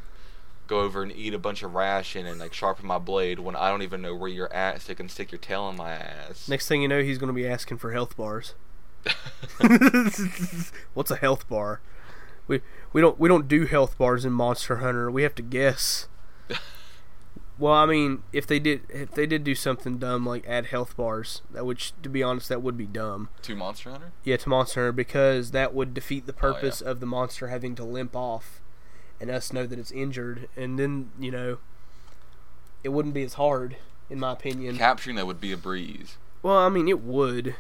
go 0.73 0.81
over 0.81 1.03
and 1.03 1.13
eat 1.13 1.35
a 1.35 1.39
bunch 1.39 1.63
of 1.63 1.75
ration 1.75 2.27
and, 2.27 2.41
like, 2.41 2.53
sharpen 2.55 2.87
my 2.87 2.99
blade 2.99 3.39
when 3.39 3.55
I 3.57 3.69
don't 3.71 3.83
even 3.83 4.01
know 4.03 4.15
where 4.15 4.29
you're 4.29 4.53
at 4.53 4.83
so 4.83 4.93
you 4.93 4.97
can 4.97 5.09
stick 5.09 5.31
your 5.33 5.39
tail 5.39 5.69
in 5.69 5.77
my 5.77 5.91
ass. 5.93 6.49
Next 6.49 6.67
thing 6.69 6.83
you 6.83 6.89
know, 6.89 7.03
he's 7.03 7.19
going 7.19 7.29
to 7.29 7.35
be 7.35 7.47
asking 7.47 7.79
for 7.79 7.93
health 7.93 8.17
bars. 8.17 8.55
What's 10.95 11.11
a 11.11 11.17
health 11.17 11.49
bar? 11.49 11.81
We 12.47 12.61
we 12.93 13.01
don't 13.01 13.19
we 13.19 13.29
don't 13.29 13.49
do 13.49 13.67
health 13.67 13.97
bars 13.99 14.25
in 14.25 14.33
Monster 14.33 14.77
Hunter. 14.77 15.11
We 15.11 15.23
have 15.23 15.35
to 15.37 15.43
guess. 15.43 16.09
Well, 17.59 17.75
I 17.75 17.87
mean, 17.87 18.23
if 18.33 18.47
they 18.47 18.59
did 18.59 18.81
if 18.89 19.13
they 19.13 19.27
did 19.27 19.45
do 19.45 19.55
something 19.55 19.99
dumb 19.99 20.27
like 20.27 20.45
add 20.49 20.67
health 20.67 20.97
bars, 20.97 21.43
that 21.53 21.65
which 21.67 21.93
to 22.03 22.09
be 22.09 22.21
honest 22.23 22.49
that 22.49 22.63
would 22.63 22.77
be 22.79 22.87
dumb. 22.87 23.29
to 23.43 23.55
Monster 23.55 23.91
Hunter? 23.91 24.13
Yeah, 24.25 24.39
to 24.39 24.49
Monster 24.49 24.81
Hunter 24.81 24.93
because 24.93 25.51
that 25.53 25.73
would 25.75 25.95
defeat 25.95 26.27
the 26.27 26.33
Oh, 26.33 26.37
yeah. 26.49 26.53
purpose 26.55 26.81
of 26.81 26.99
the 26.99 27.07
monster 27.07 27.49
having 27.49 27.75
to 27.77 27.85
limp 27.85 28.17
off 28.17 28.62
and 29.23 29.31
us 29.31 29.53
know 29.53 29.67
that 29.67 29.79
it's 29.79 29.93
injured 29.93 30.49
and 30.57 30.79
then, 30.79 31.13
you 31.19 31.31
know, 31.31 31.59
it 32.83 32.89
wouldn't 32.89 33.15
be 33.15 33.23
as 33.23 33.35
hard 33.35 33.77
in 34.11 34.19
my 34.19 34.33
opinion. 34.33 34.77
Capturing 34.77 35.15
that 35.17 35.27
would 35.27 35.41
be 35.41 35.53
a 35.53 35.57
breeze. 35.57 36.17
Well, 36.43 36.59
I 36.59 36.69
mean, 36.69 36.89
it 36.89 37.01
would, 37.01 37.55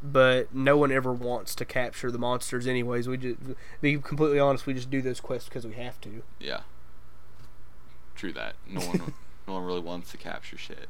but 0.00 0.54
no 0.54 0.76
one 0.76 0.92
ever 0.92 1.12
wants 1.12 1.56
to 1.56 1.64
capture 1.64 2.12
the 2.12 2.18
monsters, 2.18 2.68
anyways. 2.68 3.08
We 3.08 3.16
just, 3.16 3.38
be 3.80 3.98
completely 3.98 4.38
honest, 4.38 4.66
we 4.66 4.72
just 4.74 4.88
do 4.88 5.02
those 5.02 5.20
quests 5.20 5.48
because 5.48 5.66
we 5.66 5.74
have 5.74 6.00
to. 6.02 6.22
Yeah. 6.38 6.60
True 8.14 8.32
that. 8.34 8.54
No 8.64 8.80
one 8.80 9.14
no 9.48 9.54
one 9.54 9.64
really 9.64 9.80
wants 9.80 10.12
to 10.12 10.16
capture 10.16 10.56
shit. 10.56 10.88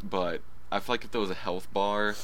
But 0.00 0.42
I 0.70 0.78
feel 0.78 0.94
like 0.94 1.04
if 1.04 1.10
there 1.10 1.20
was 1.20 1.30
a 1.30 1.34
health 1.34 1.66
bar 1.72 2.14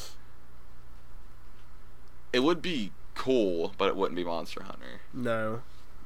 it 2.32 2.40
would 2.40 2.62
be 2.62 2.92
cool, 3.16 3.74
but 3.76 3.88
it 3.88 3.96
wouldn't 3.96 4.16
be 4.16 4.22
Monster 4.22 4.62
Hunter. 4.62 5.00
No, 5.12 5.62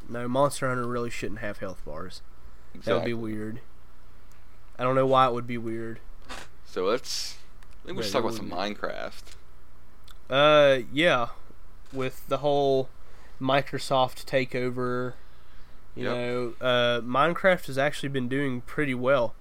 no, 0.09 0.29
Monster 0.29 0.69
Hunter 0.69 0.87
really 0.87 1.11
shouldn't 1.11 1.40
have 1.40 1.59
health 1.59 1.83
bars. 1.85 2.23
That 2.85 2.95
would 2.95 3.05
be 3.05 3.14
weird. 3.14 3.61
I 4.79 4.83
don't 4.83 4.95
know 4.97 5.07
why 5.07 5.27
it 5.27 5.33
would 5.33 5.47
be 5.47 5.59
weird. 5.59 6.01
So 6.67 6.85
let's 6.85 7.37
I 7.83 7.87
think 7.87 7.99
we 7.99 8.05
should 8.05 8.12
talk 8.12 8.25
about 8.25 8.35
some 8.35 8.51
Minecraft. 8.51 9.23
Uh, 10.29 10.79
yeah, 10.93 11.29
with 11.93 12.27
the 12.29 12.38
whole 12.38 12.88
Microsoft 13.40 14.25
takeover, 14.25 15.12
you 15.95 16.05
Yep. 16.05 16.17
know, 16.17 16.55
uh, 16.61 17.01
Minecraft 17.03 17.67
has 17.67 17.79
actually 17.79 18.09
been 18.09 18.29
doing 18.29 18.62
pretty 18.62 18.95
well. 18.95 19.35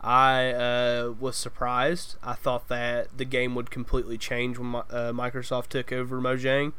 I 0.00 0.50
uh, 0.52 1.14
was 1.18 1.36
surprised. 1.36 2.16
I 2.22 2.34
thought 2.34 2.68
that 2.68 3.16
the 3.16 3.24
game 3.24 3.54
would 3.54 3.70
completely 3.70 4.18
change 4.18 4.58
when 4.58 4.74
uh, 4.74 4.82
Microsoft 5.14 5.68
took 5.68 5.90
over 5.92 6.20
Mojang, 6.20 6.74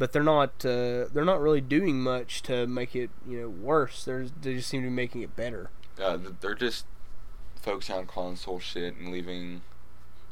but 0.00 0.12
they're 0.12 0.22
not. 0.22 0.64
Uh, 0.64 1.04
they're 1.12 1.26
not 1.26 1.40
really 1.42 1.60
doing 1.60 2.00
much 2.00 2.42
to 2.44 2.66
make 2.66 2.96
it, 2.96 3.10
you 3.28 3.42
know, 3.42 3.48
worse. 3.50 4.02
They're, 4.02 4.24
they 4.40 4.54
just 4.54 4.70
seem 4.70 4.80
to 4.80 4.88
be 4.88 4.94
making 4.94 5.20
it 5.20 5.36
better. 5.36 5.70
Uh, 6.02 6.16
they're 6.40 6.54
just 6.54 6.86
focusing 7.60 7.94
on 7.96 8.06
console 8.06 8.58
shit 8.58 8.96
and 8.96 9.12
leaving, 9.12 9.60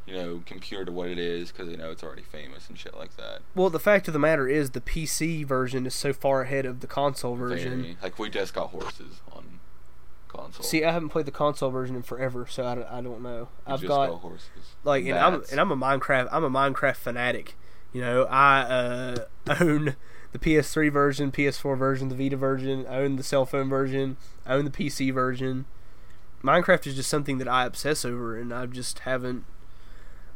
you 0.06 0.14
know, 0.14 0.42
computer 0.46 0.86
to 0.86 0.90
what 0.90 1.08
it 1.10 1.18
is 1.18 1.52
because 1.52 1.68
they 1.68 1.76
know 1.76 1.90
it's 1.90 2.02
already 2.02 2.22
famous 2.22 2.66
and 2.70 2.78
shit 2.78 2.96
like 2.96 3.14
that. 3.18 3.40
Well, 3.54 3.68
the 3.68 3.78
fact 3.78 4.08
of 4.08 4.14
the 4.14 4.18
matter 4.18 4.48
is, 4.48 4.70
the 4.70 4.80
PC 4.80 5.44
version 5.44 5.84
is 5.86 5.94
so 5.94 6.14
far 6.14 6.40
ahead 6.40 6.64
of 6.64 6.80
the 6.80 6.86
console 6.86 7.36
version. 7.36 7.82
Very- 7.82 7.96
like 8.02 8.18
we 8.18 8.30
just 8.30 8.54
got 8.54 8.70
horses 8.70 9.20
on 9.32 9.60
console. 10.28 10.64
See, 10.64 10.82
I 10.82 10.92
haven't 10.92 11.10
played 11.10 11.26
the 11.26 11.30
console 11.30 11.68
version 11.70 11.94
in 11.94 12.02
forever, 12.02 12.46
so 12.48 12.64
I 12.64 12.74
don't, 12.74 12.88
I 12.90 13.00
don't 13.02 13.22
know. 13.22 13.48
We 13.66 13.74
I've 13.74 13.80
just 13.80 13.88
got 13.88 14.08
horses. 14.08 14.48
like, 14.82 15.04
and 15.04 15.18
I'm 15.18 15.42
and 15.50 15.60
I'm 15.60 15.70
a 15.70 15.76
Minecraft. 15.76 16.30
I'm 16.32 16.44
a 16.44 16.50
Minecraft 16.50 16.96
fanatic. 16.96 17.54
You 17.92 18.00
know, 18.02 18.24
I 18.24 18.60
uh, 18.60 19.16
own 19.60 19.96
the 20.32 20.38
PS3 20.38 20.92
version, 20.92 21.32
PS4 21.32 21.78
version, 21.78 22.08
the 22.08 22.14
Vita 22.14 22.36
version. 22.36 22.86
I 22.86 22.96
own 22.96 23.16
the 23.16 23.22
cell 23.22 23.46
phone 23.46 23.68
version. 23.68 24.16
I 24.46 24.54
own 24.54 24.64
the 24.64 24.70
PC 24.70 25.12
version. 25.12 25.64
Minecraft 26.42 26.86
is 26.86 26.94
just 26.94 27.08
something 27.08 27.38
that 27.38 27.48
I 27.48 27.64
obsess 27.64 28.04
over, 28.04 28.36
and 28.36 28.52
I 28.52 28.66
just 28.66 29.00
haven't. 29.00 29.44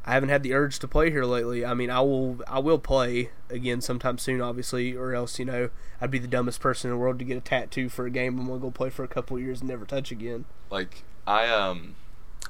I 0.05 0.15
haven't 0.15 0.31
had 0.31 0.43
the 0.43 0.53
urge 0.53 0.81
to 0.81 0.89
play 0.89 1.11
here 1.13 1.25
lately. 1.25 1.65
I 1.65 1.75
mean, 1.75 1.89
I 1.89 2.01
will. 2.01 2.41
I 2.49 2.59
will 2.59 2.79
play 2.79 3.31
again 3.49 3.81
sometime 3.81 4.19
soon, 4.19 4.41
obviously, 4.41 4.97
or 4.97 5.15
else 5.15 5.39
you 5.39 5.45
know 5.45 5.71
I'd 6.01 6.11
be 6.11 6.19
the 6.19 6.27
dumbest 6.27 6.61
person 6.61 6.91
in 6.91 6.97
the 6.97 7.01
world 7.01 7.21
to 7.21 7.25
get 7.25 7.37
a 7.37 7.41
tattoo 7.41 7.89
for 7.89 8.07
a 8.07 8.11
game 8.11 8.39
I'm 8.41 8.47
gonna 8.49 8.59
go 8.59 8.71
play 8.73 8.91
for 8.91 9.05
a 9.05 9.09
couple 9.09 9.39
years 9.39 9.61
and 9.61 9.69
never 9.69 9.85
touch 9.85 10.11
again. 10.11 10.47
like 10.71 11.05
I 11.27 11.47
um 11.49 11.95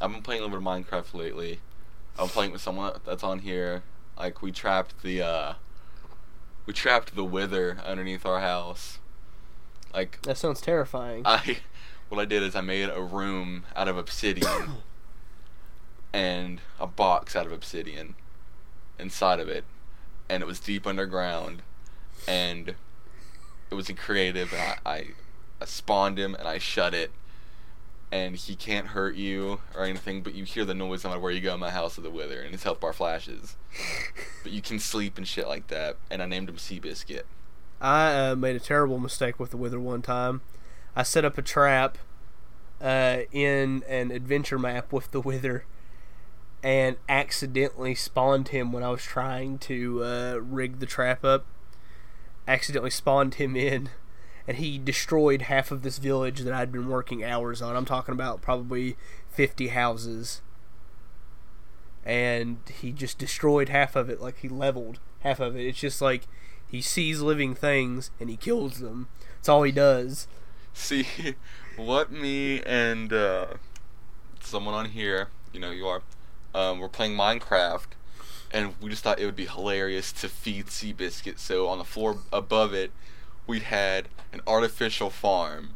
I've 0.00 0.10
been 0.10 0.22
playing 0.22 0.40
a 0.40 0.46
little 0.46 0.58
bit 0.58 0.66
of 0.66 0.86
Minecraft 0.86 1.12
lately. 1.12 1.60
I'm 2.18 2.28
playing 2.28 2.52
with 2.52 2.62
someone 2.62 2.94
that's 3.04 3.22
on 3.22 3.40
here. 3.40 3.82
Like 4.18 4.42
we 4.42 4.52
trapped 4.52 5.02
the 5.02 5.22
uh 5.22 5.54
we 6.66 6.72
trapped 6.72 7.14
the 7.14 7.24
wither 7.24 7.78
underneath 7.84 8.24
our 8.24 8.40
house. 8.40 8.98
Like 9.92 10.20
That 10.22 10.38
sounds 10.38 10.60
terrifying. 10.60 11.22
I 11.24 11.58
what 12.08 12.20
I 12.20 12.24
did 12.24 12.42
is 12.42 12.54
I 12.54 12.60
made 12.60 12.88
a 12.88 13.02
room 13.02 13.64
out 13.74 13.88
of 13.88 13.96
obsidian 13.96 14.72
and 16.12 16.60
a 16.78 16.86
box 16.86 17.34
out 17.34 17.46
of 17.46 17.52
obsidian 17.52 18.14
inside 18.98 19.40
of 19.40 19.48
it 19.48 19.64
and 20.28 20.42
it 20.42 20.46
was 20.46 20.60
deep 20.60 20.86
underground 20.86 21.62
and 22.28 22.74
it 23.70 23.74
was 23.74 23.90
creative 23.96 24.52
and 24.52 24.62
I, 24.62 24.90
I, 24.90 25.06
I 25.60 25.64
spawned 25.64 26.18
him 26.18 26.34
and 26.34 26.46
I 26.46 26.58
shut 26.58 26.94
it 26.94 27.10
and 28.12 28.36
he 28.36 28.54
can't 28.54 28.88
hurt 28.88 29.16
you 29.16 29.60
or 29.74 29.84
anything 29.84 30.22
but 30.22 30.34
you 30.34 30.44
hear 30.44 30.64
the 30.64 30.74
noise 30.74 31.02
no 31.02 31.10
matter 31.10 31.20
where 31.20 31.32
you 31.32 31.40
go 31.40 31.54
in 31.54 31.60
my 31.60 31.70
house 31.70 31.96
of 31.98 32.04
the 32.04 32.10
wither 32.10 32.40
and 32.40 32.52
his 32.52 32.62
health 32.62 32.78
bar 32.78 32.92
flashes 32.92 33.56
but 34.44 34.52
you 34.52 34.62
can 34.62 34.78
sleep 34.78 35.18
and 35.18 35.26
shit 35.26 35.48
like 35.48 35.66
that 35.66 35.96
and 36.10 36.22
I 36.22 36.26
named 36.26 36.48
him 36.48 36.56
Seabiscuit 36.56 37.22
I 37.82 38.28
uh, 38.28 38.36
made 38.36 38.54
a 38.54 38.60
terrible 38.60 39.00
mistake 39.00 39.40
with 39.40 39.50
the 39.50 39.56
Wither 39.56 39.80
one 39.80 40.02
time. 40.02 40.40
I 40.94 41.02
set 41.02 41.24
up 41.24 41.36
a 41.36 41.42
trap 41.42 41.98
uh, 42.80 43.22
in 43.32 43.82
an 43.88 44.12
adventure 44.12 44.58
map 44.58 44.92
with 44.92 45.10
the 45.10 45.20
Wither, 45.20 45.64
and 46.62 46.96
accidentally 47.08 47.96
spawned 47.96 48.48
him 48.48 48.70
when 48.70 48.84
I 48.84 48.90
was 48.90 49.02
trying 49.02 49.58
to 49.58 50.04
uh, 50.04 50.38
rig 50.40 50.78
the 50.78 50.86
trap 50.86 51.24
up. 51.24 51.44
Accidentally 52.46 52.90
spawned 52.90 53.34
him 53.34 53.56
in, 53.56 53.90
and 54.46 54.56
he 54.56 54.78
destroyed 54.78 55.42
half 55.42 55.70
of 55.70 55.82
this 55.82 55.98
village 55.98 56.40
that 56.40 56.52
I'd 56.52 56.72
been 56.72 56.88
working 56.88 57.24
hours 57.24 57.62
on. 57.62 57.76
I'm 57.76 57.84
talking 57.84 58.12
about 58.12 58.42
probably 58.42 58.96
50 59.30 59.68
houses. 59.68 60.42
And 62.04 62.58
he 62.80 62.90
just 62.90 63.18
destroyed 63.18 63.68
half 63.68 63.94
of 63.94 64.10
it, 64.10 64.20
like 64.20 64.38
he 64.38 64.48
leveled 64.48 64.98
half 65.20 65.38
of 65.38 65.56
it. 65.56 65.66
It's 65.66 65.78
just 65.78 66.02
like 66.02 66.26
he 66.66 66.80
sees 66.80 67.20
living 67.20 67.54
things 67.54 68.10
and 68.18 68.28
he 68.28 68.36
kills 68.36 68.80
them. 68.80 69.08
That's 69.36 69.48
all 69.48 69.62
he 69.62 69.72
does. 69.72 70.26
See, 70.74 71.06
what 71.76 72.10
me 72.10 72.62
and 72.62 73.12
uh, 73.12 73.46
someone 74.40 74.74
on 74.74 74.86
here, 74.86 75.28
you 75.52 75.60
know, 75.60 75.70
you 75.70 75.86
are, 75.86 76.02
um, 76.54 76.80
we're 76.80 76.88
playing 76.88 77.16
Minecraft, 77.16 77.86
and 78.50 78.74
we 78.80 78.90
just 78.90 79.04
thought 79.04 79.18
it 79.18 79.26
would 79.26 79.36
be 79.36 79.46
hilarious 79.46 80.12
to 80.12 80.28
feed 80.28 80.66
Seabiscuit. 80.66 81.38
So 81.38 81.68
on 81.68 81.78
the 81.78 81.84
floor 81.84 82.18
above 82.32 82.74
it, 82.74 82.90
we 83.46 83.60
had 83.60 84.08
an 84.32 84.40
artificial 84.46 85.10
farm. 85.10 85.70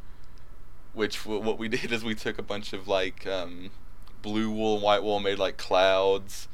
Which 0.93 1.25
w- 1.25 1.43
what 1.43 1.59
we 1.59 1.69
did 1.77 1.93
is 1.93 2.05
we 2.05 2.15
took 2.15 2.39
a 2.39 2.43
bunch 2.43 2.73
of 2.73 2.89
like 2.89 3.27
um, 3.27 3.71
blue 4.23 4.51
wool 4.51 4.75
and 4.75 4.83
white 4.83 5.03
wool, 5.03 5.21
made 5.21 5.39
like 5.39 5.57
clouds, 5.57 6.49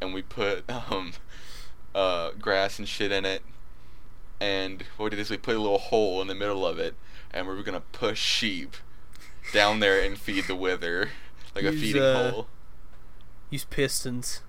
and 0.00 0.14
we 0.14 0.22
put 0.22 0.64
um, 0.90 1.12
uh, 1.94 2.30
grass 2.32 2.78
and 2.78 2.88
shit 2.88 3.12
in 3.12 3.24
it. 3.24 3.42
And 4.40 4.82
what 4.96 5.04
we 5.04 5.10
did 5.10 5.18
is 5.20 5.30
we 5.30 5.36
put 5.36 5.54
a 5.54 5.60
little 5.60 5.78
hole 5.78 6.20
in 6.20 6.26
the 6.26 6.34
middle 6.34 6.66
of 6.66 6.78
it, 6.78 6.94
and 7.30 7.46
we 7.46 7.54
were 7.54 7.62
gonna 7.62 7.82
push 7.92 8.20
sheep 8.20 8.76
down 9.52 9.80
there 9.80 10.00
and 10.00 10.18
feed 10.18 10.46
the 10.46 10.56
wither 10.56 11.10
like 11.54 11.64
a 11.64 11.72
feeding 11.72 12.02
uh, 12.02 12.30
hole. 12.30 12.46
Use 13.50 13.64
pistons. 13.64 14.40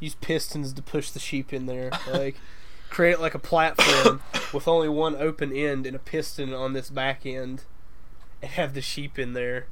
Use 0.00 0.14
pistons 0.14 0.72
to 0.72 0.82
push 0.82 1.10
the 1.10 1.18
sheep 1.18 1.52
in 1.52 1.66
there. 1.66 1.90
Like 2.10 2.36
create 2.90 3.20
like 3.20 3.34
a 3.34 3.38
platform 3.38 4.22
with 4.52 4.68
only 4.68 4.88
one 4.88 5.16
open 5.16 5.52
end 5.52 5.86
and 5.86 5.96
a 5.96 6.00
piston 6.00 6.52
on 6.52 6.72
this 6.72 6.90
back 6.90 7.24
end, 7.24 7.64
and 8.42 8.52
have 8.52 8.74
the 8.74 8.80
sheep 8.80 9.18
in 9.18 9.32
there, 9.32 9.66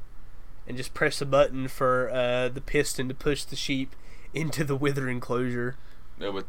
and 0.66 0.76
just 0.76 0.94
press 0.94 1.20
a 1.20 1.26
button 1.26 1.68
for 1.68 2.10
uh, 2.10 2.48
the 2.48 2.60
piston 2.60 3.08
to 3.08 3.14
push 3.14 3.44
the 3.44 3.56
sheep 3.56 3.94
into 4.34 4.64
the 4.64 4.76
wither 4.76 5.08
enclosure. 5.08 5.76
No, 6.18 6.32
but 6.32 6.46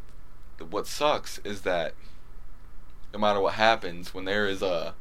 what 0.69 0.87
sucks 0.87 1.39
is 1.39 1.61
that 1.61 1.93
no 3.13 3.19
matter 3.19 3.39
what 3.39 3.53
happens, 3.53 4.13
when 4.13 4.25
there 4.25 4.47
is 4.47 4.61
a, 4.61 4.93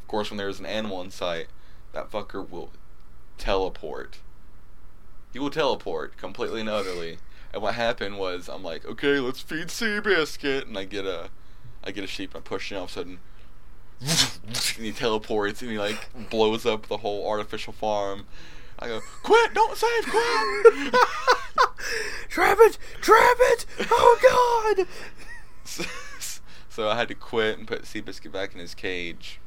of 0.00 0.08
course, 0.08 0.30
when 0.30 0.38
there 0.38 0.48
is 0.48 0.60
an 0.60 0.66
animal 0.66 1.00
in 1.02 1.10
sight, 1.10 1.48
that 1.92 2.10
fucker 2.10 2.48
will 2.48 2.70
teleport. 3.38 4.18
He 5.32 5.38
will 5.38 5.50
teleport 5.50 6.16
completely 6.16 6.60
and 6.60 6.68
utterly. 6.68 7.18
And 7.52 7.62
what 7.62 7.74
happened 7.74 8.18
was, 8.18 8.48
I'm 8.48 8.62
like, 8.62 8.84
okay, 8.86 9.18
let's 9.18 9.40
feed 9.40 9.68
Seabiscuit, 9.68 10.66
and 10.66 10.78
I 10.78 10.84
get 10.84 11.04
a, 11.04 11.28
I 11.84 11.90
get 11.90 12.04
a 12.04 12.06
sheep, 12.06 12.34
and 12.34 12.42
I 12.42 12.48
push 12.48 12.72
it, 12.72 12.74
and 12.74 12.78
all 12.78 12.84
of 12.84 12.90
a 12.90 12.92
sudden, 12.92 13.18
and 14.76 14.86
he 14.86 14.92
teleports, 14.92 15.60
and 15.62 15.70
he 15.70 15.78
like 15.78 16.08
blows 16.30 16.64
up 16.64 16.86
the 16.86 16.98
whole 16.98 17.28
artificial 17.28 17.72
farm. 17.72 18.24
I 18.78 18.88
go, 18.88 19.00
quit! 19.22 19.54
Don't 19.54 19.76
save! 19.76 20.04
Quit! 20.04 20.94
Trap 22.28 22.58
it! 22.60 22.78
Trap 23.00 23.36
it! 23.38 23.66
Oh 23.90 24.74
God! 24.76 24.86
so, 25.64 25.84
so 26.68 26.88
I 26.88 26.96
had 26.96 27.08
to 27.08 27.14
quit 27.14 27.58
and 27.58 27.68
put 27.68 27.82
Seabiscuit 27.82 28.32
back 28.32 28.54
in 28.54 28.60
his 28.60 28.74
cage 28.74 29.40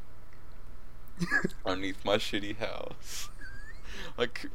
underneath 1.66 2.06
my 2.06 2.18
shitty 2.18 2.58
house. 2.58 3.30
Like, 4.18 4.46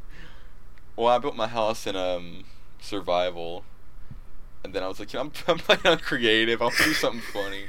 well, 0.96 1.08
I 1.08 1.18
built 1.18 1.36
my 1.36 1.48
house 1.48 1.86
in 1.86 1.96
um 1.96 2.44
survival, 2.80 3.64
and 4.64 4.74
then 4.74 4.82
I 4.82 4.88
was 4.88 5.00
like, 5.00 5.14
I'm, 5.14 5.32
I'm 5.48 5.58
playing 5.58 5.86
on 5.86 5.98
creative. 5.98 6.60
I'll 6.62 6.70
do 6.70 6.92
something 6.92 7.20
funny. 7.20 7.64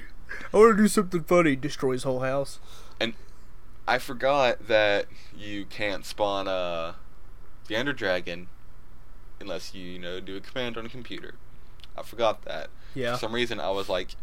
I 0.53 0.57
want 0.57 0.77
to 0.77 0.83
do 0.83 0.87
something 0.87 1.23
funny. 1.23 1.55
Destroy 1.55 1.93
his 1.93 2.03
whole 2.03 2.19
house. 2.21 2.59
And 2.99 3.13
I 3.87 3.97
forgot 3.97 4.67
that 4.67 5.07
you 5.35 5.65
can't 5.65 6.05
spawn 6.05 6.47
uh, 6.47 6.93
the 7.67 7.75
Ender 7.75 7.93
Dragon 7.93 8.47
unless 9.39 9.73
you, 9.73 9.83
you 9.83 9.99
know, 9.99 10.19
do 10.19 10.37
a 10.37 10.41
command 10.41 10.77
on 10.77 10.85
a 10.85 10.89
computer. 10.89 11.35
I 11.97 12.03
forgot 12.03 12.43
that. 12.43 12.69
Yeah. 12.93 13.13
For 13.13 13.19
some 13.19 13.33
reason, 13.33 13.59
I 13.59 13.71
was 13.71 13.89
like, 13.89 14.15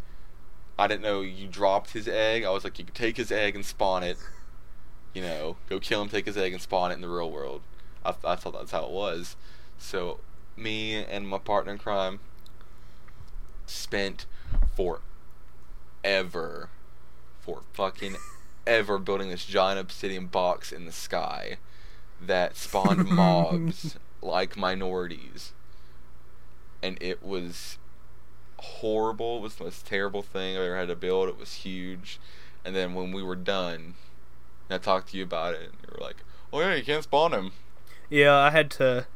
I 0.77 0.87
didn't 0.87 1.01
know 1.01 1.21
you 1.21 1.47
dropped 1.47 1.91
his 1.91 2.07
egg. 2.07 2.43
I 2.43 2.49
was 2.51 2.63
like, 2.63 2.79
you 2.79 2.85
could 2.85 2.95
take 2.95 3.17
his 3.17 3.31
egg 3.31 3.55
and 3.55 3.65
spawn 3.65 4.03
it. 4.03 4.17
You 5.13 5.21
know, 5.21 5.57
go 5.67 5.79
kill 5.79 6.01
him, 6.01 6.09
take 6.09 6.25
his 6.25 6.37
egg, 6.37 6.53
and 6.53 6.61
spawn 6.61 6.91
it 6.91 6.95
in 6.95 7.01
the 7.01 7.09
real 7.09 7.29
world. 7.29 7.61
I, 8.05 8.13
I 8.23 8.35
thought 8.35 8.53
that's 8.53 8.71
how 8.71 8.85
it 8.85 8.91
was. 8.91 9.35
So, 9.77 10.19
me 10.59 10.95
and 10.95 11.27
my 11.27 11.37
partner 11.37 11.73
in 11.73 11.77
crime 11.77 12.19
spent 13.65 14.25
forever, 14.75 16.69
for 17.41 17.61
fucking 17.73 18.15
ever, 18.67 18.97
building 18.97 19.29
this 19.29 19.45
giant 19.45 19.79
obsidian 19.79 20.27
box 20.27 20.71
in 20.71 20.85
the 20.85 20.91
sky 20.91 21.57
that 22.21 22.57
spawned 22.57 23.09
mobs 23.09 23.97
like 24.21 24.57
minorities. 24.57 25.53
And 26.81 26.97
it 27.01 27.23
was 27.23 27.77
horrible. 28.57 29.37
It 29.37 29.41
was 29.41 29.55
the 29.55 29.65
most 29.65 29.85
terrible 29.85 30.21
thing 30.21 30.57
I 30.57 30.65
ever 30.65 30.77
had 30.77 30.87
to 30.87 30.95
build. 30.95 31.29
It 31.29 31.37
was 31.37 31.53
huge. 31.55 32.19
And 32.63 32.75
then 32.75 32.93
when 32.93 33.11
we 33.11 33.23
were 33.23 33.35
done, 33.35 33.95
I 34.69 34.77
talked 34.77 35.09
to 35.09 35.17
you 35.17 35.23
about 35.23 35.55
it, 35.55 35.61
and 35.61 35.73
you 35.81 35.89
were 35.93 36.03
like, 36.03 36.17
"Oh 36.53 36.59
yeah, 36.59 36.75
you 36.75 36.83
can't 36.83 37.03
spawn 37.03 37.33
him." 37.33 37.51
Yeah, 38.09 38.35
I 38.35 38.51
had 38.51 38.69
to 38.71 39.07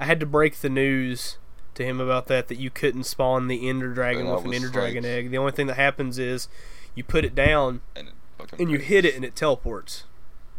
I 0.00 0.04
had 0.04 0.20
to 0.20 0.26
break 0.26 0.56
the 0.56 0.68
news 0.68 1.38
to 1.74 1.84
him 1.84 2.00
about 2.00 2.26
that 2.26 2.48
that 2.48 2.58
you 2.58 2.70
couldn't 2.70 3.04
spawn 3.04 3.48
the 3.48 3.68
ender 3.68 3.92
dragon 3.92 4.26
And 4.26 4.34
with 4.34 4.44
an 4.44 4.54
ender 4.54 4.68
dragon 4.68 5.04
egg. 5.04 5.30
The 5.30 5.38
only 5.38 5.52
thing 5.52 5.66
that 5.68 5.76
happens 5.76 6.18
is 6.18 6.48
you 6.94 7.04
put 7.04 7.24
it 7.24 7.34
down 7.34 7.80
And 7.96 8.08
it 8.08 8.14
and 8.58 8.70
you 8.70 8.78
hit 8.78 9.04
it 9.04 9.14
and 9.14 9.24
it 9.24 9.34
teleports. 9.34 10.04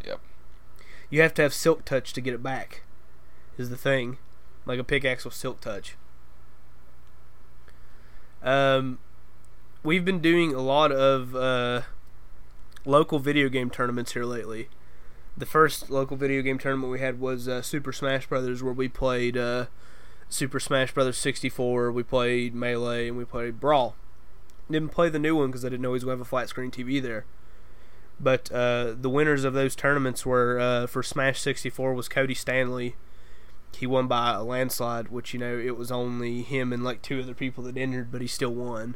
Yep. 0.04 0.20
You 1.10 1.20
have 1.22 1.34
to 1.34 1.42
have 1.42 1.54
silk 1.54 1.84
touch 1.84 2.12
to 2.14 2.20
get 2.20 2.34
it 2.34 2.42
back. 2.42 2.82
Is 3.58 3.70
the 3.70 3.76
thing. 3.76 4.18
Like 4.66 4.78
a 4.78 4.84
pickaxe 4.84 5.24
with 5.24 5.34
silk 5.34 5.60
touch. 5.60 5.96
Um 8.42 8.98
we've 9.82 10.04
been 10.04 10.20
doing 10.20 10.54
a 10.54 10.60
lot 10.60 10.92
of 10.92 11.34
uh 11.34 11.82
local 12.84 13.18
video 13.18 13.48
game 13.48 13.70
tournaments 13.70 14.12
here 14.12 14.24
lately. 14.24 14.68
The 15.36 15.46
first 15.46 15.90
local 15.90 16.16
video 16.16 16.42
game 16.42 16.58
tournament 16.58 16.92
we 16.92 17.00
had 17.00 17.20
was 17.20 17.48
uh, 17.48 17.62
Super 17.62 17.92
Smash 17.92 18.26
Brothers, 18.26 18.62
where 18.62 18.72
we 18.72 18.88
played 18.88 19.36
uh, 19.36 19.66
Super 20.28 20.60
Smash 20.60 20.92
Brothers 20.92 21.16
64. 21.18 21.92
We 21.92 22.02
played 22.02 22.54
Melee 22.54 23.08
and 23.08 23.16
we 23.16 23.24
played 23.24 23.58
Brawl. 23.60 23.96
Didn't 24.70 24.90
play 24.90 25.08
the 25.08 25.18
new 25.18 25.36
one 25.36 25.48
because 25.48 25.64
I 25.64 25.68
didn't 25.68 25.82
know 25.82 25.90
he 25.90 25.94
was 25.94 26.04
going 26.04 26.16
to 26.16 26.20
have 26.20 26.26
a 26.26 26.28
flat 26.28 26.48
screen 26.48 26.70
TV 26.70 27.02
there. 27.02 27.24
But 28.20 28.52
uh, 28.52 28.94
the 29.00 29.08
winners 29.08 29.44
of 29.44 29.54
those 29.54 29.74
tournaments 29.74 30.26
were 30.26 30.60
uh, 30.60 30.86
for 30.86 31.02
Smash 31.02 31.40
64 31.40 31.94
was 31.94 32.08
Cody 32.08 32.34
Stanley. 32.34 32.94
He 33.76 33.86
won 33.86 34.08
by 34.08 34.34
a 34.34 34.42
landslide, 34.42 35.08
which 35.08 35.32
you 35.32 35.38
know 35.40 35.56
it 35.56 35.76
was 35.76 35.90
only 35.90 36.42
him 36.42 36.72
and 36.72 36.84
like 36.84 37.00
two 37.02 37.20
other 37.20 37.34
people 37.34 37.64
that 37.64 37.76
entered, 37.78 38.12
but 38.12 38.20
he 38.20 38.26
still 38.26 38.52
won. 38.52 38.94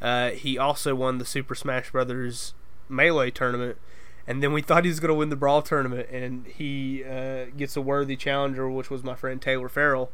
uh, 0.00 0.30
he 0.30 0.56
also 0.58 0.94
won 0.94 1.18
the 1.18 1.24
Super 1.24 1.54
Smash 1.56 1.90
Brothers 1.90 2.54
Melee 2.88 3.30
tournament, 3.32 3.78
and 4.26 4.42
then 4.42 4.52
we 4.52 4.62
thought 4.62 4.84
he 4.84 4.90
was 4.90 5.00
going 5.00 5.08
to 5.08 5.14
win 5.14 5.30
the 5.30 5.36
Brawl 5.36 5.62
tournament, 5.62 6.08
and 6.10 6.46
he 6.46 7.04
uh, 7.04 7.46
gets 7.56 7.76
a 7.76 7.80
worthy 7.80 8.16
challenger, 8.16 8.68
which 8.70 8.90
was 8.90 9.02
my 9.02 9.14
friend 9.14 9.42
Taylor 9.42 9.68
Farrell. 9.68 10.10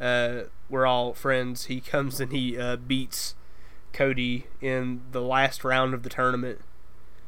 Uh, 0.00 0.42
we're 0.68 0.86
all 0.86 1.14
friends. 1.14 1.64
He 1.64 1.80
comes 1.80 2.20
and 2.20 2.32
he 2.32 2.58
uh, 2.58 2.76
beats 2.76 3.34
Cody 3.92 4.46
in 4.60 5.02
the 5.12 5.22
last 5.22 5.64
round 5.64 5.94
of 5.94 6.02
the 6.02 6.08
tournament, 6.10 6.60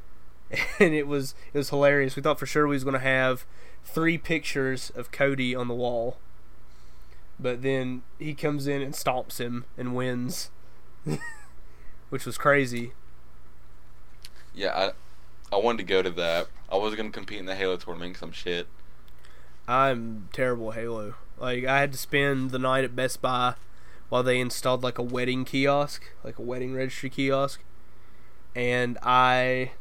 and 0.78 0.94
it 0.94 1.07
was 1.07 1.34
it 1.53 1.59
was 1.59 1.70
hilarious. 1.70 2.14
We 2.14 2.22
thought 2.22 2.38
for 2.38 2.46
sure 2.46 2.66
we 2.68 2.76
was 2.76 2.84
going 2.84 2.94
to 2.94 3.01
have 3.01 3.44
three 3.84 4.18
pictures 4.18 4.90
of 4.90 5.11
Cody 5.11 5.55
on 5.55 5.66
the 5.66 5.74
wall, 5.74 6.18
but 7.40 7.62
then 7.62 8.03
he 8.18 8.34
comes 8.34 8.66
in 8.66 8.82
and 8.82 8.94
stomps 8.94 9.38
him 9.38 9.64
and 9.76 9.96
wins, 9.96 10.51
which 12.11 12.26
was 12.26 12.36
crazy. 12.36 12.92
Yeah, 14.55 14.76
I, 14.76 14.92
I 15.53 15.57
wanted 15.57 15.78
to 15.78 15.84
go 15.84 16.03
to 16.03 16.11
that. 16.11 16.49
I 16.70 16.76
was 16.76 16.94
gonna 16.94 17.11
compete 17.11 17.38
in 17.38 17.46
the 17.46 17.55
Halo 17.55 17.76
tournament 17.76 18.12
because 18.12 18.22
I'm 18.22 18.32
shit. 18.32 18.66
I'm 19.66 20.28
terrible 20.32 20.72
Halo. 20.72 21.14
Like 21.38 21.64
I 21.64 21.80
had 21.80 21.92
to 21.92 21.99
spend 21.99 22.51
the 22.51 22.59
night 22.59 22.84
at 22.84 22.96
Best 22.96 23.20
Buy 23.22 23.55
while 24.09 24.22
they 24.22 24.40
installed 24.40 24.82
like 24.82 24.99
a 24.99 25.03
wedding 25.03 25.44
kiosk, 25.44 26.05
like 26.24 26.38
a 26.38 26.42
wedding 26.42 26.74
registry 26.74 27.11
kiosk, 27.11 27.62
and 28.55 28.99
I 29.03 29.72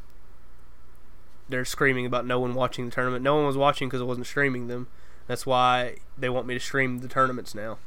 they're 1.50 1.66
screaming 1.66 2.06
about 2.06 2.26
no 2.26 2.40
one 2.40 2.54
watching 2.54 2.86
the 2.86 2.92
tournament. 2.92 3.24
No 3.24 3.36
one 3.36 3.46
was 3.46 3.58
watching 3.58 3.88
because 3.88 4.02
I 4.02 4.06
wasn't 4.06 4.28
streaming 4.28 4.68
them. 4.68 4.88
That's 5.28 5.46
why 5.46 5.98
they 6.18 6.30
want 6.30 6.48
me 6.48 6.54
to 6.54 6.60
stream 6.60 7.00
the 7.00 7.08
tournaments 7.08 7.56
now. 7.56 7.78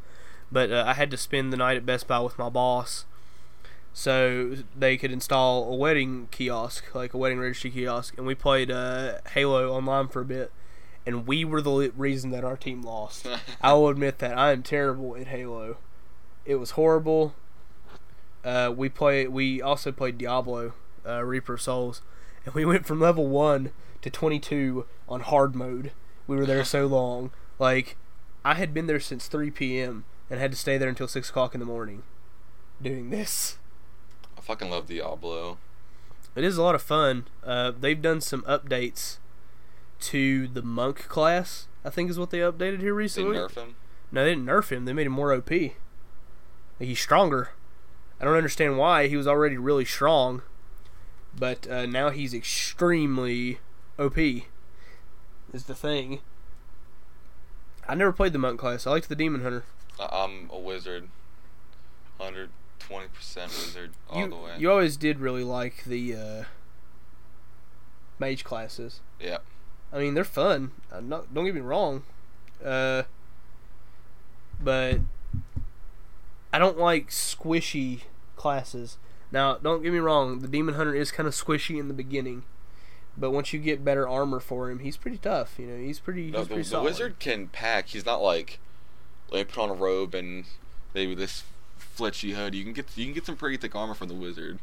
But 0.52 0.72
uh, 0.72 0.84
I 0.86 0.94
had 0.94 1.10
to 1.10 1.16
spend 1.16 1.52
the 1.52 1.56
night 1.56 1.76
at 1.76 1.86
Best 1.86 2.08
Buy 2.08 2.20
with 2.20 2.38
my 2.38 2.48
boss, 2.48 3.04
so 3.92 4.56
they 4.76 4.96
could 4.96 5.12
install 5.12 5.72
a 5.72 5.76
wedding 5.76 6.28
kiosk, 6.30 6.94
like 6.94 7.14
a 7.14 7.18
wedding 7.18 7.38
registry 7.38 7.70
kiosk, 7.70 8.16
and 8.16 8.26
we 8.26 8.34
played 8.34 8.70
uh, 8.70 9.18
Halo 9.34 9.72
online 9.72 10.08
for 10.08 10.20
a 10.20 10.24
bit 10.24 10.52
and 11.06 11.26
we 11.26 11.44
were 11.44 11.62
the 11.62 11.92
reason 11.96 12.30
that 12.30 12.44
our 12.44 12.56
team 12.56 12.82
lost. 12.82 13.26
I 13.60 13.72
will 13.72 13.88
admit 13.88 14.18
that 14.18 14.36
I 14.36 14.52
am 14.52 14.62
terrible 14.62 15.16
at 15.16 15.28
Halo. 15.28 15.78
It 16.44 16.56
was 16.56 16.72
horrible. 16.72 17.34
Uh, 18.44 18.72
we 18.74 18.88
play. 18.88 19.26
We 19.26 19.60
also 19.60 19.92
played 19.92 20.18
Diablo, 20.18 20.72
uh, 21.06 21.24
Reaper 21.24 21.54
of 21.54 21.62
Souls, 21.62 22.00
and 22.44 22.54
we 22.54 22.64
went 22.64 22.86
from 22.86 23.00
level 23.00 23.26
one 23.26 23.72
to 24.02 24.10
twenty 24.10 24.38
two 24.38 24.86
on 25.08 25.20
hard 25.20 25.54
mode. 25.54 25.92
We 26.26 26.36
were 26.36 26.46
there 26.46 26.64
so 26.64 26.86
long. 26.86 27.30
Like, 27.58 27.96
I 28.44 28.54
had 28.54 28.72
been 28.72 28.86
there 28.86 29.00
since 29.00 29.26
three 29.26 29.50
p.m. 29.50 30.04
and 30.30 30.40
had 30.40 30.52
to 30.52 30.56
stay 30.56 30.78
there 30.78 30.88
until 30.88 31.08
six 31.08 31.28
o'clock 31.28 31.54
in 31.54 31.60
the 31.60 31.66
morning, 31.66 32.02
doing 32.80 33.10
this. 33.10 33.58
I 34.50 34.54
fucking 34.54 34.70
love 34.70 34.88
Diablo. 34.88 35.58
It 36.34 36.42
is 36.42 36.56
a 36.56 36.62
lot 36.62 36.74
of 36.74 36.82
fun. 36.82 37.26
Uh, 37.44 37.70
they've 37.70 38.02
done 38.02 38.20
some 38.20 38.42
updates 38.42 39.18
to 40.00 40.48
the 40.48 40.60
monk 40.60 41.06
class. 41.06 41.68
I 41.84 41.90
think 41.90 42.10
is 42.10 42.18
what 42.18 42.30
they 42.30 42.38
updated 42.38 42.80
here 42.80 42.92
recently. 42.92 43.36
They 43.36 43.44
nerf 43.44 43.54
him. 43.54 43.76
No, 44.10 44.24
they 44.24 44.30
didn't 44.30 44.46
nerf 44.46 44.70
him. 44.70 44.86
They 44.86 44.92
made 44.92 45.06
him 45.06 45.12
more 45.12 45.32
OP. 45.32 45.48
Like, 45.50 45.70
he's 46.80 46.98
stronger. 46.98 47.50
I 48.20 48.24
don't 48.24 48.36
understand 48.36 48.76
why. 48.76 49.06
He 49.06 49.16
was 49.16 49.28
already 49.28 49.56
really 49.56 49.84
strong, 49.84 50.42
but 51.38 51.68
uh, 51.70 51.86
now 51.86 52.10
he's 52.10 52.34
extremely 52.34 53.60
OP. 54.00 54.18
Is 54.18 55.64
the 55.68 55.76
thing. 55.76 56.22
I 57.88 57.94
never 57.94 58.12
played 58.12 58.32
the 58.32 58.38
monk 58.40 58.58
class. 58.58 58.84
I 58.84 58.90
liked 58.90 59.08
the 59.08 59.14
demon 59.14 59.42
hunter. 59.42 59.62
I'm 60.00 60.50
a 60.52 60.58
wizard. 60.58 61.08
120% 62.90 63.36
wizard 63.48 63.90
all 64.08 64.20
you, 64.20 64.28
the 64.28 64.36
way. 64.36 64.52
you 64.58 64.70
always 64.70 64.96
did 64.96 65.20
really 65.20 65.44
like 65.44 65.84
the 65.84 66.14
uh, 66.14 66.44
mage 68.18 68.44
classes. 68.44 69.00
Yeah. 69.20 69.38
I 69.92 69.98
mean, 69.98 70.14
they're 70.14 70.24
fun. 70.24 70.72
Uh, 70.92 71.00
not, 71.00 71.32
don't 71.34 71.44
get 71.44 71.54
me 71.54 71.60
wrong. 71.60 72.02
Uh, 72.64 73.04
but 74.62 75.00
I 76.52 76.58
don't 76.58 76.78
like 76.78 77.08
squishy 77.08 78.02
classes. 78.36 78.98
Now, 79.32 79.56
don't 79.56 79.82
get 79.82 79.92
me 79.92 79.98
wrong. 79.98 80.40
The 80.40 80.48
demon 80.48 80.74
hunter 80.74 80.94
is 80.94 81.12
kind 81.12 81.26
of 81.26 81.34
squishy 81.34 81.78
in 81.78 81.88
the 81.88 81.94
beginning, 81.94 82.42
but 83.16 83.30
once 83.30 83.52
you 83.52 83.60
get 83.60 83.84
better 83.84 84.08
armor 84.08 84.40
for 84.40 84.70
him, 84.70 84.80
he's 84.80 84.96
pretty 84.96 85.18
tough. 85.18 85.54
You 85.58 85.66
know, 85.66 85.78
he's 85.78 86.00
pretty. 86.00 86.30
No, 86.30 86.40
he's 86.40 86.48
the, 86.48 86.54
pretty 86.54 86.68
the 86.70 86.82
wizard 86.82 87.18
can 87.20 87.46
pack. 87.46 87.88
He's 87.88 88.04
not 88.04 88.20
like, 88.20 88.58
me 89.32 89.44
put 89.44 89.58
on 89.58 89.70
a 89.70 89.74
robe 89.74 90.14
and 90.14 90.44
maybe 90.94 91.14
this 91.14 91.44
flitchy 91.80 92.32
hood. 92.32 92.54
You 92.54 92.64
can 92.64 92.72
get 92.72 92.86
you 92.96 93.04
can 93.04 93.14
get 93.14 93.26
some 93.26 93.36
pretty 93.36 93.56
thick 93.56 93.74
armor 93.74 93.94
from 93.94 94.08
the 94.08 94.14
wizard. 94.14 94.58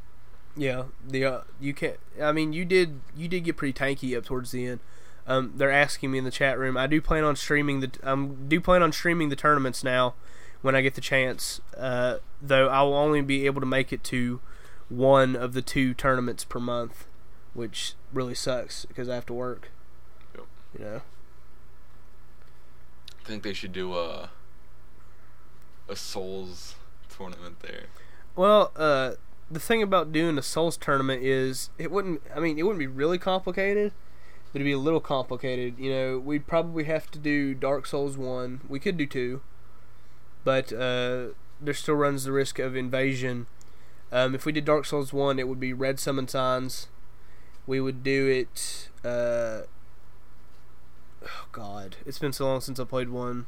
Yeah, 0.55 0.85
the 1.07 1.25
uh, 1.25 1.41
you 1.59 1.73
can't. 1.73 1.97
I 2.21 2.31
mean, 2.31 2.53
you 2.53 2.65
did 2.65 3.01
you 3.15 3.27
did 3.27 3.43
get 3.43 3.57
pretty 3.57 3.73
tanky 3.73 4.17
up 4.17 4.25
towards 4.25 4.51
the 4.51 4.65
end. 4.65 4.79
Um, 5.27 5.53
they're 5.55 5.71
asking 5.71 6.11
me 6.11 6.17
in 6.17 6.23
the 6.23 6.31
chat 6.31 6.57
room. 6.57 6.77
I 6.77 6.87
do 6.87 7.01
plan 7.01 7.23
on 7.23 7.35
streaming 7.35 7.81
the. 7.81 7.91
Um, 8.01 8.47
do 8.47 8.59
plan 8.61 8.81
on 8.81 8.91
streaming 8.91 9.29
the 9.29 9.35
tournaments 9.35 9.83
now, 9.83 10.15
when 10.61 10.75
I 10.75 10.81
get 10.81 10.95
the 10.95 11.01
chance. 11.01 11.61
Uh, 11.77 12.17
though 12.41 12.69
I 12.69 12.81
will 12.81 12.95
only 12.95 13.21
be 13.21 13.45
able 13.45 13.61
to 13.61 13.67
make 13.67 13.91
it 13.91 14.03
to 14.05 14.39
one 14.89 15.35
of 15.35 15.53
the 15.53 15.61
two 15.61 15.93
tournaments 15.93 16.43
per 16.45 16.59
month, 16.59 17.05
which 17.53 17.93
really 18.13 18.35
sucks 18.35 18.85
because 18.85 19.09
I 19.09 19.15
have 19.15 19.25
to 19.27 19.33
work. 19.33 19.69
Yep. 20.33 20.45
You 20.79 20.85
know. 20.85 21.01
I 23.21 23.27
think 23.27 23.43
they 23.43 23.53
should 23.53 23.73
do 23.73 23.93
a 23.95 24.29
a 25.89 25.95
Souls 25.95 26.75
tournament 27.17 27.59
there. 27.61 27.85
Well, 28.35 28.71
uh, 28.75 29.13
the 29.49 29.59
thing 29.59 29.81
about 29.81 30.11
doing 30.11 30.37
a 30.37 30.41
Souls 30.41 30.77
tournament 30.77 31.23
is 31.23 31.69
it 31.77 31.91
wouldn't. 31.91 32.21
I 32.35 32.39
mean, 32.39 32.59
it 32.59 32.63
wouldn't 32.63 32.79
be 32.79 32.87
really 32.87 33.17
complicated, 33.17 33.93
but 34.51 34.61
it'd 34.61 34.65
be 34.65 34.73
a 34.73 34.77
little 34.77 34.99
complicated. 34.99 35.75
You 35.79 35.91
know, 35.91 36.19
we'd 36.19 36.47
probably 36.47 36.83
have 36.85 37.09
to 37.11 37.19
do 37.19 37.53
Dark 37.53 37.85
Souls 37.85 38.17
one. 38.17 38.61
We 38.67 38.79
could 38.79 38.97
do 38.97 39.07
two, 39.07 39.41
but 40.43 40.71
uh, 40.71 41.29
there 41.61 41.73
still 41.73 41.95
runs 41.95 42.23
the 42.23 42.31
risk 42.31 42.59
of 42.59 42.75
invasion. 42.75 43.47
Um, 44.11 44.35
if 44.35 44.45
we 44.45 44.51
did 44.51 44.65
Dark 44.65 44.85
Souls 44.85 45.11
one, 45.11 45.39
it 45.39 45.47
would 45.47 45.59
be 45.59 45.73
red 45.73 45.99
summon 45.99 46.27
signs. 46.27 46.87
We 47.65 47.81
would 47.81 48.03
do 48.03 48.27
it. 48.27 48.89
Uh, 49.03 49.63
oh 51.23 51.47
God, 51.51 51.97
it's 52.05 52.19
been 52.19 52.33
so 52.33 52.45
long 52.45 52.61
since 52.61 52.79
I 52.79 52.85
played 52.85 53.09
one. 53.09 53.47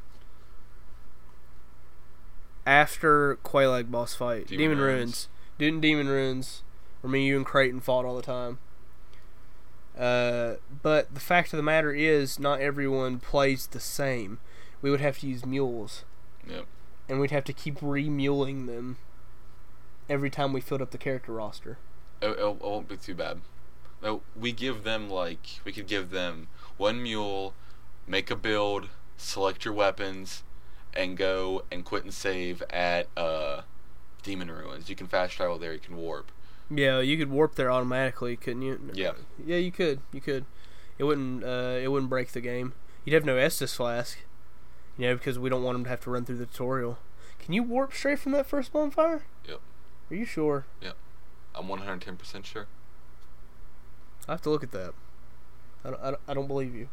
After 2.69 3.37
Quelaag 3.37 3.89
boss 3.89 4.13
fight, 4.13 4.45
Demon 4.45 4.59
Demon, 4.69 4.77
Ruins. 4.77 4.99
Ruins. 4.99 5.27
Doing 5.57 5.81
Demon 5.81 6.07
Ruins, 6.07 6.61
where 7.01 7.09
me, 7.09 7.25
you, 7.25 7.35
and 7.35 7.43
Creighton 7.43 7.79
fought 7.79 8.05
all 8.05 8.15
the 8.15 8.21
time. 8.21 8.59
Uh, 9.97 10.57
but 10.83 11.11
the 11.11 11.19
fact 11.19 11.51
of 11.51 11.57
the 11.57 11.63
matter 11.63 11.91
is, 11.91 12.37
not 12.37 12.61
everyone 12.61 13.17
plays 13.19 13.65
the 13.65 13.79
same. 13.79 14.37
We 14.83 14.91
would 14.91 15.01
have 15.01 15.17
to 15.19 15.27
use 15.27 15.47
mules, 15.47 16.05
Yep. 16.47 16.67
and 17.09 17.19
we'd 17.19 17.31
have 17.31 17.43
to 17.45 17.53
keep 17.53 17.79
remuling 17.81 18.67
them 18.67 18.97
every 20.07 20.29
time 20.29 20.53
we 20.53 20.61
filled 20.61 20.83
up 20.83 20.91
the 20.91 20.99
character 20.99 21.33
roster. 21.33 21.79
It, 22.21 22.27
it, 22.27 22.39
it 22.39 22.61
won't 22.61 22.87
be 22.87 22.97
too 22.97 23.15
bad. 23.15 23.41
No, 24.03 24.21
we 24.39 24.51
give 24.51 24.83
them 24.83 25.09
like 25.09 25.59
we 25.65 25.71
could 25.71 25.87
give 25.87 26.11
them 26.11 26.49
one 26.77 27.01
mule, 27.01 27.55
make 28.05 28.29
a 28.29 28.35
build, 28.35 28.89
select 29.17 29.65
your 29.65 29.73
weapons, 29.73 30.43
and 30.93 31.17
go 31.17 31.63
and 31.71 31.85
quit 31.85 32.03
and 32.03 32.13
save 32.13 32.61
at 32.69 33.07
uh, 33.15 33.61
Demon 34.23 34.51
Ruins. 34.51 34.89
You 34.89 34.95
can 34.95 35.07
fast 35.07 35.33
travel 35.33 35.57
there. 35.57 35.73
You 35.73 35.79
can 35.79 35.95
warp. 35.95 36.31
Yeah, 36.69 36.99
you 36.99 37.17
could 37.17 37.31
warp 37.31 37.55
there 37.55 37.71
automatically, 37.71 38.35
couldn't 38.35 38.61
you? 38.61 38.79
Yeah. 38.93 39.13
Yeah, 39.43 39.57
you 39.57 39.71
could. 39.71 40.01
You 40.11 40.21
could. 40.21 40.45
It 40.97 41.03
wouldn't. 41.05 41.43
Uh, 41.43 41.79
it 41.81 41.89
wouldn't 41.89 42.09
break 42.09 42.31
the 42.31 42.41
game. 42.41 42.73
You'd 43.05 43.13
have 43.13 43.25
no 43.25 43.35
Estus 43.35 43.75
flask. 43.75 44.19
You 44.97 45.07
know, 45.07 45.15
because 45.15 45.39
we 45.39 45.49
don't 45.49 45.63
want 45.63 45.75
them 45.75 45.85
to 45.85 45.89
have 45.89 46.01
to 46.01 46.11
run 46.11 46.25
through 46.25 46.37
the 46.37 46.45
tutorial. 46.45 46.99
Can 47.39 47.53
you 47.53 47.63
warp 47.63 47.93
straight 47.93 48.19
from 48.19 48.33
that 48.33 48.45
first 48.45 48.73
bonfire? 48.73 49.23
Yep. 49.47 49.61
Are 50.11 50.15
you 50.15 50.25
sure? 50.25 50.65
Yep. 50.81 50.95
I'm 51.55 51.67
110% 51.67 52.45
sure. 52.45 52.67
I 54.27 54.33
have 54.33 54.41
to 54.41 54.49
look 54.49 54.61
at 54.61 54.71
that. 54.71 54.93
I 55.83 55.89
don't. 55.89 56.01
I 56.01 56.11
don't, 56.11 56.21
I 56.27 56.33
don't 56.33 56.47
believe 56.47 56.75
you. 56.75 56.89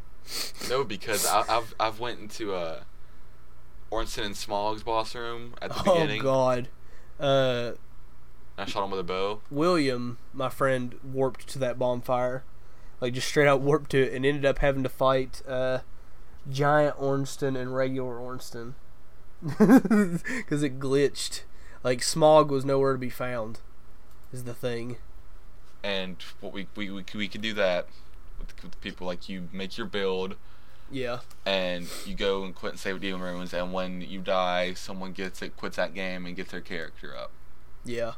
No, 0.69 0.83
because 0.83 1.25
I, 1.25 1.43
I've 1.47 1.75
I've 1.79 1.99
went 1.99 2.19
into 2.19 2.53
uh, 2.53 2.81
Ornstein 3.89 4.25
and 4.25 4.35
Smough's 4.35 4.83
boss 4.83 5.15
room 5.15 5.53
at 5.61 5.69
the 5.71 5.81
oh 5.85 5.93
beginning. 5.93 6.21
Oh 6.21 6.23
God. 6.23 6.69
Uh, 7.19 7.71
I 8.57 8.65
shot 8.65 8.83
him 8.85 8.91
with 8.91 8.99
a 8.99 9.03
bow. 9.03 9.41
William, 9.51 10.17
my 10.33 10.49
friend, 10.49 10.95
warped 11.03 11.47
to 11.49 11.59
that 11.59 11.77
bonfire, 11.77 12.43
like 12.99 13.13
just 13.13 13.27
straight 13.27 13.47
out 13.47 13.61
warped 13.61 13.91
to 13.91 14.01
it, 14.01 14.13
and 14.13 14.25
ended 14.25 14.45
up 14.45 14.59
having 14.59 14.83
to 14.83 14.89
fight 14.89 15.41
uh, 15.47 15.79
giant 16.49 16.99
Ornstein 16.99 17.55
and 17.55 17.75
regular 17.75 18.17
Ornstein 18.17 18.75
because 19.41 20.63
it 20.63 20.79
glitched. 20.79 21.41
Like 21.83 22.01
Smough 22.01 22.47
was 22.49 22.65
nowhere 22.65 22.93
to 22.93 22.99
be 22.99 23.09
found. 23.09 23.59
Is 24.33 24.43
the 24.43 24.53
thing. 24.53 24.97
And 25.83 26.17
what 26.41 26.51
we 26.51 26.67
we 26.75 26.89
we, 26.89 27.05
we 27.15 27.27
could 27.27 27.41
do 27.41 27.53
that 27.53 27.87
with, 28.39 28.63
with 28.63 28.81
people 28.81 29.07
like 29.07 29.29
you 29.29 29.47
make 29.53 29.77
your 29.77 29.87
build. 29.87 30.35
Yeah. 30.89 31.19
and 31.45 31.87
you 32.05 32.15
go 32.15 32.43
and 32.43 32.55
quit 32.55 32.73
and 32.73 32.79
save 32.79 33.01
Demon 33.01 33.21
Ruins, 33.21 33.53
and 33.53 33.73
when 33.73 34.01
you 34.01 34.21
die, 34.21 34.73
someone 34.73 35.11
gets 35.13 35.41
it, 35.41 35.57
quits 35.57 35.75
that 35.77 35.93
game, 35.93 36.25
and 36.25 36.35
gets 36.35 36.51
their 36.51 36.61
character 36.61 37.15
up, 37.15 37.31
Yeah. 37.83 38.13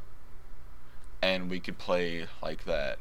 and 1.22 1.50
we 1.50 1.58
could 1.60 1.78
play 1.78 2.26
like 2.42 2.64
that. 2.64 2.98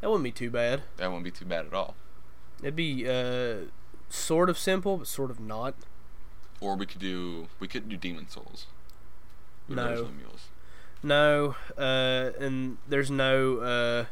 That 0.00 0.08
wouldn't 0.08 0.24
be 0.24 0.32
too 0.32 0.50
bad. 0.50 0.82
That 0.96 1.08
wouldn't 1.08 1.24
be 1.24 1.30
too 1.30 1.44
bad 1.44 1.66
at 1.66 1.74
all. 1.74 1.94
It'd 2.60 2.74
be 2.76 3.08
uh, 3.08 3.66
sort 4.08 4.48
of 4.50 4.58
simple, 4.58 4.96
but 4.98 5.06
sort 5.06 5.30
of 5.30 5.38
not. 5.38 5.74
Or 6.60 6.76
we 6.76 6.86
could 6.86 7.00
do 7.00 7.48
we 7.60 7.68
could 7.68 7.88
do 7.88 7.96
Demon 7.96 8.28
Souls. 8.28 8.66
No. 9.68 10.08
No, 11.04 11.56
uh, 11.76 12.30
and 12.38 12.78
there's 12.88 13.10
no 13.10 13.58
uh, 13.58 14.04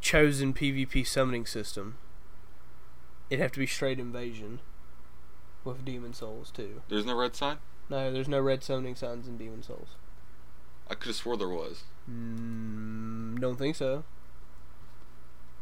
chosen 0.00 0.52
PvP 0.54 1.06
summoning 1.06 1.46
system. 1.46 1.96
It'd 3.30 3.40
have 3.40 3.52
to 3.52 3.60
be 3.60 3.66
straight 3.66 4.00
invasion 4.00 4.60
with 5.64 5.84
Demon 5.84 6.12
Souls 6.12 6.50
too. 6.50 6.82
There's 6.88 7.06
no 7.06 7.16
red 7.16 7.36
sign. 7.36 7.58
No, 7.88 8.12
there's 8.12 8.28
no 8.28 8.40
red 8.40 8.62
summoning 8.62 8.96
signs 8.96 9.26
in 9.28 9.38
Demon 9.38 9.62
Souls. 9.62 9.90
I 10.88 10.94
could 10.94 11.06
have 11.08 11.16
swore 11.16 11.36
there 11.36 11.48
was. 11.48 11.84
Mm, 12.10 13.40
don't 13.40 13.56
think 13.56 13.76
so. 13.76 14.02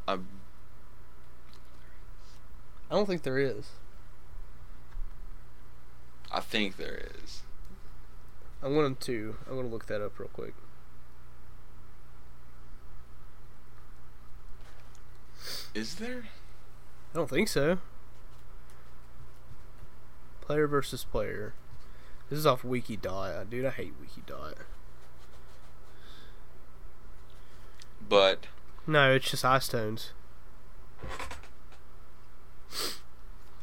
I 0.06 0.14
I 2.90 2.94
don't 2.94 3.06
think 3.06 3.22
there 3.22 3.38
is. 3.38 3.66
I 6.32 6.40
think 6.40 6.76
there 6.76 7.02
is. 7.22 7.42
I'm 8.62 8.74
going 8.74 8.96
to. 8.96 9.36
I'm 9.46 9.54
going 9.54 9.66
to 9.66 9.72
look 9.72 9.86
that 9.86 10.02
up 10.02 10.18
real 10.18 10.30
quick. 10.32 10.54
Is 15.74 15.96
there? 15.96 16.24
I 17.12 17.16
don't 17.18 17.30
think 17.30 17.48
so. 17.48 17.78
Player 20.40 20.66
versus 20.66 21.04
player. 21.04 21.54
This 22.30 22.38
is 22.38 22.46
off 22.46 22.64
Wiki.dot. 22.64 23.48
Dude, 23.50 23.64
I 23.64 23.70
hate 23.70 23.94
Wiki.dot. 24.00 24.54
But 28.08 28.46
No, 28.86 29.12
it's 29.12 29.30
just 29.30 29.44
eye 29.44 29.58
stones. 29.58 30.12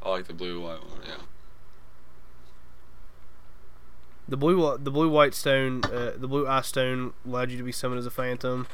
I 0.04 0.10
like 0.10 0.28
the 0.28 0.34
blue 0.34 0.62
white 0.62 0.82
one. 0.82 1.00
Yeah. 1.06 1.16
The 4.28 4.38
blue 4.38 4.78
the 4.78 4.92
blue 4.92 5.10
white 5.10 5.34
stone 5.34 5.84
uh, 5.86 6.14
the 6.16 6.28
blue 6.28 6.48
eye 6.48 6.62
stone 6.62 7.14
allowed 7.26 7.52
you 7.52 7.58
to 7.58 7.64
be 7.64 7.72
summoned 7.72 8.00
as 8.00 8.06
a 8.06 8.12
phantom. 8.12 8.68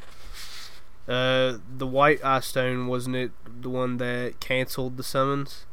Uh, 1.08 1.58
the 1.76 1.86
white 1.86 2.24
eye 2.24 2.40
stone 2.40 2.86
wasn't 2.86 3.16
it 3.16 3.32
the 3.60 3.68
one 3.68 3.96
that 3.96 4.38
canceled 4.40 4.96
the 4.96 5.02
summons? 5.02 5.66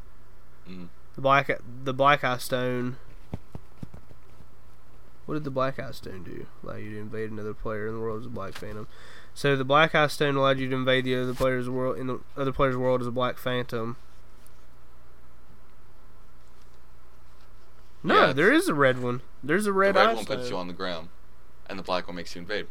Mm. 0.68 0.88
The 1.16 1.22
black 1.22 1.52
the 1.84 1.94
black 1.94 2.24
eye 2.24 2.38
stone. 2.38 2.98
What 5.26 5.36
did 5.36 5.44
the 5.44 5.52
black 5.52 5.78
eye 5.78 5.92
stone 5.92 6.24
do? 6.24 6.48
Allow 6.64 6.78
you 6.78 6.90
to 6.92 7.00
invade 7.00 7.30
another 7.30 7.54
player 7.54 7.88
in 7.88 7.94
the 7.94 8.00
world 8.00 8.22
as 8.22 8.26
a 8.26 8.30
black 8.30 8.54
phantom. 8.56 8.88
So 9.36 9.56
the 9.56 9.64
black 9.64 9.94
eye 9.94 10.08
stone 10.08 10.36
allowed 10.36 10.58
you 10.58 10.68
to 10.70 10.76
invade 10.76 11.06
the 11.06 11.16
other 11.16 11.36
player's 11.36 11.70
world 11.70 12.00
in 12.00 12.08
the 12.08 12.20
other 12.36 12.52
player's 12.52 12.76
world 12.76 13.02
as 13.02 13.08
a 13.08 13.12
black 13.12 13.38
phantom. 13.38 13.98
No, 18.02 18.28
Yeah, 18.28 18.34
there 18.34 18.52
is 18.52 18.68
a 18.68 18.74
red 18.74 19.04
one. 19.04 19.22
There's 19.44 19.68
a 19.68 19.74
red, 19.74 19.96
the 19.96 20.00
red 20.00 20.10
eye 20.10 20.14
one 20.16 20.26
puts 20.26 20.50
you 20.50 20.58
on 20.58 20.68
the 20.68 20.74
ground, 20.74 21.10
and 21.68 21.78
the 21.78 21.84
black 21.84 22.08
one 22.08 22.16
makes 22.16 22.36
you 22.36 22.42
invade. 22.42 22.68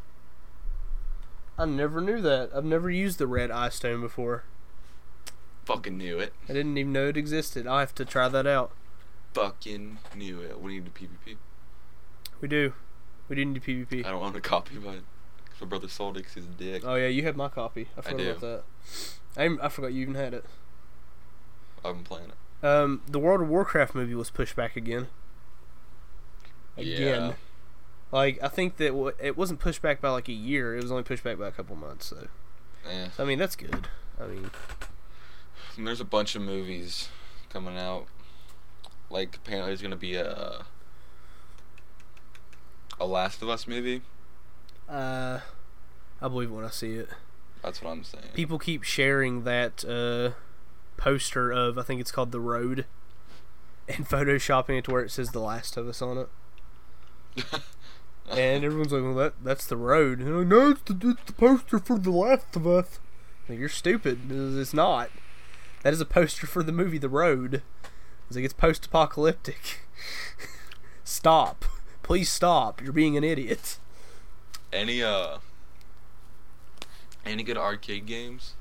I 1.58 1.64
never 1.64 2.00
knew 2.00 2.20
that. 2.22 2.50
I've 2.54 2.64
never 2.64 2.88
used 2.90 3.18
the 3.18 3.26
red 3.26 3.50
eye 3.50 3.68
stone 3.70 4.00
before. 4.00 4.44
Fucking 5.64 5.98
knew 5.98 6.18
it. 6.18 6.32
I 6.48 6.52
didn't 6.52 6.78
even 6.78 6.92
know 6.92 7.08
it 7.08 7.16
existed. 7.16 7.66
I'll 7.66 7.80
have 7.80 7.94
to 7.96 8.04
try 8.04 8.28
that 8.28 8.46
out. 8.46 8.70
Fucking 9.34 9.98
knew 10.16 10.40
it. 10.40 10.60
We 10.60 10.74
need 10.78 10.86
a 10.86 10.90
PvP. 10.90 11.36
We 12.40 12.48
do. 12.48 12.72
We 13.28 13.36
do 13.36 13.44
need 13.44 13.62
PvP. 13.62 14.06
I 14.06 14.10
don't 14.10 14.22
own 14.22 14.36
a 14.36 14.40
copy, 14.40 14.76
but 14.78 15.00
my 15.60 15.66
brother 15.66 15.88
sold 15.88 16.16
it 16.16 16.22
'cause 16.24 16.34
he's 16.34 16.44
a 16.44 16.48
dick. 16.48 16.82
Oh 16.86 16.94
yeah, 16.94 17.08
you 17.08 17.24
have 17.24 17.36
my 17.36 17.48
copy. 17.48 17.88
I 17.98 18.00
forgot 18.00 18.16
do. 18.18 18.30
about 18.30 18.40
that. 18.40 18.62
I, 19.36 19.44
even- 19.44 19.60
I 19.60 19.68
forgot 19.68 19.92
you 19.92 20.02
even 20.02 20.14
had 20.14 20.32
it. 20.34 20.44
I've 21.84 21.94
been 21.96 22.04
playing 22.04 22.30
it. 22.30 22.66
Um, 22.66 23.02
the 23.06 23.18
World 23.18 23.40
of 23.42 23.48
Warcraft 23.48 23.94
movie 23.94 24.14
was 24.14 24.30
pushed 24.30 24.56
back 24.56 24.76
again. 24.76 25.08
Again. 26.76 27.34
Yeah. 28.12 28.18
Like 28.18 28.38
I 28.42 28.48
think 28.48 28.76
that 28.78 28.88
w- 28.88 29.12
it 29.20 29.36
wasn't 29.36 29.60
pushed 29.60 29.82
back 29.82 30.00
by 30.00 30.10
like 30.10 30.28
a 30.28 30.32
year. 30.32 30.76
It 30.76 30.82
was 30.82 30.90
only 30.90 31.02
pushed 31.04 31.24
back 31.24 31.38
by 31.38 31.48
a 31.48 31.52
couple 31.52 31.76
months. 31.76 32.06
So 32.06 32.28
Eh. 32.88 33.08
I 33.18 33.24
mean 33.24 33.38
that's 33.38 33.56
good. 33.56 33.88
I 34.20 34.26
mean 34.26 34.50
And 35.76 35.86
there's 35.86 36.00
a 36.00 36.04
bunch 36.04 36.34
of 36.34 36.42
movies 36.42 37.08
coming 37.50 37.76
out. 37.78 38.06
Like 39.10 39.36
apparently 39.36 39.70
there's 39.70 39.82
gonna 39.82 39.96
be 39.96 40.14
a 40.14 40.64
a 43.00 43.06
Last 43.06 43.42
of 43.42 43.48
Us 43.48 43.66
movie. 43.66 44.02
uh, 44.88 45.40
I 46.20 46.28
believe 46.28 46.50
when 46.50 46.64
I 46.64 46.70
see 46.70 46.94
it. 46.94 47.08
That's 47.62 47.80
what 47.82 47.90
I'm 47.90 48.02
saying. 48.04 48.24
People 48.34 48.58
keep 48.58 48.82
sharing 48.82 49.44
that 49.44 49.84
uh 49.84 50.30
poster 50.96 51.52
of 51.52 51.78
I 51.78 51.82
think 51.82 52.00
it's 52.00 52.10
called 52.10 52.32
The 52.32 52.40
Road, 52.40 52.86
and 53.88 54.08
photoshopping 54.08 54.78
it 54.78 54.84
to 54.86 54.90
where 54.92 55.02
it 55.02 55.10
says 55.10 55.30
The 55.30 55.40
Last 55.40 55.76
of 55.76 55.86
Us 55.88 56.00
on 56.02 56.18
it. 56.18 56.28
And 58.30 58.64
everyone's 58.64 58.92
like, 58.92 59.02
"Well, 59.02 59.14
that 59.14 59.34
that's 59.42 59.66
the 59.66 59.76
road." 59.76 60.18
And 60.18 60.28
they're 60.28 60.36
like, 60.38 60.46
no, 60.48 60.70
it's 60.70 60.82
the, 60.82 61.10
it's 61.10 61.24
the 61.24 61.32
poster 61.32 61.78
for 61.78 61.98
The 61.98 62.10
Last 62.10 62.54
of 62.56 62.66
Us. 62.66 62.98
Like, 63.48 63.58
you're 63.58 63.68
stupid. 63.68 64.30
It's 64.30 64.56
it's 64.56 64.74
not. 64.74 65.10
That 65.82 65.92
is 65.94 66.00
a 66.00 66.04
poster 66.06 66.46
for 66.46 66.62
the 66.62 66.72
movie 66.72 66.98
The 66.98 67.08
Road. 67.08 67.62
It's 68.26 68.36
like 68.36 68.44
it's 68.44 68.52
post-apocalyptic. 68.52 69.80
stop, 71.04 71.64
please 72.02 72.28
stop. 72.28 72.82
You're 72.82 72.92
being 72.92 73.16
an 73.16 73.24
idiot. 73.24 73.78
any 74.72 75.02
uh 75.02 75.38
any 77.24 77.42
good 77.42 77.56
arcade 77.56 78.04
games? 78.06 78.54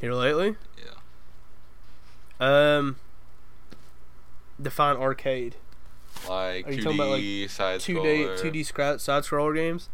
Here 0.00 0.12
lately, 0.12 0.56
Yeah. 0.78 2.76
um, 2.78 2.96
define 4.60 4.96
arcade. 4.96 5.56
Like 6.28 6.66
Are 6.66 6.72
you 6.72 6.78
2D 6.78 6.82
talking 6.82 6.98
about, 6.98 7.10
like, 7.10 7.50
side 7.50 7.80
Two 7.80 8.02
D 8.02 8.28
two 8.36 8.50
D 8.50 8.62
side 8.64 8.98
scroller 8.98 9.54
games. 9.54 9.88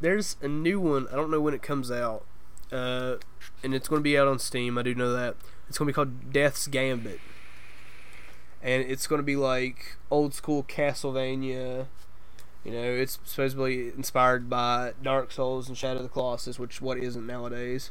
There's 0.00 0.36
a 0.42 0.48
new 0.48 0.80
one. 0.80 1.06
I 1.10 1.16
don't 1.16 1.30
know 1.30 1.40
when 1.40 1.54
it 1.54 1.62
comes 1.62 1.90
out, 1.90 2.24
uh, 2.72 3.16
and 3.62 3.74
it's 3.74 3.88
going 3.88 4.00
to 4.00 4.04
be 4.04 4.18
out 4.18 4.28
on 4.28 4.38
Steam. 4.38 4.76
I 4.76 4.82
do 4.82 4.94
know 4.94 5.12
that. 5.12 5.36
It's 5.68 5.78
going 5.78 5.86
to 5.86 5.92
be 5.92 5.94
called 5.94 6.32
Death's 6.32 6.66
Gambit, 6.66 7.20
and 8.62 8.82
it's 8.82 9.06
going 9.06 9.18
to 9.20 9.24
be 9.24 9.36
like 9.36 9.96
old 10.10 10.34
school 10.34 10.62
Castlevania. 10.64 11.86
You 12.64 12.72
know, 12.72 12.82
it's 12.82 13.18
supposedly 13.24 13.88
inspired 13.88 14.48
by 14.48 14.92
Dark 15.02 15.32
Souls 15.32 15.68
and 15.68 15.76
Shadow 15.76 15.98
of 15.98 16.02
the 16.02 16.08
Colossus, 16.08 16.58
which 16.58 16.80
what 16.80 16.98
isn't 16.98 17.26
nowadays. 17.26 17.90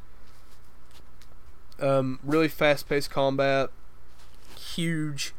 Um, 1.79 2.19
really 2.23 2.47
fast 2.47 2.87
paced 2.87 3.09
combat, 3.09 3.69
huge 4.57 5.33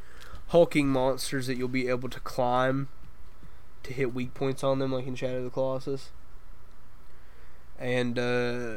hulking 0.48 0.88
monsters 0.88 1.46
that 1.46 1.56
you'll 1.56 1.68
be 1.68 1.88
able 1.88 2.08
to 2.08 2.20
climb 2.20 2.88
to 3.82 3.92
hit 3.92 4.14
weak 4.14 4.34
points 4.34 4.64
on 4.64 4.78
them, 4.78 4.92
like 4.92 5.06
in 5.06 5.14
Shadow 5.14 5.38
of 5.38 5.44
the 5.44 5.50
Colossus. 5.50 6.10
And 7.78 8.18
uh, 8.18 8.76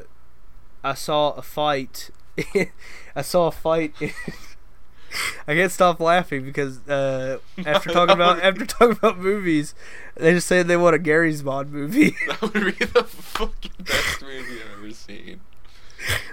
I 0.83 0.93
saw 0.93 1.31
a 1.31 1.41
fight. 1.41 2.09
I 3.15 3.21
saw 3.21 3.47
a 3.47 3.51
fight. 3.51 3.93
I 5.47 5.53
can't 5.55 5.71
stop 5.71 5.99
laughing 5.99 6.43
because 6.43 6.85
uh, 6.87 7.39
after 7.65 7.91
talking 7.91 8.13
about 8.13 8.39
after 8.43 8.65
talking 8.65 8.97
about 8.97 9.17
movies, 9.17 9.73
they 10.15 10.33
just 10.33 10.47
said 10.47 10.67
they 10.67 10.77
want 10.77 10.95
a 10.95 10.99
Gary's 10.99 11.43
Mod 11.43 11.71
movie. 11.71 12.15
That 12.27 12.41
would 12.41 12.53
be 12.77 12.85
the 12.85 13.03
fucking 13.03 13.71
best 13.79 14.21
movie 14.21 14.61
I've 14.61 14.79
ever 14.79 14.91
seen. 14.91 15.39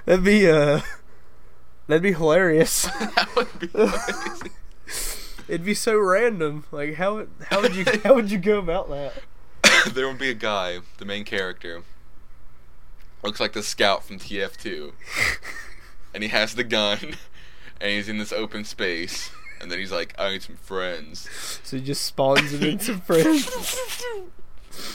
that'd 0.05 0.25
be 0.25 0.51
uh, 0.51 0.81
that'd 1.87 2.03
be 2.03 2.13
hilarious. 2.13 2.83
that 2.83 3.29
would 3.37 3.59
be 3.61 3.71
amazing. 3.75 4.51
It'd 5.49 5.65
be 5.65 5.75
so 5.75 5.97
random. 5.99 6.65
Like 6.71 6.95
how 6.95 7.27
how 7.51 7.61
would 7.63 7.75
you 7.75 7.85
how 8.03 8.15
would 8.15 8.31
you 8.31 8.39
go 8.39 8.59
about 8.59 8.89
that? 8.91 9.15
there 9.95 10.07
would 10.09 10.19
be 10.19 10.31
a 10.31 10.35
guy, 10.35 10.79
the 10.99 11.05
main 11.05 11.25
character, 11.25 11.83
looks 13.23 13.41
like 13.41 13.53
the 13.53 13.63
scout 13.63 14.05
from 14.05 14.19
TF2, 14.19 14.93
and 16.15 16.23
he 16.23 16.29
has 16.29 16.55
the 16.55 16.65
gun, 16.65 16.99
and 17.81 17.91
he's 17.91 18.09
in 18.09 18.19
this 18.19 18.33
open 18.33 18.65
space, 18.65 19.31
and 19.61 19.71
then 19.71 19.79
he's 19.79 19.93
like, 19.93 20.15
"I 20.19 20.31
need 20.33 20.43
some 20.43 20.57
friends," 20.57 21.29
So 21.63 21.77
he 21.77 21.83
just 21.83 22.05
spawns 22.05 22.53
him 22.53 22.63
into 22.63 22.95
friends. 23.07 23.49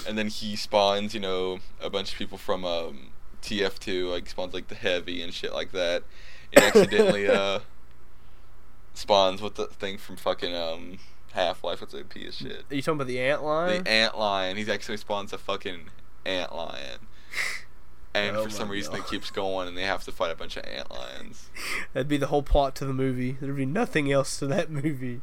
and 0.07 0.17
then 0.17 0.27
he 0.27 0.55
spawns, 0.55 1.13
you 1.13 1.19
know, 1.19 1.59
a 1.81 1.89
bunch 1.89 2.11
of 2.11 2.17
people 2.17 2.37
from 2.37 2.65
um, 2.65 3.09
TF2, 3.41 4.09
like 4.09 4.29
spawns 4.29 4.53
like 4.53 4.67
the 4.67 4.75
heavy 4.75 5.21
and 5.21 5.33
shit 5.33 5.53
like 5.53 5.71
that, 5.71 6.03
and 6.53 6.63
accidentally 6.65 7.27
uh 7.29 7.59
spawns 8.99 9.41
with 9.41 9.55
the 9.55 9.65
thing 9.67 9.97
from 9.97 10.15
fucking 10.17 10.55
um 10.55 10.99
Half 11.31 11.63
Life. 11.63 11.81
What's 11.81 11.93
that 11.93 12.09
piece 12.09 12.41
of 12.41 12.47
shit? 12.47 12.65
Are 12.69 12.75
you 12.75 12.81
talking 12.81 12.95
about 12.97 13.07
the 13.07 13.19
ant 13.19 13.43
lion? 13.43 13.83
The 13.83 13.89
ant 13.89 14.17
lion. 14.17 14.57
He's 14.57 14.69
actually 14.69 14.97
spawns 14.97 15.31
a 15.33 15.37
fucking 15.37 15.89
ant 16.25 16.55
lion. 16.55 16.99
And 18.13 18.35
Oh 18.37 18.43
for 18.43 18.49
some 18.49 18.69
reason 18.69 18.93
God. 18.93 19.01
it 19.01 19.07
keeps 19.07 19.29
going 19.29 19.67
and 19.67 19.77
they 19.77 19.83
have 19.83 20.03
to 20.05 20.11
fight 20.11 20.31
a 20.31 20.35
bunch 20.35 20.57
of 20.57 20.65
ant 20.65 20.89
lions. 20.89 21.49
That'd 21.93 22.07
be 22.07 22.17
the 22.17 22.27
whole 22.27 22.41
plot 22.41 22.75
to 22.77 22.85
the 22.85 22.93
movie. 22.93 23.37
There'd 23.39 23.55
be 23.55 23.65
nothing 23.65 24.11
else 24.11 24.37
to 24.39 24.47
that 24.47 24.69
movie. 24.71 25.21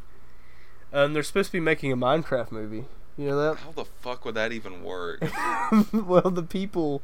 Um, 0.93 1.13
they're 1.13 1.25
supposed 1.25 1.49
to 1.49 1.53
be 1.53 1.61
making 1.61 1.91
a 1.93 1.97
Minecraft 1.97 2.53
movie. 2.53 2.85
You 3.19 3.29
know 3.31 3.43
that? 3.43 3.61
How 3.61 3.73
the 3.73 3.85
fuck 3.85 4.25
would 4.25 4.35
that 4.37 4.53
even 4.53 4.85
work? 4.85 5.21
well, 5.93 6.31
the 6.31 6.45
people 6.49 7.03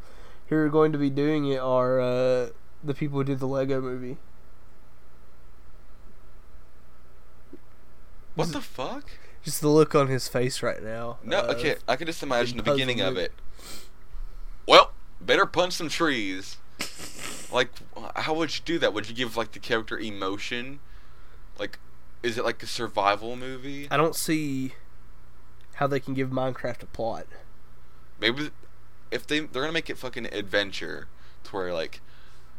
who 0.48 0.56
are 0.56 0.68
going 0.68 0.92
to 0.92 0.98
be 0.98 1.10
doing 1.10 1.46
it 1.46 1.58
are 1.58 2.00
uh, 2.00 2.48
the 2.84 2.94
people 2.94 3.18
who 3.18 3.24
did 3.24 3.40
the 3.40 3.48
Lego 3.48 3.80
movie. 3.80 4.18
What 8.35 8.53
the 8.53 8.61
fuck? 8.61 9.05
Just 9.43 9.61
the 9.61 9.68
look 9.68 9.95
on 9.95 10.07
his 10.09 10.28
face 10.28 10.62
right 10.62 10.83
now. 10.83 11.18
No, 11.24 11.39
uh, 11.39 11.55
okay, 11.57 11.76
I 11.89 11.97
can 11.97 12.07
just 12.07 12.22
imagine 12.22 12.57
the 12.57 12.62
beginning 12.62 13.01
of 13.01 13.16
it. 13.16 13.33
Well, 14.66 14.93
better 15.20 15.47
punch 15.47 15.74
some 15.74 15.89
trees. 15.89 16.57
Like, 17.53 17.70
how 18.16 18.35
would 18.35 18.55
you 18.57 18.62
do 18.64 18.78
that? 18.78 18.95
Would 18.95 19.09
you 19.09 19.14
give 19.14 19.37
like 19.37 19.53
the 19.53 19.59
character 19.59 19.99
emotion? 19.99 20.80
Like, 21.59 21.78
is 22.22 22.39
it 22.39 22.45
like 22.45 22.62
a 22.62 22.66
survival 22.66 23.37
movie? 23.37 23.89
I 23.91 23.97
don't 23.97 24.14
see 24.16 24.74
how 25.74 25.87
they 25.87 26.01
can 26.01 26.14
give 26.14 26.30
Minecraft 26.30 26.83
a 26.83 26.87
plot. 26.87 27.26
Maybe 28.20 28.51
if 29.11 29.26
they 29.26 29.41
they're 29.41 29.62
gonna 29.62 29.72
make 29.72 29.91
it 29.91 29.99
fucking 29.99 30.26
adventure, 30.26 31.09
to 31.45 31.51
where 31.51 31.72
like 31.72 32.01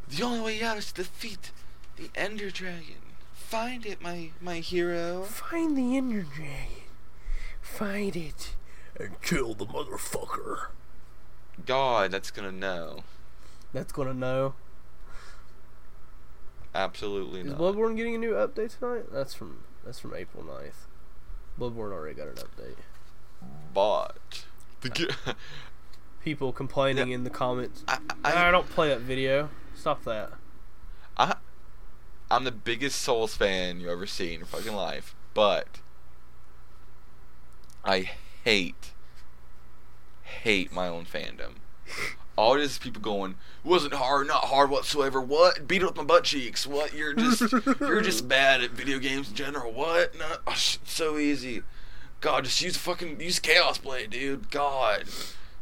the 0.07 0.23
only 0.23 0.41
way 0.41 0.61
out 0.61 0.77
is 0.77 0.91
to 0.91 1.03
defeat 1.03 1.51
the 1.95 2.09
Ender 2.15 2.51
Dragon. 2.51 3.12
Find 3.53 3.85
it, 3.85 4.01
my 4.01 4.31
my 4.41 4.61
hero. 4.61 5.21
Find 5.25 5.77
the 5.77 5.95
Ender 5.95 6.23
Dragon. 6.23 6.81
Find 7.61 8.15
it. 8.15 8.55
And 8.99 9.21
kill 9.21 9.53
the 9.53 9.67
motherfucker. 9.67 10.69
God, 11.63 12.09
that's 12.09 12.31
gonna 12.31 12.51
know. 12.51 13.03
That's 13.71 13.91
gonna 13.91 14.15
know. 14.15 14.55
Absolutely 16.73 17.43
not. 17.43 17.53
Is 17.53 17.59
not. 17.59 17.61
Bloodborne 17.61 17.95
getting 17.95 18.15
a 18.15 18.17
new 18.17 18.31
update 18.31 18.79
tonight? 18.79 19.13
That's 19.13 19.35
from 19.35 19.59
that's 19.85 19.99
from 19.99 20.15
April 20.15 20.43
9th. 20.43 20.87
Bloodborne 21.59 21.91
already 21.91 22.15
got 22.15 22.29
an 22.29 22.37
update. 22.37 22.77
But 23.71 24.45
the 24.81 24.89
g- 24.89 25.09
People 26.23 26.51
complaining 26.53 27.09
Yeah. 27.09 27.15
in 27.15 27.23
the 27.23 27.29
comments. 27.29 27.83
I, 27.87 27.99
I, 28.25 28.47
I, 28.47 28.51
don't 28.51 28.67
play 28.67 28.89
that 28.89 29.01
video. 29.01 29.49
Stop 29.75 30.05
that. 30.05 30.31
I'm 32.33 32.45
the 32.45 32.51
biggest 32.51 32.99
Souls 32.99 33.35
fan 33.35 33.79
you 33.79 33.91
ever 33.91 34.07
seen 34.07 34.31
in 34.31 34.39
your 34.39 34.47
fucking 34.47 34.73
life, 34.73 35.13
but 35.35 35.67
I 37.85 38.09
hate, 38.43 38.93
hate 40.23 40.73
my 40.73 40.87
own 40.87 41.05
fandom. 41.05 41.57
All 42.35 42.55
this 42.55 42.79
people 42.79 43.03
going, 43.03 43.35
wasn't 43.63 43.93
hard, 43.93 44.25
not 44.25 44.45
hard 44.45 44.71
whatsoever. 44.71 45.21
What? 45.21 45.67
Beat 45.67 45.83
it 45.83 45.85
with 45.85 45.95
my 45.95 46.03
butt 46.03 46.23
cheeks. 46.23 46.65
What? 46.65 46.95
You're 46.95 47.13
just, 47.13 47.53
you're 47.79 48.01
just 48.01 48.27
bad 48.27 48.63
at 48.63 48.71
video 48.71 48.97
games 48.97 49.29
in 49.29 49.35
general. 49.35 49.71
What? 49.71 50.17
Not 50.17 50.41
oh, 50.47 50.55
so 50.55 51.19
easy. 51.19 51.61
God, 52.19 52.45
just 52.45 52.63
use 52.63 52.77
fucking 52.77 53.21
use 53.21 53.37
Chaos 53.37 53.77
Blade, 53.77 54.09
dude. 54.09 54.49
God. 54.49 55.03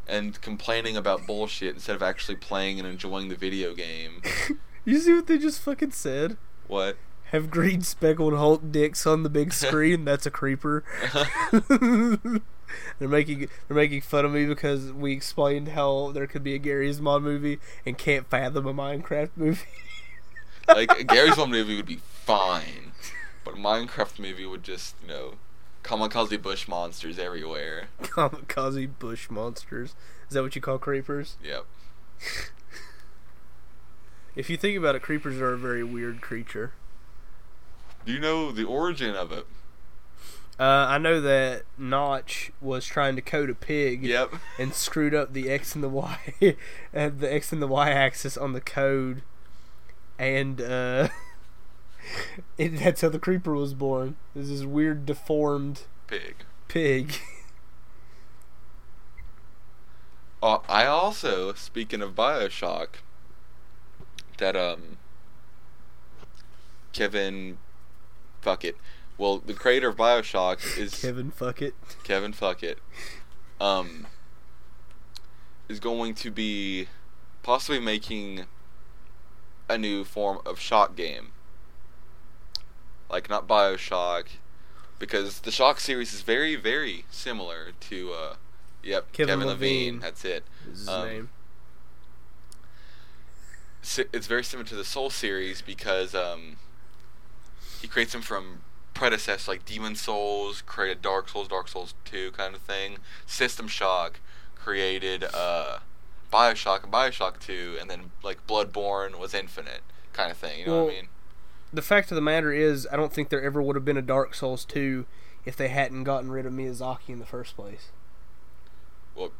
And 0.07 0.39
complaining 0.39 0.95
about 0.95 1.27
bullshit 1.27 1.75
instead 1.75 1.97
of 1.97 2.01
actually 2.01 2.37
playing 2.37 2.79
and 2.79 2.87
enjoying 2.87 3.27
the 3.27 3.35
video 3.35 3.73
game. 3.73 4.21
You 4.83 4.97
see 4.99 5.13
what 5.13 5.27
they 5.27 5.37
just 5.37 5.61
fucking 5.61 5.91
said? 5.91 6.37
What? 6.71 6.95
Have 7.31 7.51
green 7.51 7.81
speckled 7.81 8.33
Hulk 8.33 8.71
dicks 8.71 9.05
on 9.05 9.23
the 9.23 9.29
big 9.29 9.51
screen. 9.63 10.05
That's 10.05 10.25
a 10.25 10.31
creeper. 10.31 10.85
they're 11.69 13.09
making 13.09 13.49
they're 13.67 13.75
making 13.75 13.99
fun 13.99 14.23
of 14.23 14.31
me 14.31 14.45
because 14.45 14.93
we 14.93 15.11
explained 15.11 15.69
how 15.69 16.13
there 16.13 16.27
could 16.27 16.45
be 16.45 16.55
a 16.55 16.57
Gary's 16.57 17.01
Mod 17.01 17.23
movie 17.23 17.59
and 17.85 17.97
can't 17.97 18.25
fathom 18.29 18.65
a 18.65 18.73
Minecraft 18.73 19.31
movie. 19.35 19.65
like 20.69 20.97
a 20.97 21.03
Gary's 21.03 21.35
Mod 21.35 21.49
movie 21.49 21.75
would 21.75 21.85
be 21.85 21.99
fine, 22.01 22.93
but 23.43 23.55
a 23.55 23.57
Minecraft 23.57 24.17
movie 24.17 24.45
would 24.45 24.63
just 24.63 24.95
you 25.01 25.09
know 25.09 25.33
kamikaze 25.83 26.41
bush 26.41 26.69
monsters 26.69 27.19
everywhere. 27.19 27.89
Kamikaze 28.01 28.89
bush 28.97 29.29
monsters. 29.29 29.93
Is 30.29 30.35
that 30.35 30.41
what 30.41 30.55
you 30.55 30.61
call 30.61 30.77
creepers? 30.77 31.35
Yep. 31.43 31.65
If 34.35 34.49
you 34.49 34.57
think 34.57 34.77
about 34.77 34.95
it, 34.95 35.01
creepers 35.01 35.39
are 35.39 35.53
a 35.53 35.57
very 35.57 35.83
weird 35.83 36.21
creature. 36.21 36.71
Do 38.05 38.11
you 38.13 38.19
know 38.19 38.51
the 38.51 38.63
origin 38.63 39.15
of 39.15 39.31
it? 39.31 39.45
Uh, 40.59 40.63
I 40.89 40.97
know 40.99 41.19
that 41.21 41.63
Notch 41.77 42.51
was 42.61 42.85
trying 42.85 43.15
to 43.15 43.21
code 43.21 43.49
a 43.49 43.55
pig 43.55 44.03
Yep. 44.03 44.33
and 44.59 44.73
screwed 44.73 45.13
up 45.15 45.33
the 45.33 45.49
X 45.49 45.73
and 45.75 45.83
the 45.83 45.89
Y, 45.89 46.55
and 46.93 47.19
the 47.19 47.33
X 47.33 47.51
and 47.51 47.61
the 47.61 47.67
Y 47.67 47.89
axis 47.89 48.37
on 48.37 48.53
the 48.53 48.61
code, 48.61 49.23
and 50.19 50.61
uh, 50.61 51.07
it, 52.57 52.77
that's 52.77 53.01
how 53.01 53.09
the 53.09 53.17
creeper 53.19 53.53
was 53.53 53.73
born. 53.73 54.17
This 54.35 54.49
is 54.49 54.65
weird, 54.65 55.05
deformed 55.05 55.81
Pig. 56.07 56.35
pig. 56.67 57.13
Uh, 60.43 60.57
I 60.67 60.87
also, 60.87 61.53
speaking 61.53 62.01
of 62.01 62.15
Bioshock, 62.15 62.87
that 64.41 64.55
um, 64.57 64.97
Kevin, 66.93 67.59
fuck 68.41 68.65
it. 68.65 68.75
Well, 69.17 69.37
the 69.37 69.53
creator 69.53 69.89
of 69.89 69.95
Bioshock 69.97 70.77
is 70.77 70.99
Kevin, 70.99 71.29
fuck 71.31 71.61
it. 71.61 71.75
Kevin 72.03 72.33
Fuckett, 72.33 72.77
um, 73.59 74.07
is 75.69 75.79
going 75.79 76.15
to 76.15 76.31
be 76.31 76.87
possibly 77.43 77.79
making 77.79 78.45
a 79.69 79.77
new 79.77 80.03
form 80.03 80.39
of 80.45 80.59
shock 80.59 80.95
game. 80.95 81.33
Like 83.11 83.29
not 83.29 83.47
Bioshock, 83.47 84.23
because 84.97 85.41
the 85.41 85.51
Shock 85.51 85.79
series 85.79 86.13
is 86.13 86.21
very, 86.21 86.55
very 86.55 87.05
similar 87.11 87.73
to, 87.81 88.13
uh, 88.13 88.35
yep, 88.81 89.11
Kevin 89.11 89.33
Kevin, 89.33 89.47
Levine. 89.47 89.85
Levine. 89.85 89.99
That's 89.99 90.25
it. 90.25 90.43
Is 90.71 90.79
his 90.79 90.87
Um, 90.89 91.29
it's 93.81 94.27
very 94.27 94.43
similar 94.43 94.67
to 94.67 94.75
the 94.75 94.85
Soul 94.85 95.09
series 95.09 95.61
because 95.61 96.13
um, 96.13 96.57
he 97.81 97.87
creates 97.87 98.13
them 98.13 98.21
from 98.21 98.61
predecessors 98.93 99.47
like 99.47 99.65
Demon 99.65 99.95
Souls, 99.95 100.61
created 100.61 101.01
Dark 101.01 101.29
Souls, 101.29 101.47
Dark 101.47 101.67
Souls 101.67 101.95
2 102.05 102.31
kind 102.31 102.55
of 102.55 102.61
thing. 102.61 102.97
System 103.25 103.67
Shock 103.67 104.19
created 104.55 105.25
uh, 105.33 105.79
Bioshock 106.31 106.83
and 106.83 106.93
Bioshock 106.93 107.39
2, 107.39 107.77
and 107.79 107.89
then 107.89 108.11
like 108.23 108.45
Bloodborne 108.45 109.17
was 109.19 109.33
Infinite 109.33 109.81
kind 110.13 110.31
of 110.31 110.37
thing. 110.37 110.59
You 110.59 110.65
know 110.67 110.83
what 110.85 110.91
I 110.91 110.95
mean? 110.95 111.07
The 111.73 111.81
fact 111.81 112.11
of 112.11 112.15
the 112.15 112.21
matter 112.21 112.51
is, 112.51 112.87
I 112.91 112.97
don't 112.97 113.13
think 113.13 113.29
there 113.29 113.41
ever 113.41 113.61
would 113.61 113.75
have 113.75 113.85
been 113.85 113.97
a 113.97 114.01
Dark 114.01 114.35
Souls 114.35 114.65
2 114.65 115.05
if 115.45 115.55
they 115.55 115.69
hadn't 115.69 116.03
gotten 116.03 116.29
rid 116.29 116.45
of 116.45 116.53
Miyazaki 116.53 117.09
in 117.09 117.19
the 117.19 117.25
first 117.25 117.55
place. 117.55 117.91
Well, 119.15 119.31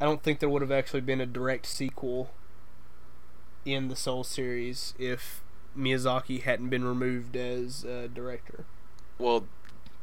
I 0.00 0.04
don't 0.04 0.22
think 0.22 0.40
there 0.40 0.48
would 0.48 0.62
have 0.62 0.72
actually 0.72 1.00
been 1.00 1.20
a 1.20 1.26
direct 1.26 1.66
sequel 1.66 2.30
in 3.64 3.88
the 3.88 3.96
Soul 3.96 4.24
series 4.24 4.94
if 4.98 5.42
Miyazaki 5.76 6.42
hadn't 6.42 6.68
been 6.70 6.84
removed 6.84 7.36
as 7.36 7.84
uh, 7.84 8.08
director. 8.12 8.64
well, 9.18 9.46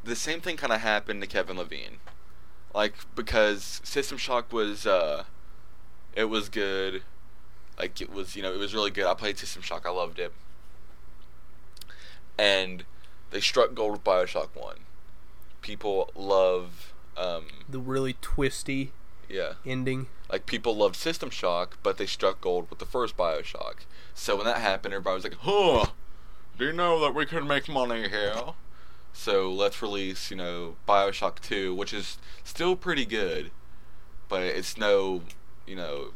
the 0.04 0.16
same 0.16 0.40
thing 0.40 0.56
kind 0.56 0.72
of 0.72 0.82
happened 0.82 1.22
to 1.22 1.28
Kevin 1.28 1.58
Levine, 1.58 1.98
like 2.74 2.94
because 3.16 3.82
System 3.84 4.18
Shock 4.18 4.54
was 4.54 4.86
uh, 4.86 5.24
it 6.16 6.26
was 6.26 6.48
good, 6.48 7.02
like 7.80 8.00
it 8.00 8.12
was 8.12 8.36
you 8.36 8.44
know 8.44 8.54
it 8.54 8.60
was 8.60 8.74
really 8.74 8.92
good. 8.92 9.06
I 9.06 9.14
played 9.16 9.38
System 9.40 9.64
Shock, 9.64 9.86
I 9.86 9.90
loved 9.90 10.20
it, 10.20 10.32
and 12.38 12.84
they 13.32 13.40
struck 13.40 13.74
gold 13.74 13.94
with 13.94 14.04
Bioshock 14.04 14.50
One. 14.54 14.78
People 15.62 16.12
love, 16.16 16.94
um, 17.18 17.46
The 17.68 17.80
really 17.80 18.14
twisty 18.22 18.92
yeah, 19.30 19.54
ending. 19.66 20.08
like 20.30 20.46
people 20.46 20.76
loved 20.76 20.96
System 20.96 21.30
Shock, 21.30 21.78
but 21.84 21.98
they 21.98 22.06
struck 22.06 22.42
gold 22.42 22.70
with 22.70 22.80
the 22.80 22.86
first 22.86 23.18
Bioshock. 23.18 23.86
So 24.14 24.36
when 24.36 24.46
that 24.46 24.58
happened, 24.58 24.94
everybody 24.94 25.16
was 25.16 25.24
like, 25.24 25.38
"Huh? 25.42 25.88
Do 26.58 26.66
you 26.66 26.74
know 26.74 27.00
that 27.02 27.16
we 27.16 27.26
can 27.26 27.48
make 27.48 27.68
money 27.68 28.08
here?" 28.10 28.54
So 29.14 29.52
let's 29.52 29.82
release, 29.82 30.30
you 30.30 30.38
know, 30.38 30.76
Bioshock 30.88 31.40
Two, 31.40 31.74
which 31.74 31.94
is 31.94 32.18
still 32.44 32.76
pretty 32.76 33.06
good, 33.06 33.52
but 34.28 34.44
it's 34.44 34.78
no, 34.78 35.22
you 35.66 35.76
know, 35.76 36.12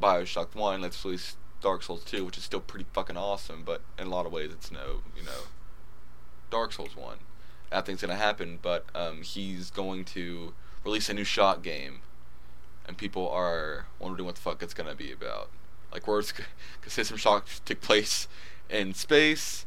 Bioshock 0.00 0.54
One. 0.54 0.82
Let's 0.82 1.04
release 1.04 1.36
Dark 1.60 1.82
Souls 1.82 2.04
Two, 2.04 2.24
which 2.24 2.36
is 2.36 2.44
still 2.44 2.60
pretty 2.60 2.86
fucking 2.92 3.16
awesome, 3.16 3.62
but 3.64 3.82
in 3.98 4.06
a 4.06 4.10
lot 4.10 4.26
of 4.26 4.32
ways, 4.32 4.50
it's 4.52 4.70
no, 4.70 5.02
you 5.16 5.24
know, 5.24 5.48
Dark 6.50 6.72
Souls 6.72 6.96
One. 6.96 7.18
Nothing's 7.72 8.00
gonna 8.00 8.16
happen, 8.16 8.58
but 8.60 8.86
um, 8.94 9.22
he's 9.22 9.70
going 9.70 10.04
to 10.06 10.52
release 10.84 11.08
a 11.08 11.14
new 11.14 11.24
shot 11.24 11.62
game 11.62 12.00
and 12.86 12.96
people 12.96 13.28
are 13.28 13.86
wondering 13.98 14.26
what 14.26 14.36
the 14.36 14.40
fuck 14.40 14.62
it's 14.62 14.74
gonna 14.74 14.94
be 14.94 15.12
about. 15.12 15.50
Like, 15.92 16.06
where's 16.06 16.32
because 16.32 16.92
System 16.92 17.16
Shock 17.16 17.46
took 17.64 17.80
place 17.80 18.28
in 18.68 18.94
space, 18.94 19.66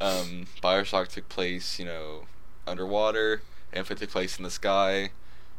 um, 0.00 0.46
Bioshock 0.62 1.08
took 1.08 1.28
place, 1.28 1.78
you 1.78 1.84
know, 1.84 2.26
underwater, 2.66 3.42
and 3.72 3.80
if 3.80 3.90
it 3.90 3.98
took 3.98 4.10
place 4.10 4.38
in 4.38 4.44
the 4.44 4.50
sky, 4.50 5.10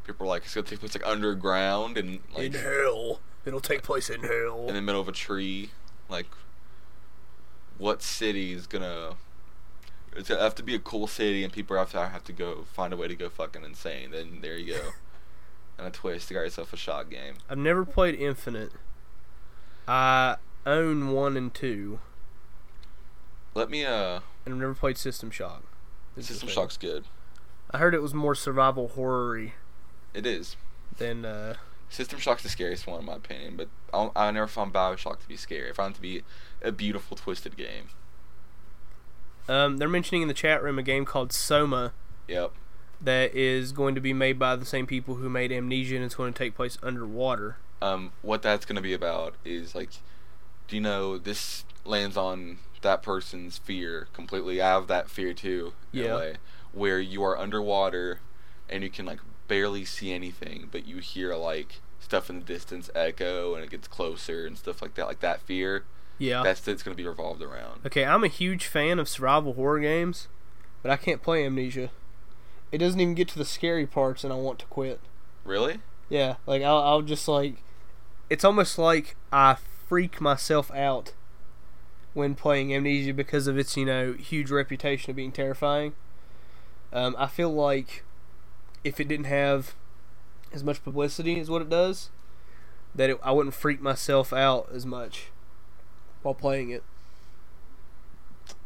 people 0.04 0.26
are 0.26 0.30
like, 0.30 0.44
it's 0.44 0.56
gonna 0.56 0.68
take 0.68 0.80
place 0.80 0.96
like 0.96 1.06
underground 1.06 1.98
and 1.98 2.20
like 2.34 2.46
in 2.46 2.54
hell. 2.54 3.20
It'll 3.46 3.60
take 3.60 3.84
place 3.84 4.10
in 4.10 4.22
hell. 4.22 4.66
in 4.68 4.76
the 4.76 4.82
middle 4.82 5.02
of 5.02 5.08
a 5.08 5.14
tree. 5.14 5.72
Like, 6.10 6.28
what 7.78 8.02
city 8.02 8.54
is 8.54 8.68
gonna? 8.68 9.16
It's 10.16 10.30
gonna 10.30 10.42
have 10.42 10.56
to 10.56 10.64
be 10.64 10.76
a 10.76 10.80
cool 10.80 11.08
city, 11.08 11.44
and 11.44 11.54
people 11.54 11.78
have 11.78 11.92
to 11.92 12.10
have 12.10 12.24
to 12.26 12.34
go 12.34 12.66
find 12.74 12.94
a 12.94 12.98
way 12.98 13.08
to 13.08 13.16
go 13.16 13.30
fucking 13.30 13.64
insane. 13.64 14.12
Then 14.12 14.40
there 14.42 14.58
you 14.58 14.74
go. 14.74 14.90
And 15.80 15.88
a 15.88 15.92
twist, 15.92 16.28
to 16.28 16.34
get 16.36 16.42
yourself 16.42 16.74
a 16.74 16.78
shot 16.78 17.10
game. 17.10 17.36
I've 17.50 17.58
never 17.58 17.86
played 17.86 18.16
Infinite. 18.16 18.72
I 19.88 20.36
own 20.66 21.10
one 21.12 21.36
and 21.38 21.54
two, 21.54 22.00
Let 23.56 23.70
me 23.70 23.86
uh 23.86 24.20
and 24.46 24.54
I've 24.56 24.60
never 24.62 24.76
played 24.76 24.98
System 24.98 25.32
Shock. 25.32 25.64
is 26.16 26.28
the 26.28 26.34
System. 26.34 26.50
Shock's 26.50 26.78
good. 26.78 27.06
I 27.72 27.78
heard 27.78 27.94
it 27.96 28.02
was 28.02 28.14
more 28.14 28.36
survival 28.36 28.90
horror-y 28.90 29.54
It 30.14 30.26
is. 30.26 30.56
than 30.98 31.24
uh, 31.26 31.56
System 31.90 32.20
Shock's 32.20 32.44
the 32.44 32.50
scariest 32.50 32.86
one 32.88 33.00
in 33.00 33.06
my 33.06 33.14
opinion, 33.16 33.56
but 33.58 33.68
I, 33.94 34.10
I 34.16 34.32
never 34.32 34.48
found 34.48 34.74
Bioshock 34.74 35.20
to 35.22 35.28
be 35.28 35.38
scary. 35.38 35.70
I 35.70 35.74
found 35.74 35.94
it 35.94 35.96
to 35.96 36.02
be 36.02 36.24
a 36.62 36.72
beautiful, 36.72 37.16
twisted 37.18 37.56
game. 37.58 37.90
Um, 39.48 39.78
they're 39.78 39.88
mentioning 39.90 40.22
in 40.22 40.28
the 40.28 40.34
chat 40.36 40.62
room 40.62 40.78
a 40.78 40.84
game 40.84 41.06
called 41.06 41.32
Soma 41.34 41.94
Yep. 42.28 42.52
That 43.02 43.34
is 43.36 43.72
going 43.72 43.96
to 43.96 44.02
be 44.02 44.14
made 44.14 44.38
by 44.38 44.56
the 44.56 44.66
same 44.66 44.86
people 44.86 45.16
who 45.16 45.30
made 45.30 45.52
Amnesia 45.52 45.96
and 45.96 46.04
it's 46.06 46.16
going 46.16 46.34
to 46.34 46.38
take 46.38 46.56
place 46.56 46.78
underwater. 46.84 47.58
Um, 47.82 48.12
what 48.22 48.42
that's 48.42 48.66
gonna 48.66 48.82
be 48.82 48.94
about 48.94 49.36
is 49.46 49.74
like, 49.74 49.90
do 50.68 50.76
you 50.76 50.82
know 50.82 51.18
this 51.18 51.64
lands 51.86 52.18
on 52.18 52.58
that 52.82 53.02
person's 53.02 53.58
fear 53.58 54.08
completely? 54.12 54.62
I 54.62 54.68
have 54.74 54.88
that 54.88 55.10
fear 55.10 55.34
too, 55.34 55.72
in 55.94 56.00
Yeah. 56.04 56.16
way, 56.18 56.34
where 56.74 57.00
you 57.00 57.24
are 57.24 57.38
underwater 57.38 58.20
and 58.70 58.84
you 58.84 58.90
can 58.90 59.06
like 59.06 59.20
barely 59.48 59.86
see 59.86 60.12
anything, 60.12 60.68
but 60.70 60.86
you 60.86 60.98
hear 60.98 61.36
like 61.36 61.80
stuff 62.02 62.30
in 62.30 62.40
the 62.40 62.46
distance 62.46 62.90
echo 62.94 63.56
and 63.56 63.64
it 63.64 63.70
gets 63.72 63.88
closer 63.88 64.46
and 64.46 64.58
stuff 64.58 64.82
like 64.82 64.96
that. 64.96 65.08
Like 65.08 65.22
that 65.22 65.42
fear. 65.42 65.86
Yeah. 66.18 66.44
That's 66.44 66.68
it's 66.68 66.84
gonna 66.84 66.96
be 66.98 67.08
revolved 67.08 67.42
around. 67.42 67.80
Okay, 67.86 68.04
I'm 68.04 68.26
a 68.26 68.28
huge 68.28 68.66
fan 68.68 69.00
of 69.00 69.08
survival 69.08 69.54
horror 69.54 69.80
games, 69.80 70.28
but 70.82 70.92
I 70.92 70.98
can't 70.98 71.22
play 71.24 71.46
Amnesia. 71.46 71.92
It 72.72 72.78
doesn't 72.78 73.00
even 73.00 73.16
get 73.16 73.28
to 73.30 73.38
the 73.38 73.46
scary 73.46 73.88
parts, 73.88 74.24
and 74.24 74.32
I 74.32 74.36
want 74.36 74.60
to 74.60 74.66
quit. 74.68 75.00
Really? 75.44 75.80
Yeah, 76.10 76.36
like 76.46 76.62
I'll, 76.62 76.82
I'll 76.82 77.02
just 77.02 77.28
like, 77.28 77.64
it's 78.30 78.44
almost 78.44 78.78
like 78.78 79.16
I 79.32 79.58
freak 79.88 80.22
myself 80.22 80.72
out 80.72 81.14
when 82.14 82.36
playing 82.36 82.74
Amnesia 82.74 83.14
because 83.14 83.48
of 83.48 83.58
its 83.58 83.76
you 83.78 83.86
know 83.86 84.14
huge 84.14 84.52
reputation 84.52 85.10
of 85.10 85.16
being 85.16 85.32
terrifying. 85.32 85.94
Um, 86.92 87.16
I 87.18 87.28
feel 87.28 87.50
like 87.50 88.04
if 88.84 89.00
it 89.00 89.08
didn't 89.08 89.26
have 89.26 89.76
as 90.52 90.64
much 90.64 90.84
publicity 90.84 91.40
as 91.40 91.50
what 91.50 91.62
it 91.62 91.70
does, 91.70 92.10
that 92.96 93.10
it, 93.10 93.20
I 93.24 93.32
wouldn't 93.32 93.56
freak 93.56 93.82
myself 93.82 94.34
out 94.34 94.70
as 94.74 94.86
much 94.86 95.28
while 96.24 96.34
playing 96.34 96.72
it. 96.72 96.84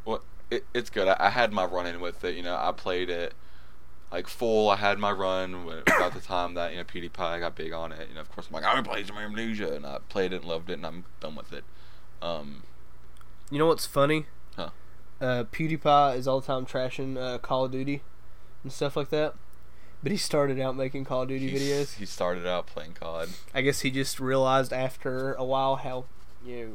Well, 0.05 0.21
it, 0.49 0.65
it's 0.73 0.89
good. 0.89 1.07
I, 1.07 1.17
I 1.19 1.29
had 1.29 1.51
my 1.51 1.65
run 1.65 1.85
in 1.87 1.99
with 1.99 2.23
it. 2.23 2.35
You 2.35 2.43
know, 2.43 2.55
I 2.55 2.71
played 2.71 3.09
it 3.09 3.33
like 4.13 4.27
full. 4.29 4.69
I 4.69 4.77
had 4.77 4.97
my 4.99 5.11
run 5.11 5.55
about 5.87 6.13
the 6.13 6.21
time 6.21 6.53
that 6.53 6.71
you 6.71 6.77
know 6.77 6.83
PewDiePie 6.85 7.39
got 7.41 7.55
big 7.55 7.73
on 7.73 7.91
it. 7.91 8.07
You 8.07 8.15
know, 8.15 8.21
of 8.21 8.31
course, 8.31 8.47
I'm 8.47 8.53
like, 8.53 8.63
I'm 8.63 8.75
gonna 8.75 8.87
play 8.87 9.03
some 9.03 9.17
Amnesia, 9.17 9.73
and 9.75 9.85
I 9.85 9.97
played 10.07 10.31
it 10.31 10.37
and 10.37 10.45
loved 10.45 10.69
it, 10.69 10.73
and 10.73 10.85
I'm 10.85 11.03
done 11.19 11.35
with 11.35 11.51
it. 11.51 11.63
Um, 12.21 12.63
You 13.51 13.59
know 13.59 13.65
what's 13.67 13.85
funny? 13.85 14.27
Huh. 14.55 14.69
Uh, 15.19 15.43
PewDiePie 15.51 16.15
is 16.17 16.27
all 16.27 16.39
the 16.39 16.47
time 16.47 16.65
trashing 16.65 17.17
uh, 17.17 17.37
Call 17.39 17.65
of 17.65 17.71
Duty 17.71 18.01
and 18.63 18.71
stuff 18.71 18.95
like 18.95 19.09
that. 19.09 19.33
But 20.01 20.11
he 20.11 20.17
started 20.17 20.59
out 20.59 20.75
making 20.75 21.05
Call 21.05 21.21
of 21.23 21.29
Duty 21.29 21.49
he's- 21.49 21.61
videos. 21.61 21.95
He 21.97 22.05
started 22.05 22.45
out 22.45 22.67
playing 22.67 22.93
COD. 22.93 23.29
I 23.53 23.61
guess 23.61 23.81
he 23.81 23.89
just 23.91 24.19
realized 24.19 24.71
after 24.73 25.33
a 25.33 25.43
while 25.45 25.77
how 25.77 26.05
you 26.45 26.55
know 26.65 26.71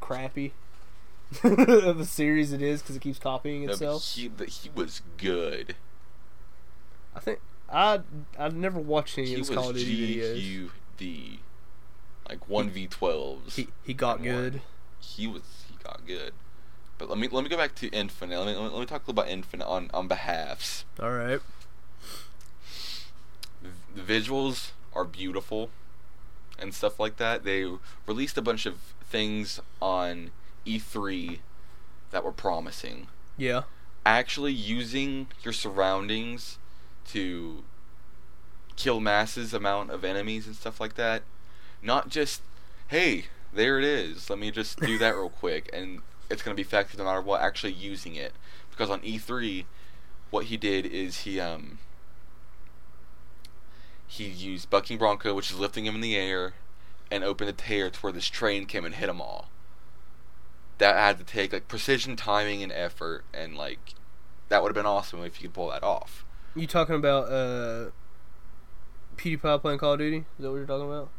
crappy 0.00 0.52
of 1.42 1.98
a 1.98 2.04
series 2.04 2.52
it 2.52 2.62
is 2.62 2.82
because 2.82 2.94
it 2.96 3.00
keeps 3.02 3.18
copying 3.18 3.64
No, 3.66 3.72
itself. 3.72 4.04
he, 4.14 4.30
he 4.46 4.70
was 4.74 5.00
good. 5.16 5.74
I 7.16 7.20
think 7.20 7.40
I 7.72 8.00
I've 8.38 8.54
never 8.54 8.78
watched 8.78 9.16
any 9.18 9.28
He 9.28 9.34
of 9.34 9.38
was 9.40 9.48
his 9.48 9.56
Call 9.56 9.70
of 9.70 9.76
Duty 9.76 10.16
videos. 10.16 10.70
GUD, 11.00 11.38
like 12.28 12.48
one 12.48 12.70
v 12.70 12.86
twelves. 12.86 13.56
He 13.56 13.68
he 13.84 13.94
got 13.94 14.18
and 14.20 14.26
won. 14.26 14.34
good. 14.36 14.62
He 15.00 15.26
was 15.26 15.42
he 15.68 15.76
got 15.82 16.06
good. 16.06 16.32
But 16.98 17.08
let 17.08 17.18
me 17.18 17.28
let 17.28 17.42
me 17.42 17.50
go 17.50 17.56
back 17.56 17.74
to 17.76 17.88
Infinite. 17.88 18.38
Let 18.38 18.46
me 18.46 18.54
let 18.54 18.64
me, 18.64 18.70
let 18.70 18.80
me 18.80 18.86
talk 18.86 19.02
a 19.06 19.10
little 19.10 19.22
about 19.22 19.28
Infinite 19.30 19.66
on 19.66 19.90
on 19.92 20.06
behalfs. 20.08 20.84
All 21.00 21.10
right. 21.12 21.40
the 23.94 24.00
visuals 24.02 24.70
are 24.94 25.04
beautiful 25.04 25.70
and 26.58 26.72
stuff 26.74 26.98
like 27.00 27.16
that. 27.16 27.44
They 27.44 27.66
released 28.06 28.38
a 28.38 28.42
bunch 28.42 28.66
of 28.66 28.76
things 29.10 29.60
on 29.80 30.30
E3 30.66 31.38
that 32.10 32.24
were 32.24 32.32
promising. 32.32 33.08
Yeah. 33.36 33.62
Actually 34.04 34.52
using 34.52 35.26
your 35.42 35.52
surroundings 35.52 36.58
to 37.08 37.64
kill 38.76 39.00
masses 39.00 39.54
amount 39.54 39.90
of 39.90 40.04
enemies 40.04 40.46
and 40.46 40.56
stuff 40.56 40.80
like 40.80 40.94
that. 40.94 41.22
Not 41.82 42.08
just, 42.08 42.42
hey, 42.88 43.26
there 43.52 43.78
it 43.78 43.84
is. 43.84 44.28
Let 44.28 44.38
me 44.38 44.50
just 44.50 44.78
do 44.80 44.98
that 44.98 45.14
real 45.14 45.30
quick 45.30 45.70
and 45.74 46.00
it's 46.28 46.42
going 46.42 46.54
to 46.54 46.60
be 46.60 46.66
effective 46.66 46.98
no 46.98 47.04
matter 47.04 47.20
what 47.20 47.40
actually 47.40 47.72
using 47.72 48.14
it. 48.14 48.32
Because 48.70 48.90
on 48.90 49.00
E3 49.00 49.64
what 50.30 50.46
he 50.46 50.56
did 50.58 50.84
is 50.84 51.20
he 51.20 51.40
um 51.40 51.78
he 54.06 54.24
used 54.24 54.68
bucking 54.68 54.98
bronco, 54.98 55.34
which 55.34 55.50
is 55.50 55.58
lifting 55.58 55.86
him 55.86 55.94
in 55.94 56.00
the 56.00 56.14
air, 56.14 56.52
and 57.10 57.24
opened 57.24 57.48
a 57.48 57.52
tear 57.54 57.88
to 57.88 58.00
where 58.00 58.12
this 58.12 58.28
train 58.28 58.66
came 58.66 58.84
and 58.84 58.96
hit 58.96 59.06
them 59.06 59.20
all. 59.20 59.48
That 60.76 60.94
had 60.94 61.16
to 61.18 61.24
take 61.24 61.54
like 61.54 61.68
precision, 61.68 62.16
timing, 62.16 62.62
and 62.62 62.70
effort, 62.70 63.24
and 63.32 63.56
like 63.56 63.94
that 64.48 64.62
would 64.62 64.68
have 64.68 64.74
been 64.74 64.84
awesome 64.84 65.24
if 65.24 65.40
you 65.40 65.48
could 65.48 65.54
pull 65.54 65.70
that 65.70 65.82
off. 65.82 66.25
You 66.56 66.66
talking 66.66 66.94
about 66.94 67.30
uh 67.30 67.90
PewDiePie 69.16 69.60
playing 69.60 69.78
Call 69.78 69.92
of 69.92 69.98
Duty? 69.98 70.16
Is 70.16 70.24
that 70.38 70.50
what 70.50 70.56
you're 70.56 70.66
talking 70.66 70.86
about? 70.86 71.10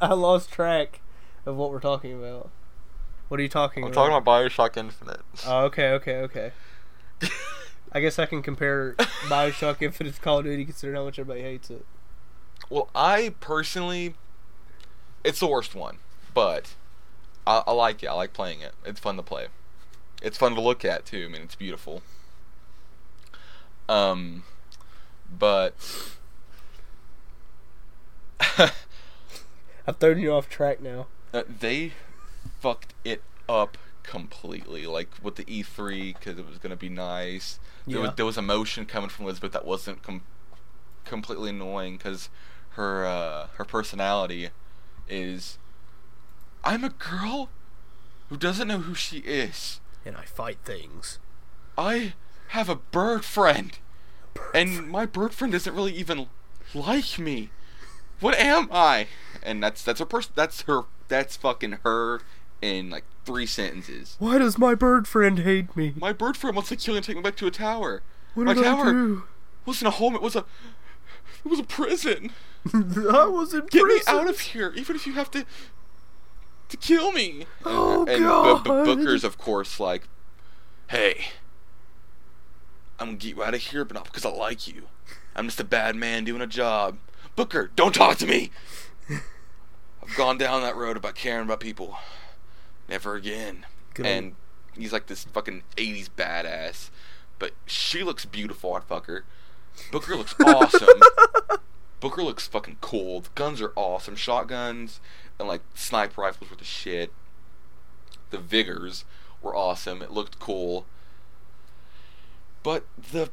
I 0.02 0.14
lost 0.14 0.50
track 0.50 1.00
of 1.44 1.56
what 1.56 1.70
we're 1.70 1.80
talking 1.80 2.12
about. 2.12 2.50
What 3.28 3.40
are 3.40 3.42
you 3.42 3.48
talking 3.48 3.82
about? 3.82 3.88
I'm 3.88 3.94
talking 3.94 4.16
about 4.16 4.24
Bioshock 4.24 4.76
Infinite. 4.76 5.20
Oh, 5.46 5.64
okay, 5.66 5.90
okay, 5.90 6.16
okay. 6.18 6.52
I 7.92 8.00
guess 8.00 8.18
I 8.18 8.26
can 8.26 8.42
compare 8.42 8.94
Bioshock 8.94 9.82
Infinite 9.82 10.14
to 10.14 10.20
Call 10.20 10.38
of 10.38 10.44
Duty 10.44 10.64
considering 10.64 10.96
how 10.96 11.04
much 11.04 11.18
everybody 11.18 11.42
hates 11.42 11.70
it. 11.70 11.84
well, 12.68 12.88
I 12.94 13.34
personally, 13.40 14.14
it's 15.24 15.40
the 15.40 15.48
worst 15.48 15.74
one, 15.74 15.98
but 16.34 16.74
I, 17.46 17.62
I 17.66 17.72
like 17.72 18.02
it. 18.02 18.06
I 18.06 18.14
like 18.14 18.32
playing 18.32 18.60
it. 18.60 18.74
It's 18.84 19.00
fun 19.00 19.16
to 19.16 19.22
play. 19.22 19.46
It's 20.22 20.38
fun 20.38 20.54
to 20.54 20.60
look 20.60 20.84
at 20.84 21.06
too. 21.06 21.26
I 21.28 21.32
mean, 21.32 21.42
it's 21.42 21.56
beautiful. 21.56 22.02
Um, 23.90 24.44
but 25.36 25.74
I've 29.86 29.96
thrown 29.98 30.18
you 30.20 30.32
off 30.32 30.48
track 30.48 30.80
now. 30.80 31.06
Uh, 31.32 31.42
they 31.48 31.92
fucked 32.60 32.94
it 33.04 33.22
up 33.48 33.76
completely. 34.02 34.86
Like 34.86 35.08
with 35.22 35.36
the 35.36 35.44
E3, 35.44 36.14
because 36.18 36.38
it 36.38 36.46
was 36.46 36.58
gonna 36.58 36.76
be 36.76 36.88
nice. 36.88 37.58
There 37.86 38.00
was 38.00 38.08
Yeah. 38.10 38.14
there 38.16 38.26
was 38.26 38.38
emotion 38.38 38.86
coming 38.86 39.10
from 39.10 39.24
Elizabeth 39.24 39.52
that 39.52 39.64
wasn't 39.64 40.02
com- 40.02 40.22
completely 41.04 41.50
annoying 41.50 41.96
because 41.96 42.28
her 42.70 43.04
uh, 43.06 43.48
her 43.56 43.64
personality 43.64 44.50
is 45.08 45.58
I'm 46.62 46.84
a 46.84 46.90
girl 46.90 47.48
who 48.28 48.36
doesn't 48.36 48.68
know 48.68 48.78
who 48.78 48.94
she 48.94 49.18
is. 49.18 49.80
And 50.04 50.16
I 50.16 50.24
fight 50.24 50.58
things. 50.64 51.18
I 51.76 52.14
have 52.50 52.68
a 52.68 52.76
bird 52.76 53.24
friend, 53.24 53.78
and 54.54 54.88
my 54.90 55.06
bird 55.06 55.32
friend 55.34 55.52
doesn't 55.52 55.74
really 55.74 55.92
even 55.94 56.26
like 56.74 57.18
me. 57.18 57.50
What 58.20 58.34
am 58.38 58.68
I? 58.72 59.06
And 59.42 59.62
that's 59.62 59.82
that's 59.82 59.98
her 60.00 60.06
person. 60.06 60.32
That's 60.34 60.62
her. 60.62 60.82
That's 61.08 61.36
fucking 61.36 61.78
her 61.84 62.20
in 62.62 62.90
like 62.90 63.04
three 63.24 63.46
sentences. 63.46 64.16
Why 64.18 64.38
does 64.38 64.58
my 64.58 64.74
bird 64.74 65.08
friend 65.08 65.38
hate 65.40 65.74
me? 65.76 65.94
My 65.96 66.12
bird 66.12 66.36
friend 66.36 66.54
wants 66.54 66.68
to 66.68 66.76
kill 66.76 66.94
me 66.94 66.98
and 66.98 67.06
take 67.06 67.16
me 67.16 67.22
back 67.22 67.36
to 67.36 67.46
a 67.46 67.50
tower. 67.50 68.02
What 68.34 68.46
my 68.46 68.54
did 68.54 68.64
tower 68.64 68.86
I 68.88 68.92
do? 68.92 69.22
wasn't 69.66 69.88
a 69.88 69.92
home. 69.92 70.14
It 70.14 70.22
was 70.22 70.36
a. 70.36 70.44
It 71.44 71.48
was 71.48 71.58
a 71.58 71.64
prison. 71.64 72.32
I 72.74 73.24
was 73.26 73.54
in 73.54 73.66
Get 73.70 73.84
me 73.84 74.00
out 74.06 74.28
of 74.28 74.38
here, 74.40 74.72
even 74.76 74.94
if 74.94 75.06
you 75.06 75.14
have 75.14 75.30
to. 75.30 75.46
To 76.68 76.76
kill 76.76 77.10
me. 77.12 77.46
Oh, 77.64 78.04
and 78.06 78.22
Bu- 78.22 78.58
Bu- 78.62 78.68
God. 78.68 78.84
Booker's 78.84 79.24
of 79.24 79.38
course 79.38 79.80
like, 79.80 80.04
hey. 80.88 81.24
I'm 83.00 83.06
gonna 83.08 83.18
get 83.18 83.36
you 83.36 83.42
out 83.42 83.54
of 83.54 83.60
here, 83.60 83.84
but 83.84 83.94
not 83.94 84.04
because 84.04 84.26
I 84.26 84.30
like 84.30 84.68
you. 84.68 84.82
I'm 85.34 85.46
just 85.46 85.58
a 85.58 85.64
bad 85.64 85.96
man 85.96 86.24
doing 86.24 86.42
a 86.42 86.46
job. 86.46 86.98
Booker, 87.34 87.70
don't 87.74 87.94
talk 87.94 88.18
to 88.18 88.26
me. 88.26 88.50
I've 89.10 90.14
gone 90.16 90.36
down 90.36 90.60
that 90.62 90.76
road 90.76 90.98
about 90.98 91.14
caring 91.14 91.46
about 91.46 91.60
people. 91.60 91.96
Never 92.88 93.14
again. 93.14 93.64
Good 93.94 94.04
and 94.04 94.34
he's 94.76 94.92
like 94.92 95.06
this 95.06 95.24
fucking 95.24 95.62
80s 95.76 96.10
badass. 96.14 96.90
But 97.38 97.52
she 97.64 98.02
looks 98.02 98.26
beautiful, 98.26 98.74
I'd 98.74 98.84
fuck 98.84 99.06
her. 99.06 99.24
Booker 99.90 100.14
looks 100.14 100.34
awesome. 100.44 101.00
Booker 102.00 102.22
looks 102.22 102.46
fucking 102.46 102.78
cool. 102.82 103.22
The 103.22 103.30
guns 103.34 103.62
are 103.62 103.72
awesome. 103.76 104.16
Shotguns 104.16 105.00
and 105.38 105.48
like 105.48 105.62
sniper 105.74 106.20
rifles 106.20 106.50
were 106.50 106.56
the 106.56 106.64
shit. 106.64 107.12
The 108.28 108.38
vigors 108.38 109.04
were 109.40 109.56
awesome. 109.56 110.02
It 110.02 110.10
looked 110.10 110.38
cool. 110.38 110.84
But 112.62 112.84
the 112.96 113.30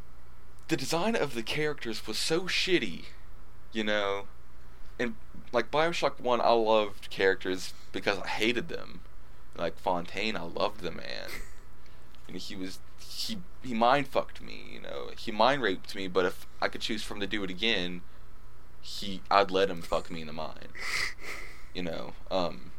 the 0.68 0.78
design 0.78 1.16
of 1.16 1.34
the 1.34 1.44
characters 1.44 2.06
was 2.08 2.18
so 2.18 2.42
shitty, 2.42 3.06
you 3.72 3.84
know. 3.84 4.28
And 5.00 5.16
like 5.52 5.72
BioShock 5.72 6.20
1, 6.20 6.42
I 6.42 6.50
loved 6.52 7.10
characters 7.10 7.74
because 7.92 8.20
I 8.20 8.28
hated 8.28 8.68
them. 8.68 9.02
Like 9.56 9.78
Fontaine, 9.80 10.36
I 10.36 10.44
loved 10.44 10.82
the 10.82 10.92
man. 10.92 11.30
And 12.28 12.38
he 12.38 12.56
was 12.56 12.80
he 13.00 13.40
he 13.64 13.74
mind 13.74 14.08
fucked 14.08 14.42
me, 14.42 14.64
you 14.74 14.82
know. 14.82 15.10
He 15.18 15.32
mind 15.32 15.62
raped 15.62 15.96
me, 15.96 16.08
but 16.08 16.26
if 16.26 16.46
I 16.62 16.68
could 16.68 16.82
choose 16.82 17.04
from 17.04 17.20
to 17.20 17.28
do 17.28 17.44
it 17.44 17.50
again, 17.50 18.02
he 18.82 19.22
I'd 19.32 19.52
let 19.52 19.70
him 19.70 19.82
fuck 19.82 20.12
me 20.12 20.22
in 20.22 20.28
the 20.28 20.34
mind. 20.34 20.70
You 21.74 21.84
know. 21.84 22.14
Um 22.30 22.72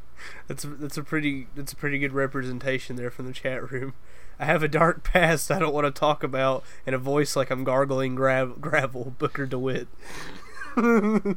That's 0.47 0.65
a, 0.65 0.69
that's 0.69 0.97
a 0.97 1.03
pretty 1.03 1.47
that's 1.55 1.73
a 1.73 1.77
pretty 1.77 1.99
good 1.99 2.13
representation 2.13 2.97
there 2.97 3.11
from 3.11 3.27
the 3.27 3.33
chat 3.33 3.71
room. 3.71 3.95
I 4.39 4.45
have 4.45 4.63
a 4.63 4.69
dark 4.69 5.03
past 5.05 5.51
I 5.51 5.59
don't 5.59 5.75
want 5.75 5.87
to 5.87 5.99
talk 5.99 6.23
about, 6.23 6.63
and 6.87 6.95
a 6.95 6.99
voice 6.99 7.37
like 7.37 7.51
I'm 7.51 7.65
gargling 7.65 8.15
gra- 8.15 8.55
gravel. 8.61 9.15
Booker 9.19 9.47
DeWitt. 9.47 9.89
like 10.77 11.37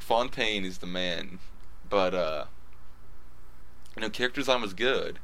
Fontaine 0.00 0.64
is 0.64 0.78
the 0.78 0.86
man, 0.86 1.40
but 1.88 2.14
uh, 2.14 2.44
you 3.96 4.02
know, 4.02 4.10
character 4.10 4.40
design 4.40 4.62
was 4.62 4.74
good. 4.74 5.18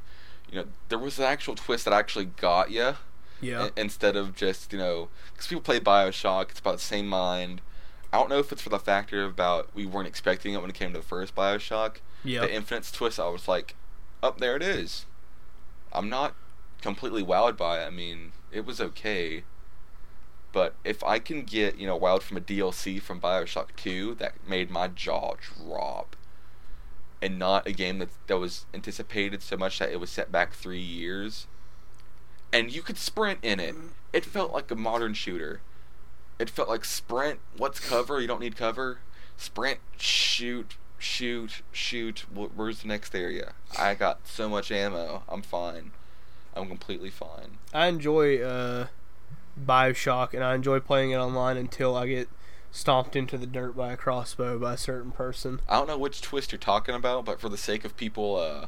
You 0.51 0.59
know, 0.59 0.65
there 0.89 0.99
was 0.99 1.17
an 1.17 1.25
actual 1.25 1.55
twist 1.55 1.85
that 1.85 1.93
actually 1.93 2.25
got 2.25 2.71
you 2.71 2.95
yeah. 3.41 3.69
instead 3.75 4.15
of 4.15 4.35
just 4.35 4.71
you 4.71 4.79
know, 4.79 5.09
because 5.33 5.47
people 5.47 5.61
play 5.61 5.79
Bioshock, 5.79 6.51
it's 6.51 6.59
about 6.59 6.75
the 6.75 6.79
same 6.79 7.07
mind. 7.07 7.61
I 8.13 8.17
don't 8.17 8.29
know 8.29 8.39
if 8.39 8.51
it's 8.51 8.61
for 8.61 8.69
the 8.69 8.79
factor 8.79 9.23
about 9.23 9.69
we 9.73 9.85
weren't 9.85 10.07
expecting 10.07 10.53
it 10.53 10.61
when 10.61 10.69
it 10.69 10.75
came 10.75 10.93
to 10.93 10.99
the 10.99 11.05
first 11.05 11.35
Bioshock. 11.35 11.97
Yeah. 12.23 12.41
The 12.41 12.53
Infinite's 12.53 12.91
twist, 12.91 13.19
I 13.19 13.29
was 13.29 13.47
like, 13.47 13.75
up 14.23 14.39
there 14.39 14.55
it 14.55 14.63
is. 14.63 15.05
I'm 15.93 16.09
not 16.09 16.35
completely 16.81 17.23
wowed 17.23 17.57
by 17.57 17.81
it. 17.81 17.87
I 17.87 17.89
mean, 17.89 18.31
it 18.51 18.65
was 18.65 18.81
okay. 18.81 19.43
But 20.53 20.75
if 20.83 21.03
I 21.03 21.19
can 21.19 21.43
get 21.43 21.77
you 21.77 21.87
know 21.87 21.99
wowed 21.99 22.21
from 22.21 22.37
a 22.37 22.41
DLC 22.41 23.01
from 23.01 23.21
Bioshock 23.21 23.67
Two, 23.75 24.15
that 24.15 24.47
made 24.47 24.69
my 24.69 24.87
jaw 24.87 25.35
drop. 25.39 26.15
And 27.21 27.37
not 27.37 27.67
a 27.67 27.71
game 27.71 27.99
that 27.99 28.09
that 28.27 28.37
was 28.37 28.65
anticipated 28.73 29.41
so 29.41 29.55
much 29.55 29.79
that 29.79 29.91
it 29.91 29.99
was 29.99 30.09
set 30.09 30.31
back 30.31 30.53
three 30.53 30.81
years. 30.81 31.47
And 32.51 32.73
you 32.73 32.81
could 32.81 32.97
sprint 32.97 33.39
in 33.43 33.59
it. 33.59 33.75
It 34.11 34.25
felt 34.25 34.51
like 34.51 34.69
a 34.71 34.75
modern 34.75 35.13
shooter. 35.13 35.61
It 36.39 36.49
felt 36.49 36.67
like 36.67 36.83
sprint. 36.83 37.39
What's 37.55 37.79
cover? 37.79 38.19
You 38.19 38.27
don't 38.27 38.41
need 38.41 38.57
cover. 38.57 38.99
Sprint, 39.37 39.79
shoot, 39.97 40.75
shoot, 41.01 41.61
shoot. 41.71 42.25
Where's 42.33 42.81
the 42.81 42.87
next 42.87 43.13
area? 43.15 43.53
I 43.77 43.95
got 43.95 44.27
so 44.27 44.47
much 44.47 44.71
ammo. 44.71 45.23
I'm 45.27 45.41
fine. 45.41 45.91
I'm 46.55 46.67
completely 46.67 47.09
fine. 47.09 47.57
I 47.73 47.87
enjoy 47.87 48.41
uh, 48.41 48.87
Bioshock, 49.59 50.33
and 50.33 50.43
I 50.43 50.55
enjoy 50.55 50.79
playing 50.79 51.11
it 51.11 51.15
online 51.17 51.57
until 51.57 51.95
I 51.95 52.07
get 52.07 52.29
stomped 52.71 53.15
into 53.15 53.37
the 53.37 53.45
dirt 53.47 53.75
by 53.75 53.91
a 53.91 53.97
crossbow 53.97 54.57
by 54.57 54.75
a 54.75 54.77
certain 54.77 55.11
person 55.11 55.59
I 55.67 55.75
don't 55.77 55.87
know 55.87 55.97
which 55.97 56.21
twist 56.21 56.53
you're 56.53 56.59
talking 56.59 56.95
about, 56.95 57.25
but 57.25 57.41
for 57.41 57.49
the 57.49 57.57
sake 57.57 57.83
of 57.83 57.97
people, 57.97 58.37
uh, 58.37 58.67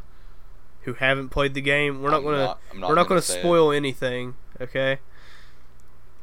who 0.81 0.95
haven't 0.95 1.29
played 1.29 1.53
the 1.53 1.61
game. 1.61 2.01
We're 2.01 2.09
not 2.11 2.17
I'm 2.17 2.23
gonna 2.25 2.37
not- 2.37 2.59
not 2.75 2.89
we're 2.89 2.95
not 2.95 3.03
gonna 3.03 3.07
gonna 3.09 3.21
say 3.21 3.37
it. 3.37 3.41
spoil 3.41 3.71
anything. 3.71 4.35
Okay, 4.59 4.99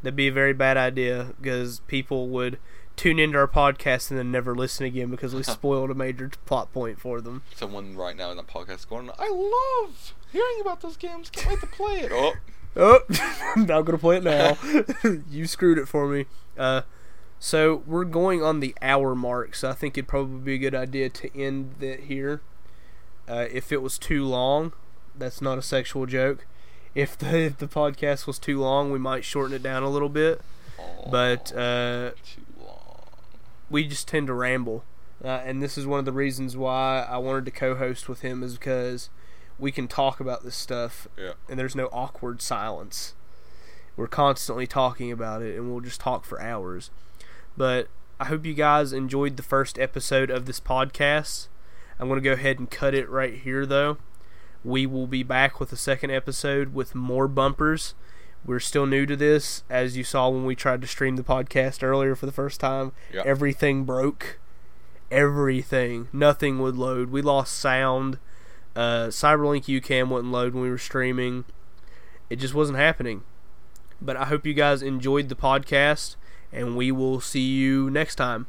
that'd 0.03 0.17
be 0.17 0.29
a 0.29 0.33
very 0.33 0.53
bad 0.53 0.77
idea 0.77 1.33
because 1.41 1.81
people 1.87 2.29
would 2.29 2.59
tune 3.01 3.18
into 3.18 3.38
our 3.38 3.48
podcast 3.48 4.11
and 4.11 4.18
then 4.18 4.30
never 4.30 4.55
listen 4.55 4.84
again 4.86 5.11
because 5.11 5.34
we 5.34 5.42
spoiled 5.57 5.90
a 5.90 5.94
major 5.94 6.30
plot 6.44 6.72
point 6.72 7.01
for 7.01 7.20
them. 7.20 7.42
someone 7.55 7.96
right 7.96 8.16
now 8.16 8.30
in 8.30 8.36
the 8.36 8.42
podcast 8.42 8.88
going, 8.88 9.11
"I 9.18 9.28
love 9.30 10.14
hearing 10.30 10.59
about 10.61 10.80
those 10.82 10.96
games. 10.96 11.30
Can't 11.30 11.48
wait 11.51 11.61
to 11.61 11.66
play 11.66 12.01
it." 12.01 12.12
Oh, 12.14 12.32
Oh, 12.76 13.01
I'm 13.57 13.66
not 13.66 13.82
gonna 13.82 13.98
play 13.98 14.18
it 14.18 14.22
now. 14.22 14.57
you 15.28 15.46
screwed 15.46 15.76
it 15.78 15.88
for 15.88 16.07
me. 16.07 16.26
Uh, 16.57 16.82
so 17.40 17.82
we're 17.86 18.05
going 18.05 18.42
on 18.44 18.61
the 18.61 18.76
hour 18.80 19.14
mark, 19.16 19.55
so 19.57 19.70
I 19.70 19.72
think 19.72 19.96
it'd 19.98 20.07
probably 20.07 20.38
be 20.40 20.55
a 20.55 20.59
good 20.70 20.74
idea 20.76 21.09
to 21.09 21.36
end 21.36 21.82
it 21.82 22.01
here. 22.01 22.42
Uh, 23.28 23.46
if 23.51 23.72
it 23.72 23.82
was 23.82 23.98
too 23.98 24.24
long, 24.24 24.72
that's 25.16 25.40
not 25.40 25.59
a 25.59 25.62
sexual 25.62 26.07
joke. 26.07 26.46
If 26.94 27.18
the 27.18 27.38
if 27.46 27.59
the 27.59 27.66
podcast 27.66 28.26
was 28.28 28.38
too 28.38 28.61
long, 28.61 28.92
we 28.92 28.98
might 29.01 29.24
shorten 29.24 29.55
it 29.57 29.62
down 29.64 29.82
a 29.82 29.90
little 29.90 30.09
bit. 30.09 30.40
But 31.11 31.53
uh, 31.57 32.11
too 32.24 32.42
long. 32.42 32.49
We 33.71 33.85
just 33.87 34.07
tend 34.09 34.27
to 34.27 34.35
ramble, 34.35 34.85
uh, 35.25 35.29
and 35.29 35.62
this 35.62 35.79
is 35.79 35.87
one 35.87 35.99
of 36.01 36.05
the 36.05 36.12
reasons 36.12 36.57
why 36.57 37.07
I 37.09 37.16
wanted 37.18 37.45
to 37.47 37.51
co-host 37.51 38.09
with 38.09 38.21
him 38.21 38.43
is 38.43 38.55
because 38.55 39.09
we 39.59 39.71
can 39.71 39.87
talk 39.89 40.21
about 40.21 40.43
this 40.45 40.57
stuff 40.57 41.07
Yeah. 41.16 41.33
and 41.49 41.59
there's 41.59 41.77
no 41.77 41.87
awkward 41.93 42.43
silence. 42.43 43.14
We're 43.97 44.07
constantly 44.09 44.66
talking 44.66 45.12
about 45.12 45.43
it, 45.43 45.57
and 45.57 45.71
we'll 45.71 45.81
just 45.83 46.01
talk 46.01 46.25
for 46.25 46.41
hours. 46.41 46.91
But 47.57 47.89
I 48.18 48.27
hope 48.27 48.45
you 48.47 48.55
guys 48.55 48.93
enjoyed 48.93 49.37
the 49.37 49.43
first 49.43 49.79
episode 49.79 50.31
of 50.31 50.47
this 50.47 50.61
podcast. 50.61 51.49
I'm 51.99 52.09
going 52.09 52.21
to 52.21 52.25
go 52.27 52.33
ahead 52.33 52.59
and 52.59 52.71
cut 52.71 52.95
it 52.95 53.09
right 53.11 53.35
here, 53.35 53.66
though. 53.66 53.99
We 54.64 54.87
will 54.87 55.07
be 55.07 55.23
back 55.23 55.61
with 55.61 55.73
a 55.73 55.77
second 55.77 56.11
episode 56.11 56.73
with 56.75 56.95
more 56.95 57.29
bumpers. 57.29 57.95
We're 58.45 58.61
still 58.61 58.86
new 58.86 59.07
to 59.07 59.16
this, 59.16 59.64
as 59.68 59.97
you 59.97 60.05
saw 60.05 60.28
when 60.28 60.45
we 60.45 60.55
tried 60.55 60.80
to 60.82 60.86
stream 60.86 61.16
the 61.16 61.22
podcast 61.22 61.82
earlier 61.82 62.14
for 62.14 62.26
the 62.26 62.32
first 62.32 62.59
time. 62.61 62.93
Yeah. 63.12 63.22
Everything 63.24 63.84
broke. 63.84 64.38
Everything. 65.11 66.09
Nothing 66.12 66.59
would 66.61 66.76
load. 66.76 67.11
We 67.11 67.20
lost 67.22 67.57
sound. 67.59 68.18
Uh, 68.74 69.09
Cyberlink 69.09 69.64
YouCam 69.64 70.09
wouldn't 70.09 70.32
load 70.32 70.55
when 70.55 70.62
we 70.62 70.70
were 70.70 70.78
streaming. 70.78 71.45
It 72.30 72.36
just 72.36 72.55
wasn't 72.55 72.78
happening. 72.78 73.22
But 74.01 74.16
I 74.16 74.24
hope 74.26 74.47
you 74.47 74.55
guys 74.55 74.82
enjoyed 74.82 75.28
the 75.28 75.34
podcast, 75.34 76.16
and 76.53 76.76
we 76.76 76.91
will 76.91 77.20
see 77.20 77.41
you 77.41 77.91
next 77.91 78.14
time. 78.14 78.47